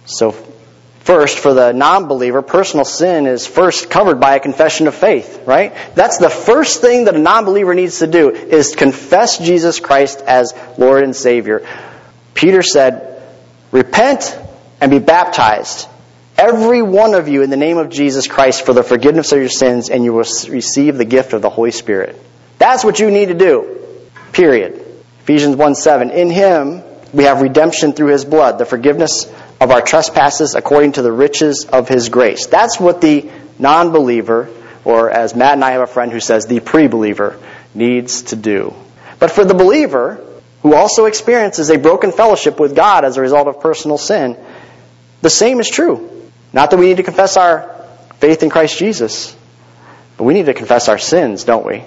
So, 0.06 0.32
first, 1.00 1.38
for 1.38 1.54
the 1.54 1.72
non 1.72 2.06
believer, 2.06 2.42
personal 2.42 2.84
sin 2.84 3.26
is 3.26 3.46
first 3.46 3.90
covered 3.90 4.20
by 4.20 4.36
a 4.36 4.40
confession 4.40 4.86
of 4.86 4.94
faith, 4.94 5.42
right? 5.46 5.74
That's 5.94 6.18
the 6.18 6.30
first 6.30 6.80
thing 6.80 7.04
that 7.04 7.14
a 7.14 7.18
non 7.18 7.44
believer 7.44 7.74
needs 7.74 7.98
to 7.98 8.06
do 8.06 8.30
is 8.30 8.76
confess 8.76 9.38
Jesus 9.38 9.80
Christ 9.80 10.20
as 10.20 10.54
Lord 10.78 11.02
and 11.04 11.14
Savior. 11.14 11.66
Peter 12.34 12.62
said, 12.62 13.22
Repent 13.72 14.38
and 14.80 14.90
be 14.90 14.98
baptized, 14.98 15.88
every 16.38 16.82
one 16.82 17.14
of 17.14 17.28
you, 17.28 17.42
in 17.42 17.50
the 17.50 17.56
name 17.56 17.78
of 17.78 17.90
Jesus 17.90 18.28
Christ 18.28 18.64
for 18.64 18.72
the 18.72 18.82
forgiveness 18.82 19.32
of 19.32 19.38
your 19.38 19.48
sins, 19.48 19.90
and 19.90 20.04
you 20.04 20.12
will 20.12 20.24
receive 20.48 20.96
the 20.96 21.04
gift 21.04 21.32
of 21.32 21.42
the 21.42 21.50
Holy 21.50 21.72
Spirit. 21.72 22.20
That's 22.58 22.84
what 22.84 23.00
you 23.00 23.10
need 23.10 23.26
to 23.26 23.34
do. 23.34 23.80
Period. 24.32 24.82
Ephesians 25.22 25.56
1 25.56 25.74
7. 25.74 26.10
In 26.10 26.30
Him, 26.30 26.82
we 27.12 27.24
have 27.24 27.42
redemption 27.42 27.92
through 27.92 28.08
his 28.08 28.24
blood, 28.24 28.58
the 28.58 28.64
forgiveness 28.64 29.26
of 29.60 29.70
our 29.70 29.80
trespasses 29.80 30.54
according 30.54 30.92
to 30.92 31.02
the 31.02 31.12
riches 31.12 31.64
of 31.64 31.88
his 31.88 32.08
grace. 32.08 32.46
That's 32.46 32.78
what 32.78 33.00
the 33.00 33.30
non 33.58 33.90
believer, 33.92 34.48
or 34.84 35.10
as 35.10 35.34
Matt 35.34 35.54
and 35.54 35.64
I 35.64 35.72
have 35.72 35.82
a 35.82 35.86
friend 35.86 36.12
who 36.12 36.20
says, 36.20 36.46
the 36.46 36.60
pre 36.60 36.86
believer, 36.88 37.38
needs 37.74 38.22
to 38.22 38.36
do. 38.36 38.74
But 39.18 39.30
for 39.30 39.44
the 39.44 39.54
believer, 39.54 40.22
who 40.62 40.74
also 40.74 41.04
experiences 41.04 41.70
a 41.70 41.78
broken 41.78 42.12
fellowship 42.12 42.58
with 42.58 42.74
God 42.74 43.04
as 43.04 43.16
a 43.16 43.20
result 43.20 43.48
of 43.48 43.60
personal 43.60 43.98
sin, 43.98 44.36
the 45.22 45.30
same 45.30 45.60
is 45.60 45.68
true. 45.68 46.10
Not 46.52 46.70
that 46.70 46.78
we 46.78 46.86
need 46.86 46.96
to 46.98 47.02
confess 47.02 47.36
our 47.36 47.86
faith 48.18 48.42
in 48.42 48.50
Christ 48.50 48.78
Jesus, 48.78 49.36
but 50.16 50.24
we 50.24 50.34
need 50.34 50.46
to 50.46 50.54
confess 50.54 50.88
our 50.88 50.98
sins, 50.98 51.44
don't 51.44 51.66
we? 51.66 51.84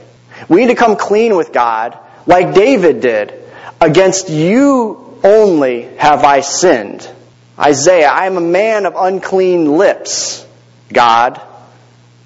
We 0.48 0.62
need 0.62 0.68
to 0.68 0.76
come 0.76 0.96
clean 0.96 1.36
with 1.36 1.52
God 1.52 1.98
like 2.26 2.54
David 2.54 3.02
did. 3.02 3.34
Against 3.82 4.30
you 4.30 5.09
only 5.24 5.84
have 5.98 6.24
I 6.24 6.42
sinned. 6.42 7.10
Isaiah, 7.58 8.10
I 8.10 8.26
am 8.26 8.38
a 8.38 8.42
man 8.42 8.86
of 8.86 8.94
unclean 8.96 9.78
lips. 9.78 10.46
God, 10.92 11.42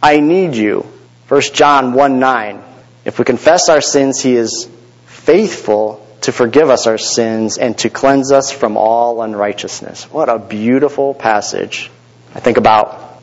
I 0.01 0.19
need 0.19 0.55
you. 0.55 0.87
1 1.27 1.41
John 1.53 1.93
1 1.93 2.19
9. 2.19 2.63
If 3.05 3.19
we 3.19 3.25
confess 3.25 3.69
our 3.69 3.81
sins, 3.81 4.21
he 4.21 4.35
is 4.35 4.69
faithful 5.05 6.05
to 6.21 6.31
forgive 6.31 6.69
us 6.69 6.87
our 6.87 6.97
sins 6.97 7.57
and 7.57 7.77
to 7.79 7.89
cleanse 7.89 8.31
us 8.31 8.51
from 8.51 8.77
all 8.77 9.21
unrighteousness. 9.21 10.05
What 10.11 10.29
a 10.29 10.39
beautiful 10.39 11.13
passage. 11.13 11.89
I 12.33 12.39
think 12.39 12.57
about 12.57 13.21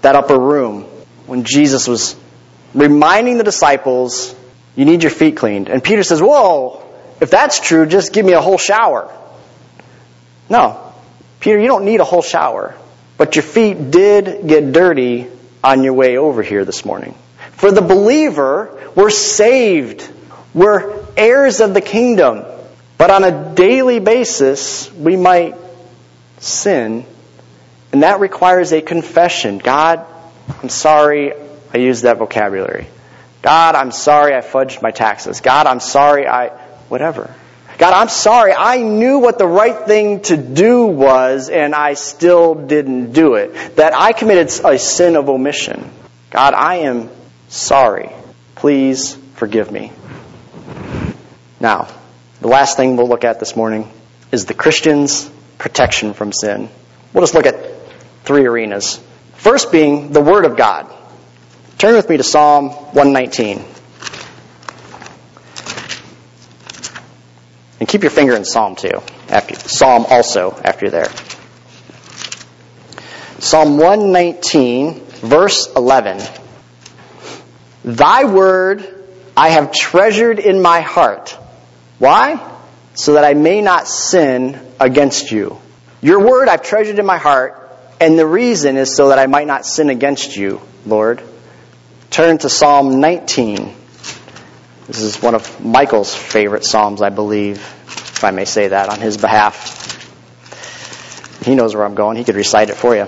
that 0.00 0.14
upper 0.14 0.38
room 0.38 0.82
when 1.26 1.44
Jesus 1.44 1.86
was 1.86 2.16
reminding 2.74 3.38
the 3.38 3.44
disciples, 3.44 4.34
you 4.76 4.84
need 4.84 5.02
your 5.02 5.10
feet 5.10 5.36
cleaned. 5.36 5.68
And 5.68 5.82
Peter 5.82 6.02
says, 6.02 6.20
Whoa, 6.20 6.84
if 7.22 7.30
that's 7.30 7.60
true, 7.60 7.86
just 7.86 8.12
give 8.12 8.26
me 8.26 8.32
a 8.32 8.40
whole 8.40 8.58
shower. 8.58 9.08
No. 10.50 10.92
Peter, 11.38 11.56
you 11.56 11.68
don't 11.68 11.84
need 11.84 12.00
a 12.00 12.04
whole 12.04 12.20
shower. 12.20 12.74
But 13.16 13.36
your 13.36 13.44
feet 13.44 13.92
did 13.92 14.48
get 14.48 14.72
dirty 14.72 15.28
on 15.62 15.84
your 15.84 15.92
way 15.92 16.16
over 16.16 16.42
here 16.42 16.64
this 16.64 16.84
morning. 16.84 17.14
For 17.52 17.70
the 17.70 17.80
believer, 17.80 18.90
we're 18.96 19.10
saved. 19.10 20.10
We're 20.52 21.00
heirs 21.16 21.60
of 21.60 21.74
the 21.74 21.80
kingdom. 21.80 22.42
But 22.98 23.12
on 23.12 23.22
a 23.22 23.54
daily 23.54 24.00
basis, 24.00 24.92
we 24.92 25.16
might 25.16 25.54
sin. 26.40 27.06
And 27.92 28.02
that 28.02 28.18
requires 28.18 28.72
a 28.72 28.82
confession. 28.82 29.58
God, 29.58 30.04
I'm 30.60 30.70
sorry 30.70 31.34
I 31.72 31.78
used 31.78 32.02
that 32.02 32.18
vocabulary. 32.18 32.88
God, 33.42 33.76
I'm 33.76 33.92
sorry 33.92 34.34
I 34.34 34.40
fudged 34.40 34.82
my 34.82 34.90
taxes. 34.90 35.40
God, 35.40 35.68
I'm 35.68 35.78
sorry 35.78 36.26
I 36.26 36.61
whatever. 36.92 37.34
God, 37.78 37.94
I'm 37.94 38.10
sorry. 38.10 38.52
I 38.52 38.82
knew 38.82 39.18
what 39.18 39.38
the 39.38 39.46
right 39.46 39.86
thing 39.86 40.20
to 40.24 40.36
do 40.36 40.86
was, 40.86 41.48
and 41.48 41.74
I 41.74 41.94
still 41.94 42.54
didn't 42.54 43.12
do 43.12 43.36
it. 43.36 43.76
That 43.76 43.94
I 43.94 44.12
committed 44.12 44.52
a 44.62 44.78
sin 44.78 45.16
of 45.16 45.30
omission. 45.30 45.90
God, 46.28 46.52
I 46.52 46.76
am 46.90 47.08
sorry. 47.48 48.12
Please 48.56 49.14
forgive 49.36 49.72
me. 49.72 49.90
Now, 51.60 51.88
the 52.42 52.48
last 52.48 52.76
thing 52.76 52.96
we'll 52.96 53.08
look 53.08 53.24
at 53.24 53.40
this 53.40 53.56
morning 53.56 53.90
is 54.30 54.44
the 54.44 54.54
Christian's 54.54 55.30
protection 55.56 56.12
from 56.12 56.30
sin. 56.30 56.68
We'll 57.14 57.22
just 57.22 57.34
look 57.34 57.46
at 57.46 57.56
three 58.24 58.44
arenas. 58.44 59.00
First 59.36 59.72
being 59.72 60.12
the 60.12 60.20
Word 60.20 60.44
of 60.44 60.58
God. 60.58 60.92
Turn 61.78 61.94
with 61.94 62.08
me 62.10 62.18
to 62.18 62.22
Psalm 62.22 62.68
119. 62.68 63.64
And 67.82 67.88
keep 67.88 68.02
your 68.02 68.12
finger 68.12 68.36
in 68.36 68.44
Psalm 68.44 68.76
too. 68.76 69.02
After 69.28 69.56
Psalm 69.56 70.06
also 70.08 70.56
after 70.64 70.84
you're 70.86 70.92
there. 70.92 71.10
Psalm 73.40 73.76
119, 73.76 75.00
verse 75.00 75.68
11. 75.74 76.22
Thy 77.84 78.22
word 78.22 78.86
I 79.36 79.48
have 79.48 79.72
treasured 79.72 80.38
in 80.38 80.62
my 80.62 80.80
heart. 80.80 81.36
Why? 81.98 82.56
So 82.94 83.14
that 83.14 83.24
I 83.24 83.34
may 83.34 83.62
not 83.62 83.88
sin 83.88 84.64
against 84.78 85.32
you. 85.32 85.58
Your 86.00 86.20
word 86.20 86.46
I've 86.46 86.62
treasured 86.62 87.00
in 87.00 87.04
my 87.04 87.18
heart, 87.18 87.68
and 87.98 88.16
the 88.16 88.28
reason 88.28 88.76
is 88.76 88.94
so 88.94 89.08
that 89.08 89.18
I 89.18 89.26
might 89.26 89.48
not 89.48 89.66
sin 89.66 89.90
against 89.90 90.36
you, 90.36 90.60
Lord. 90.86 91.20
Turn 92.10 92.38
to 92.38 92.48
Psalm 92.48 93.00
19. 93.00 93.74
This 94.92 95.00
is 95.04 95.22
one 95.22 95.34
of 95.34 95.64
Michael's 95.64 96.14
favorite 96.14 96.66
Psalms, 96.66 97.00
I 97.00 97.08
believe, 97.08 97.56
if 97.56 98.24
I 98.24 98.30
may 98.30 98.44
say 98.44 98.68
that 98.68 98.90
on 98.90 99.00
his 99.00 99.16
behalf. 99.16 99.80
He 101.46 101.54
knows 101.54 101.74
where 101.74 101.86
I'm 101.86 101.94
going. 101.94 102.18
He 102.18 102.24
could 102.24 102.34
recite 102.34 102.68
it 102.68 102.74
for 102.74 102.94
you. 102.94 103.06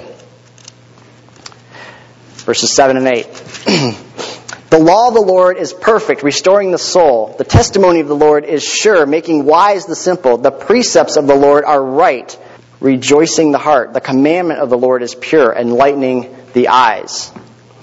Verses 2.47 2.75
7 2.75 2.97
and 2.97 3.07
8. 3.07 3.25
the 4.71 4.79
law 4.79 5.09
of 5.09 5.15
the 5.15 5.21
Lord 5.21 5.59
is 5.59 5.75
perfect, 5.75 6.23
restoring 6.23 6.71
the 6.71 6.79
soul. 6.79 7.35
The 7.37 7.45
testimony 7.45 8.01
of 8.01 8.09
the 8.09 8.17
Lord 8.17 8.47
is 8.47 8.65
sure, 8.65 9.05
making 9.05 9.45
wise 9.45 9.85
the 9.85 9.95
simple. 9.95 10.39
The 10.39 10.53
precepts 10.53 11.19
of 11.19 11.27
the 11.27 11.37
Lord 11.37 11.65
are 11.65 11.85
right, 11.85 12.35
rejoicing 12.81 13.53
the 13.53 13.59
heart. 13.59 13.93
The 13.93 14.01
commandment 14.01 14.61
of 14.61 14.71
the 14.71 14.79
Lord 14.79 15.03
is 15.03 15.15
pure, 15.15 15.53
enlightening 15.53 16.35
the 16.55 16.69
eyes. 16.69 17.31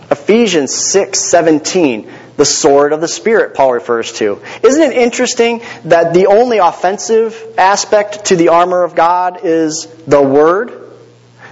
Ephesians 0.10 0.74
6:17, 0.74 2.10
the 2.42 2.46
sword 2.46 2.92
of 2.92 3.02
the 3.02 3.08
spirit 3.08 3.54
Paul 3.54 3.74
refers 3.74 4.14
to. 4.14 4.42
Isn't 4.64 4.82
it 4.82 4.98
interesting 4.98 5.62
that 5.86 6.16
the 6.16 6.26
only 6.26 6.58
offensive 6.58 7.40
aspect 7.56 8.26
to 8.26 8.36
the 8.36 8.50
armor 8.50 8.82
of 8.82 8.96
God 8.96 9.42
is 9.44 9.86
the 10.08 10.20
word? 10.20 10.72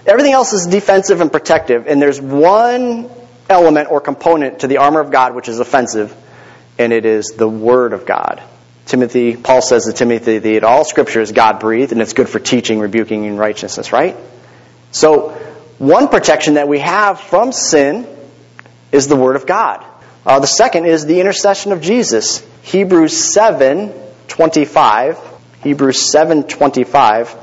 Everything 0.07 0.33
else 0.33 0.51
is 0.51 0.65
defensive 0.65 1.21
and 1.21 1.31
protective, 1.31 1.85
and 1.85 2.01
there's 2.01 2.19
one 2.19 3.07
element 3.47 3.91
or 3.91 4.01
component 4.01 4.61
to 4.61 4.67
the 4.67 4.77
armor 4.77 4.99
of 4.99 5.11
God 5.11 5.35
which 5.35 5.47
is 5.47 5.59
offensive, 5.59 6.11
and 6.79 6.91
it 6.91 7.05
is 7.05 7.35
the 7.37 7.47
word 7.47 7.93
of 7.93 8.07
God. 8.07 8.41
Timothy, 8.87 9.35
Paul 9.37 9.61
says 9.61 9.85
to 9.85 9.93
Timothy 9.93 10.39
that 10.39 10.63
all 10.63 10.85
scripture 10.85 11.21
is 11.21 11.31
God 11.31 11.59
breathed 11.59 11.91
and 11.91 12.01
it's 12.01 12.13
good 12.13 12.29
for 12.29 12.39
teaching, 12.39 12.79
rebuking, 12.79 13.27
and 13.27 13.37
righteousness, 13.37 13.93
right? 13.93 14.17
So, 14.91 15.33
one 15.77 16.07
protection 16.07 16.55
that 16.55 16.67
we 16.67 16.79
have 16.79 17.19
from 17.19 17.51
sin 17.51 18.07
is 18.91 19.07
the 19.07 19.15
Word 19.15 19.35
of 19.35 19.45
God. 19.45 19.85
Uh, 20.30 20.39
the 20.39 20.45
second 20.45 20.86
is 20.86 21.07
the 21.07 21.19
intercession 21.19 21.71
of 21.71 21.82
Jesus. 21.82 22.45
Hebrews 22.61 23.17
7 23.34 23.91
25. 24.27 25.17
Hebrews 25.63 26.11
7 26.11 26.43
25 26.43 27.36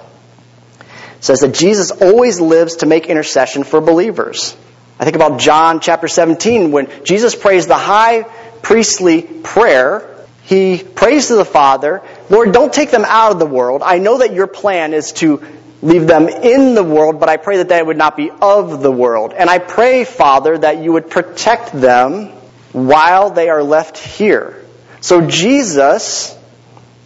says 1.18 1.40
that 1.40 1.52
Jesus 1.52 1.90
always 1.90 2.38
lives 2.40 2.76
to 2.76 2.86
make 2.86 3.06
intercession 3.06 3.64
for 3.64 3.80
believers. 3.80 4.56
I 5.00 5.04
think 5.04 5.16
about 5.16 5.40
John 5.40 5.80
chapter 5.80 6.06
17 6.06 6.70
when 6.70 7.04
Jesus 7.04 7.34
prays 7.34 7.66
the 7.66 7.74
high 7.74 8.22
priestly 8.62 9.22
prayer 9.22 10.24
he 10.44 10.78
prays 10.78 11.26
to 11.26 11.34
the 11.34 11.44
Father, 11.44 12.02
Lord, 12.30 12.52
don't 12.52 12.72
take 12.72 12.92
them 12.92 13.04
out 13.04 13.32
of 13.32 13.40
the 13.40 13.46
world. 13.46 13.82
I 13.84 13.98
know 13.98 14.18
that 14.18 14.32
your 14.32 14.46
plan 14.46 14.94
is 14.94 15.10
to 15.14 15.42
leave 15.82 16.06
them 16.06 16.28
in 16.28 16.76
the 16.76 16.84
world, 16.84 17.18
but 17.18 17.28
I 17.28 17.36
pray 17.36 17.56
that 17.56 17.68
they 17.68 17.82
would 17.82 17.98
not 17.98 18.16
be 18.16 18.30
of 18.30 18.80
the 18.80 18.92
world. 18.92 19.32
And 19.36 19.50
I 19.50 19.58
pray, 19.58 20.04
Father, 20.04 20.56
that 20.58 20.78
you 20.78 20.92
would 20.92 21.10
protect 21.10 21.72
them 21.72 22.32
while 22.76 23.30
they 23.30 23.48
are 23.48 23.62
left 23.62 23.96
here. 23.96 24.62
So 25.00 25.26
Jesus 25.26 26.36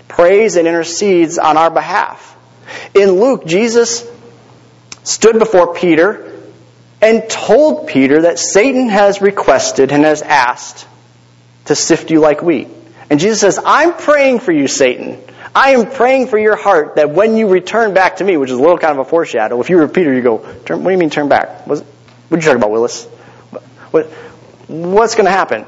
prays 0.09 0.57
and 0.57 0.67
intercedes 0.67 1.39
on 1.39 1.57
our 1.57 1.71
behalf. 1.71 2.37
In 2.93 3.13
Luke, 3.13 3.47
Jesus 3.47 4.05
stood 5.05 5.39
before 5.39 5.73
Peter 5.73 6.33
and 7.01 7.23
told 7.31 7.87
Peter 7.87 8.23
that 8.23 8.41
Satan 8.41 8.89
has 8.89 9.23
requested 9.23 9.93
and 9.93 10.05
has 10.05 10.23
asked 10.23 10.89
to 11.67 11.77
sift 11.77 12.11
you 12.11 12.19
like 12.19 12.43
wheat. 12.43 12.67
And 13.09 13.21
Jesus 13.21 13.41
says, 13.41 13.61
I'm 13.65 13.95
praying 13.95 14.41
for 14.41 14.51
you, 14.51 14.67
Satan. 14.67 15.23
I 15.55 15.71
am 15.71 15.89
praying 15.89 16.27
for 16.27 16.39
your 16.39 16.57
heart 16.57 16.97
that 16.97 17.11
when 17.11 17.37
you 17.37 17.47
return 17.47 17.95
back 17.95 18.17
to 18.17 18.25
me, 18.25 18.37
which 18.37 18.51
is 18.51 18.59
a 18.59 18.61
little 18.61 18.79
kind 18.79 18.99
of 18.99 19.07
a 19.07 19.09
foreshadow, 19.09 19.61
if 19.61 19.71
you 19.71 19.77
were 19.77 19.87
Peter, 19.87 20.13
you 20.13 20.23
go, 20.23 20.39
what 20.39 20.67
do 20.67 20.91
you 20.91 20.99
mean 20.99 21.11
turn 21.11 21.29
back? 21.29 21.65
What, 21.69 21.79
what 21.79 22.33
are 22.33 22.37
you 22.37 22.43
talking 22.43 22.57
about, 22.57 22.73
Willis? 22.73 23.05
What, 23.93 24.13
what's 24.71 25.15
going 25.15 25.27
to 25.27 25.31
happen? 25.33 25.67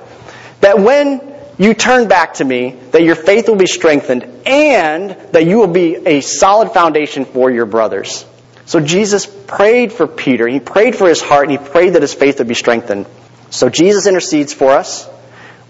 That 0.60 0.78
when 0.78 1.34
you 1.58 1.74
turn 1.74 2.08
back 2.08 2.34
to 2.34 2.44
me, 2.44 2.76
that 2.92 3.02
your 3.02 3.14
faith 3.14 3.48
will 3.48 3.56
be 3.56 3.66
strengthened 3.66 4.24
and 4.46 5.10
that 5.32 5.46
you 5.46 5.58
will 5.58 5.68
be 5.68 5.96
a 5.96 6.20
solid 6.20 6.72
foundation 6.72 7.24
for 7.24 7.50
your 7.50 7.66
brothers. 7.66 8.24
So 8.66 8.80
Jesus 8.80 9.26
prayed 9.26 9.92
for 9.92 10.06
Peter. 10.06 10.48
He 10.48 10.60
prayed 10.60 10.96
for 10.96 11.08
his 11.08 11.20
heart 11.20 11.48
and 11.48 11.58
he 11.58 11.70
prayed 11.70 11.90
that 11.90 12.02
his 12.02 12.14
faith 12.14 12.38
would 12.38 12.48
be 12.48 12.54
strengthened. 12.54 13.06
So 13.50 13.68
Jesus 13.68 14.06
intercedes 14.06 14.54
for 14.54 14.70
us. 14.70 15.08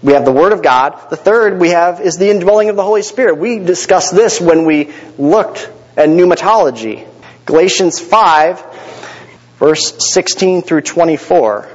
We 0.01 0.13
have 0.13 0.25
the 0.25 0.31
Word 0.31 0.51
of 0.51 0.61
God. 0.61 1.09
The 1.09 1.15
third 1.15 1.59
we 1.59 1.69
have 1.69 2.01
is 2.01 2.17
the 2.17 2.29
indwelling 2.29 2.69
of 2.69 2.75
the 2.75 2.83
Holy 2.83 3.01
Spirit. 3.01 3.37
We 3.37 3.59
discussed 3.59 4.13
this 4.13 4.39
when 4.39 4.65
we 4.65 4.93
looked 5.17 5.69
at 5.95 6.09
pneumatology. 6.09 7.07
Galatians 7.45 7.99
5, 7.99 9.55
verse 9.59 10.11
16 10.13 10.61
through 10.61 10.81
24. 10.81 11.69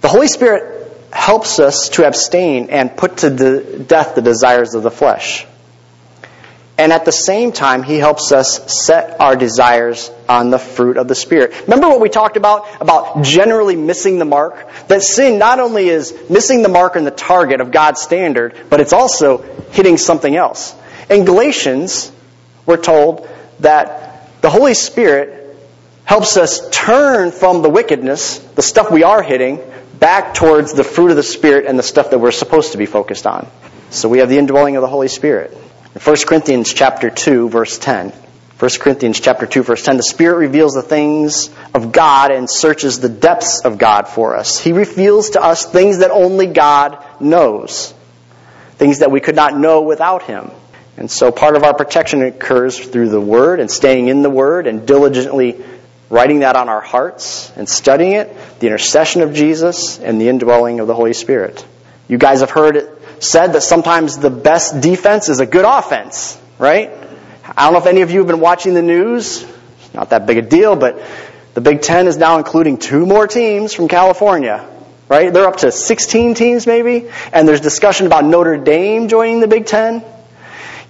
The 0.00 0.08
Holy 0.08 0.28
Spirit 0.28 0.69
helps 1.12 1.58
us 1.58 1.90
to 1.90 2.06
abstain 2.06 2.70
and 2.70 2.96
put 2.96 3.18
to 3.18 3.84
death 3.84 4.14
the 4.14 4.22
desires 4.22 4.74
of 4.74 4.82
the 4.82 4.90
flesh. 4.90 5.46
And 6.78 6.94
at 6.94 7.04
the 7.04 7.12
same 7.12 7.52
time, 7.52 7.82
He 7.82 7.98
helps 7.98 8.32
us 8.32 8.72
set 8.86 9.20
our 9.20 9.36
desires 9.36 10.10
on 10.26 10.48
the 10.48 10.58
fruit 10.58 10.96
of 10.96 11.08
the 11.08 11.14
Spirit. 11.14 11.52
Remember 11.64 11.88
what 11.88 12.00
we 12.00 12.08
talked 12.08 12.38
about? 12.38 12.80
About 12.80 13.22
generally 13.22 13.76
missing 13.76 14.18
the 14.18 14.24
mark? 14.24 14.66
That 14.88 15.02
sin 15.02 15.38
not 15.38 15.60
only 15.60 15.90
is 15.90 16.14
missing 16.30 16.62
the 16.62 16.70
mark 16.70 16.96
and 16.96 17.06
the 17.06 17.10
target 17.10 17.60
of 17.60 17.70
God's 17.70 18.00
standard, 18.00 18.56
but 18.70 18.80
it's 18.80 18.94
also 18.94 19.42
hitting 19.72 19.98
something 19.98 20.34
else. 20.34 20.74
In 21.10 21.26
Galatians, 21.26 22.10
we're 22.64 22.78
told 22.78 23.28
that 23.58 24.40
the 24.40 24.48
Holy 24.48 24.72
Spirit 24.72 25.54
helps 26.04 26.38
us 26.38 26.66
turn 26.70 27.30
from 27.30 27.60
the 27.60 27.68
wickedness, 27.68 28.38
the 28.38 28.62
stuff 28.62 28.90
we 28.90 29.02
are 29.02 29.22
hitting, 29.22 29.60
back 30.00 30.34
towards 30.34 30.72
the 30.72 30.82
fruit 30.82 31.10
of 31.10 31.16
the 31.16 31.22
Spirit 31.22 31.66
and 31.66 31.78
the 31.78 31.82
stuff 31.82 32.10
that 32.10 32.18
we're 32.18 32.32
supposed 32.32 32.72
to 32.72 32.78
be 32.78 32.86
focused 32.86 33.26
on. 33.26 33.46
So 33.90 34.08
we 34.08 34.18
have 34.18 34.28
the 34.28 34.38
indwelling 34.38 34.76
of 34.76 34.82
the 34.82 34.88
Holy 34.88 35.08
Spirit. 35.08 35.52
1 36.02 36.16
Corinthians 36.26 36.72
chapter 36.72 37.10
2 37.10 37.48
verse 37.48 37.78
10. 37.78 38.10
1 38.10 38.70
Corinthians 38.78 39.18
chapter 39.20 39.46
2 39.46 39.62
verse 39.62 39.82
10 39.82 39.96
the 39.96 40.02
spirit 40.02 40.36
reveals 40.36 40.74
the 40.74 40.82
things 40.82 41.48
of 41.74 41.92
God 41.92 42.30
and 42.30 42.48
searches 42.48 43.00
the 43.00 43.08
depths 43.08 43.64
of 43.64 43.78
God 43.78 44.06
for 44.06 44.36
us. 44.36 44.58
He 44.58 44.72
reveals 44.72 45.30
to 45.30 45.42
us 45.42 45.64
things 45.64 45.98
that 45.98 46.10
only 46.10 46.46
God 46.46 47.04
knows. 47.20 47.92
Things 48.76 49.00
that 49.00 49.10
we 49.10 49.20
could 49.20 49.34
not 49.34 49.56
know 49.56 49.82
without 49.82 50.22
him. 50.22 50.50
And 50.96 51.10
so 51.10 51.32
part 51.32 51.56
of 51.56 51.64
our 51.64 51.74
protection 51.74 52.22
occurs 52.22 52.78
through 52.78 53.08
the 53.08 53.20
word 53.20 53.60
and 53.60 53.70
staying 53.70 54.08
in 54.08 54.22
the 54.22 54.30
word 54.30 54.66
and 54.66 54.86
diligently 54.86 55.64
writing 56.10 56.40
that 56.40 56.56
on 56.56 56.68
our 56.68 56.80
hearts 56.80 57.52
and 57.56 57.68
studying 57.68 58.12
it, 58.12 58.36
the 58.58 58.66
intercession 58.66 59.22
of 59.22 59.32
Jesus 59.32 59.98
and 59.98 60.20
the 60.20 60.28
indwelling 60.28 60.80
of 60.80 60.88
the 60.88 60.94
Holy 60.94 61.14
Spirit. 61.14 61.64
You 62.08 62.18
guys 62.18 62.40
have 62.40 62.50
heard 62.50 62.76
it 62.76 63.00
said 63.20 63.52
that 63.52 63.62
sometimes 63.62 64.18
the 64.18 64.30
best 64.30 64.80
defense 64.80 65.28
is 65.28 65.40
a 65.40 65.46
good 65.46 65.64
offense, 65.64 66.40
right? 66.58 66.90
I 67.56 67.64
don't 67.64 67.72
know 67.72 67.78
if 67.78 67.86
any 67.86 68.00
of 68.00 68.10
you 68.10 68.18
have 68.18 68.26
been 68.26 68.40
watching 68.40 68.74
the 68.74 68.82
news. 68.82 69.46
Not 69.94 70.10
that 70.10 70.26
big 70.26 70.38
a 70.38 70.42
deal, 70.42 70.76
but 70.76 71.02
the 71.54 71.60
Big 71.60 71.82
Ten 71.82 72.06
is 72.06 72.16
now 72.16 72.38
including 72.38 72.78
two 72.78 73.06
more 73.06 73.26
teams 73.26 73.74
from 73.74 73.88
California, 73.88 74.66
right? 75.08 75.32
They're 75.32 75.46
up 75.46 75.58
to 75.58 75.70
16 75.70 76.34
teams 76.34 76.66
maybe, 76.66 77.10
and 77.32 77.46
there's 77.46 77.60
discussion 77.60 78.06
about 78.06 78.24
Notre 78.24 78.56
Dame 78.56 79.08
joining 79.08 79.40
the 79.40 79.48
Big 79.48 79.66
Ten. 79.66 80.04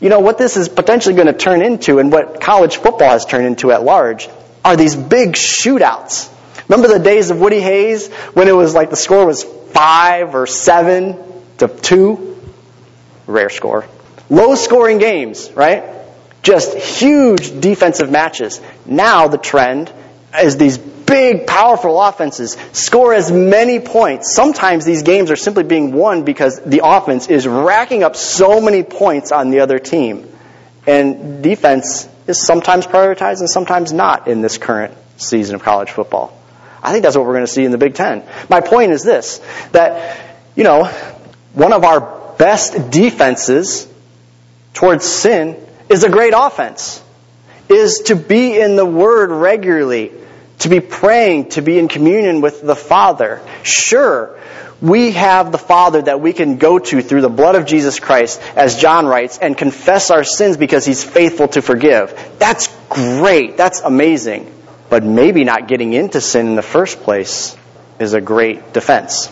You 0.00 0.08
know, 0.08 0.20
what 0.20 0.38
this 0.38 0.56
is 0.56 0.68
potentially 0.68 1.14
going 1.14 1.26
to 1.26 1.34
turn 1.34 1.62
into, 1.62 1.98
and 1.98 2.10
what 2.10 2.40
college 2.40 2.76
football 2.76 3.10
has 3.10 3.26
turned 3.26 3.46
into 3.46 3.70
at 3.72 3.82
large, 3.82 4.28
are 4.64 4.76
these 4.76 4.96
big 4.96 5.32
shootouts. 5.32 6.30
Remember 6.68 6.88
the 6.88 7.02
days 7.02 7.30
of 7.30 7.40
Woody 7.40 7.60
Hayes 7.60 8.08
when 8.34 8.48
it 8.48 8.52
was 8.52 8.74
like 8.74 8.90
the 8.90 8.96
score 8.96 9.26
was 9.26 9.42
five 9.42 10.34
or 10.34 10.46
seven 10.46 11.18
to 11.58 11.68
two. 11.68 12.38
Rare 13.26 13.50
score. 13.50 13.86
Low 14.28 14.54
scoring 14.54 14.98
games, 14.98 15.50
right? 15.52 15.84
Just 16.42 16.76
huge 16.76 17.60
defensive 17.60 18.10
matches. 18.10 18.60
Now 18.86 19.28
the 19.28 19.38
trend 19.38 19.92
is 20.40 20.56
these 20.56 20.78
big, 20.78 21.46
powerful 21.46 22.00
offenses 22.00 22.56
score 22.72 23.12
as 23.12 23.32
many 23.32 23.80
points. 23.80 24.32
Sometimes 24.32 24.84
these 24.84 25.02
games 25.02 25.30
are 25.30 25.36
simply 25.36 25.64
being 25.64 25.92
won 25.92 26.22
because 26.24 26.60
the 26.60 26.82
offense 26.84 27.28
is 27.28 27.46
racking 27.46 28.04
up 28.04 28.14
so 28.14 28.60
many 28.60 28.84
points 28.84 29.32
on 29.32 29.50
the 29.50 29.60
other 29.60 29.78
team. 29.78 30.28
And 30.86 31.42
defense 31.42 32.08
is 32.30 32.40
sometimes 32.40 32.86
prioritized 32.86 33.40
and 33.40 33.50
sometimes 33.50 33.92
not 33.92 34.28
in 34.28 34.40
this 34.40 34.56
current 34.56 34.94
season 35.18 35.54
of 35.54 35.62
college 35.62 35.90
football. 35.90 36.36
I 36.82 36.92
think 36.92 37.02
that's 37.02 37.16
what 37.16 37.26
we're 37.26 37.34
going 37.34 37.46
to 37.46 37.52
see 37.52 37.64
in 37.64 37.72
the 37.72 37.78
Big 37.78 37.94
Ten. 37.94 38.24
My 38.48 38.60
point 38.60 38.92
is 38.92 39.02
this, 39.02 39.38
that, 39.72 40.38
you 40.56 40.64
know, 40.64 40.84
one 41.52 41.72
of 41.72 41.84
our 41.84 42.34
best 42.38 42.90
defenses 42.90 43.86
towards 44.72 45.04
sin 45.04 45.56
is 45.90 46.04
a 46.04 46.08
great 46.08 46.32
offense, 46.34 47.02
is 47.68 47.98
to 48.06 48.16
be 48.16 48.58
in 48.58 48.76
the 48.76 48.86
Word 48.86 49.30
regularly, 49.30 50.12
to 50.60 50.68
be 50.68 50.80
praying, 50.80 51.50
to 51.50 51.60
be 51.60 51.78
in 51.78 51.88
communion 51.88 52.40
with 52.40 52.62
the 52.62 52.76
Father. 52.76 53.42
Sure, 53.62 54.38
we 54.80 55.10
have 55.12 55.52
the 55.52 55.58
Father 55.58 56.02
that 56.02 56.20
we 56.20 56.32
can 56.32 56.56
go 56.56 56.78
to 56.78 57.02
through 57.02 57.20
the 57.20 57.28
blood 57.28 57.54
of 57.54 57.66
Jesus 57.66 58.00
Christ, 58.00 58.40
as 58.56 58.76
John 58.76 59.06
writes, 59.06 59.38
and 59.38 59.56
confess 59.56 60.10
our 60.10 60.24
sins 60.24 60.56
because 60.56 60.86
He's 60.86 61.04
faithful 61.04 61.48
to 61.48 61.62
forgive. 61.62 62.18
That's 62.38 62.68
great. 62.88 63.56
That's 63.56 63.80
amazing. 63.80 64.52
But 64.88 65.04
maybe 65.04 65.44
not 65.44 65.68
getting 65.68 65.92
into 65.92 66.20
sin 66.20 66.48
in 66.48 66.56
the 66.56 66.62
first 66.62 67.00
place 67.00 67.56
is 67.98 68.14
a 68.14 68.20
great 68.20 68.72
defense. 68.72 69.30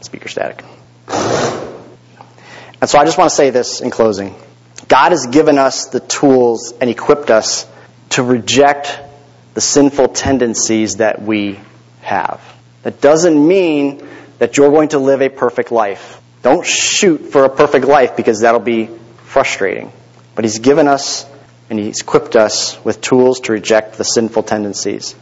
Speaker 0.00 0.28
static. 0.28 0.64
And 2.80 2.88
so 2.88 2.98
I 2.98 3.04
just 3.04 3.18
want 3.18 3.30
to 3.30 3.34
say 3.34 3.50
this 3.50 3.80
in 3.80 3.90
closing. 3.90 4.36
God 4.86 5.10
has 5.10 5.26
given 5.26 5.58
us 5.58 5.86
the 5.86 6.00
tools 6.00 6.72
and 6.80 6.88
equipped 6.88 7.30
us 7.30 7.66
to 8.10 8.22
reject 8.22 9.00
the 9.54 9.60
sinful 9.60 10.08
tendencies 10.08 10.96
that 10.96 11.20
we 11.20 11.58
have. 12.00 12.40
That 12.82 13.00
doesn't 13.00 13.46
mean 13.46 14.06
that 14.38 14.56
you're 14.56 14.70
going 14.70 14.90
to 14.90 14.98
live 14.98 15.20
a 15.22 15.28
perfect 15.28 15.72
life. 15.72 16.20
Don't 16.42 16.64
shoot 16.64 17.32
for 17.32 17.44
a 17.44 17.48
perfect 17.48 17.86
life 17.86 18.16
because 18.16 18.40
that'll 18.40 18.60
be 18.60 18.88
frustrating. 19.24 19.92
But 20.34 20.44
He's 20.44 20.58
given 20.60 20.86
us 20.86 21.26
and 21.68 21.78
He's 21.78 22.00
equipped 22.00 22.36
us 22.36 22.82
with 22.84 23.00
tools 23.00 23.40
to 23.40 23.52
reject 23.52 23.98
the 23.98 24.04
sinful 24.04 24.44
tendencies. 24.44 25.14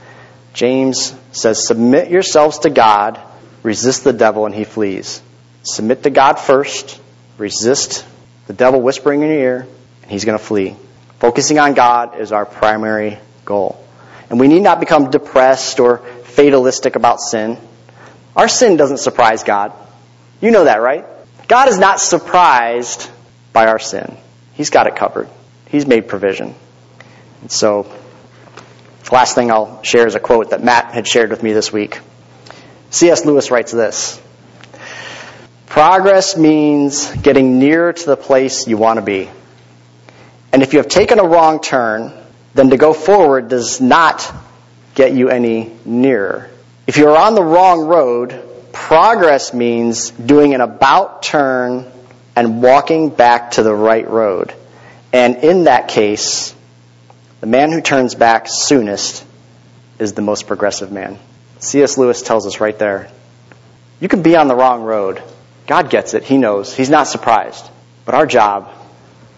James 0.57 1.15
says, 1.33 1.67
Submit 1.67 2.11
yourselves 2.11 2.61
to 2.61 2.71
God, 2.71 3.21
resist 3.63 4.05
the 4.05 4.15
devil, 4.15 4.47
and 4.47 4.55
he 4.55 4.65
flees. 4.65 5.21
Submit 5.63 6.03
to 6.05 6.11
God 6.11 6.41
first, 6.41 6.99
resist 7.37 8.07
the 8.47 8.55
devil 8.55 8.81
whispering 8.81 9.21
in 9.21 9.29
your 9.29 9.39
ear, 9.39 9.69
and 10.03 10.11
he's 10.11 10.25
going 10.25 10.39
to 10.39 10.43
flee. 10.43 10.75
Focusing 11.19 11.59
on 11.59 11.75
God 11.75 12.19
is 12.19 12.33
our 12.33 12.47
primary 12.47 13.19
goal. 13.45 13.85
And 14.31 14.41
we 14.41 14.49
need 14.49 14.63
not 14.63 14.81
become 14.81 15.11
depressed 15.11 15.79
or 15.79 16.03
fatalistic 16.37 16.97
about 16.97 17.21
sin. 17.21 17.59
Our 18.37 18.47
sin 18.47 18.77
doesn't 18.77 18.99
surprise 18.99 19.43
God. 19.43 19.73
You 20.41 20.51
know 20.51 20.65
that, 20.65 20.83
right? 20.83 21.05
God 21.49 21.69
is 21.69 21.79
not 21.79 21.99
surprised 21.99 23.11
by 23.53 23.67
our 23.67 23.79
sin. 23.79 24.17
He's 24.53 24.71
got 24.71 24.87
it 24.87 24.97
covered. 24.97 25.29
He's 25.69 25.87
made 25.87 26.09
provision. 26.09 26.55
And 27.41 27.51
so, 27.51 27.91
last 29.11 29.35
thing 29.35 29.51
I'll 29.51 29.83
share 29.83 30.07
is 30.07 30.15
a 30.15 30.21
quote 30.21 30.51
that 30.51 30.63
Matt 30.63 30.93
had 30.93 31.09
shared 31.09 31.31
with 31.31 31.43
me 31.43 31.53
this 31.53 31.73
week. 31.73 32.01
C.S. 32.91 33.25
Lewis 33.25 33.51
writes 33.51 33.73
this 33.73 34.21
Progress 35.67 36.37
means 36.37 37.11
getting 37.17 37.59
nearer 37.59 37.93
to 37.93 38.07
the 38.07 38.17
place 38.17 38.67
you 38.67 38.77
want 38.77 38.99
to 38.99 39.05
be. 39.05 39.31
And 40.53 40.63
if 40.63 40.73
you 40.73 40.79
have 40.79 40.89
taken 40.89 41.19
a 41.19 41.25
wrong 41.25 41.61
turn, 41.61 42.13
then 42.55 42.71
to 42.71 42.77
go 42.77 42.93
forward 42.93 43.49
does 43.49 43.81
not 43.81 44.33
get 44.97 45.13
you 45.13 45.29
any 45.29 45.71
nearer. 45.85 46.51
If 46.89 46.97
you're 46.97 47.17
on 47.17 47.37
the 47.37 47.45
wrong 47.45 47.87
road, 47.87 48.73
progress 48.73 49.55
means 49.55 50.11
doing 50.11 50.55
an 50.55 50.61
about 50.61 51.23
turn 51.23 51.91
and 52.35 52.63
walking 52.63 53.11
back 53.11 53.53
to 53.53 53.63
the 53.63 53.75
right 53.75 54.09
road. 54.09 54.53
And 55.13 55.37
in 55.37 55.65
that 55.65 55.89
case, 55.89 56.55
the 57.41 57.47
man 57.47 57.71
who 57.71 57.81
turns 57.81 58.15
back 58.15 58.47
soonest 58.49 59.25
is 59.99 60.15
the 60.15 60.23
most 60.23 60.47
progressive 60.47 60.91
man. 60.91 61.19
C.S. 61.59 61.97
Lewis 61.97 62.23
tells 62.23 62.47
us 62.47 62.61
right 62.61 62.79
there 62.79 63.11
you 64.01 64.09
can 64.09 64.23
be 64.23 64.37
on 64.37 64.49
the 64.49 64.55
wrong 64.55 64.83
road. 64.83 65.23
God 65.67 65.89
gets 65.89 66.13
it. 66.15 66.23
He 66.23 66.37
knows. 66.37 66.75
He's 66.75 66.91
not 66.91 67.07
surprised. 67.07 67.65
But 68.05 68.15
our 68.15 68.27
job 68.27 68.71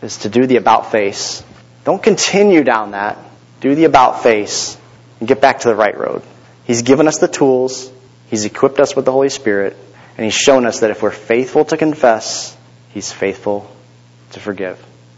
is 0.02 0.18
to 0.18 0.28
do 0.28 0.46
the 0.46 0.56
about 0.56 0.90
face. 0.90 1.44
Don't 1.84 2.02
continue 2.02 2.64
down 2.64 2.90
that. 2.90 3.18
Do 3.60 3.74
the 3.74 3.84
about 3.84 4.22
face 4.22 4.77
and 5.18 5.28
get 5.28 5.40
back 5.40 5.60
to 5.60 5.68
the 5.68 5.74
right 5.74 5.96
road. 5.96 6.22
He's 6.64 6.82
given 6.82 7.08
us 7.08 7.18
the 7.18 7.28
tools. 7.28 7.90
He's 8.30 8.44
equipped 8.44 8.78
us 8.80 8.94
with 8.94 9.04
the 9.04 9.12
Holy 9.12 9.30
Spirit. 9.30 9.76
And 10.16 10.24
He's 10.24 10.34
shown 10.34 10.66
us 10.66 10.80
that 10.80 10.90
if 10.90 11.02
we're 11.02 11.10
faithful 11.10 11.64
to 11.66 11.76
confess, 11.76 12.56
He's 12.90 13.12
faithful 13.12 13.70
to 14.32 14.40
forgive. 14.40 14.84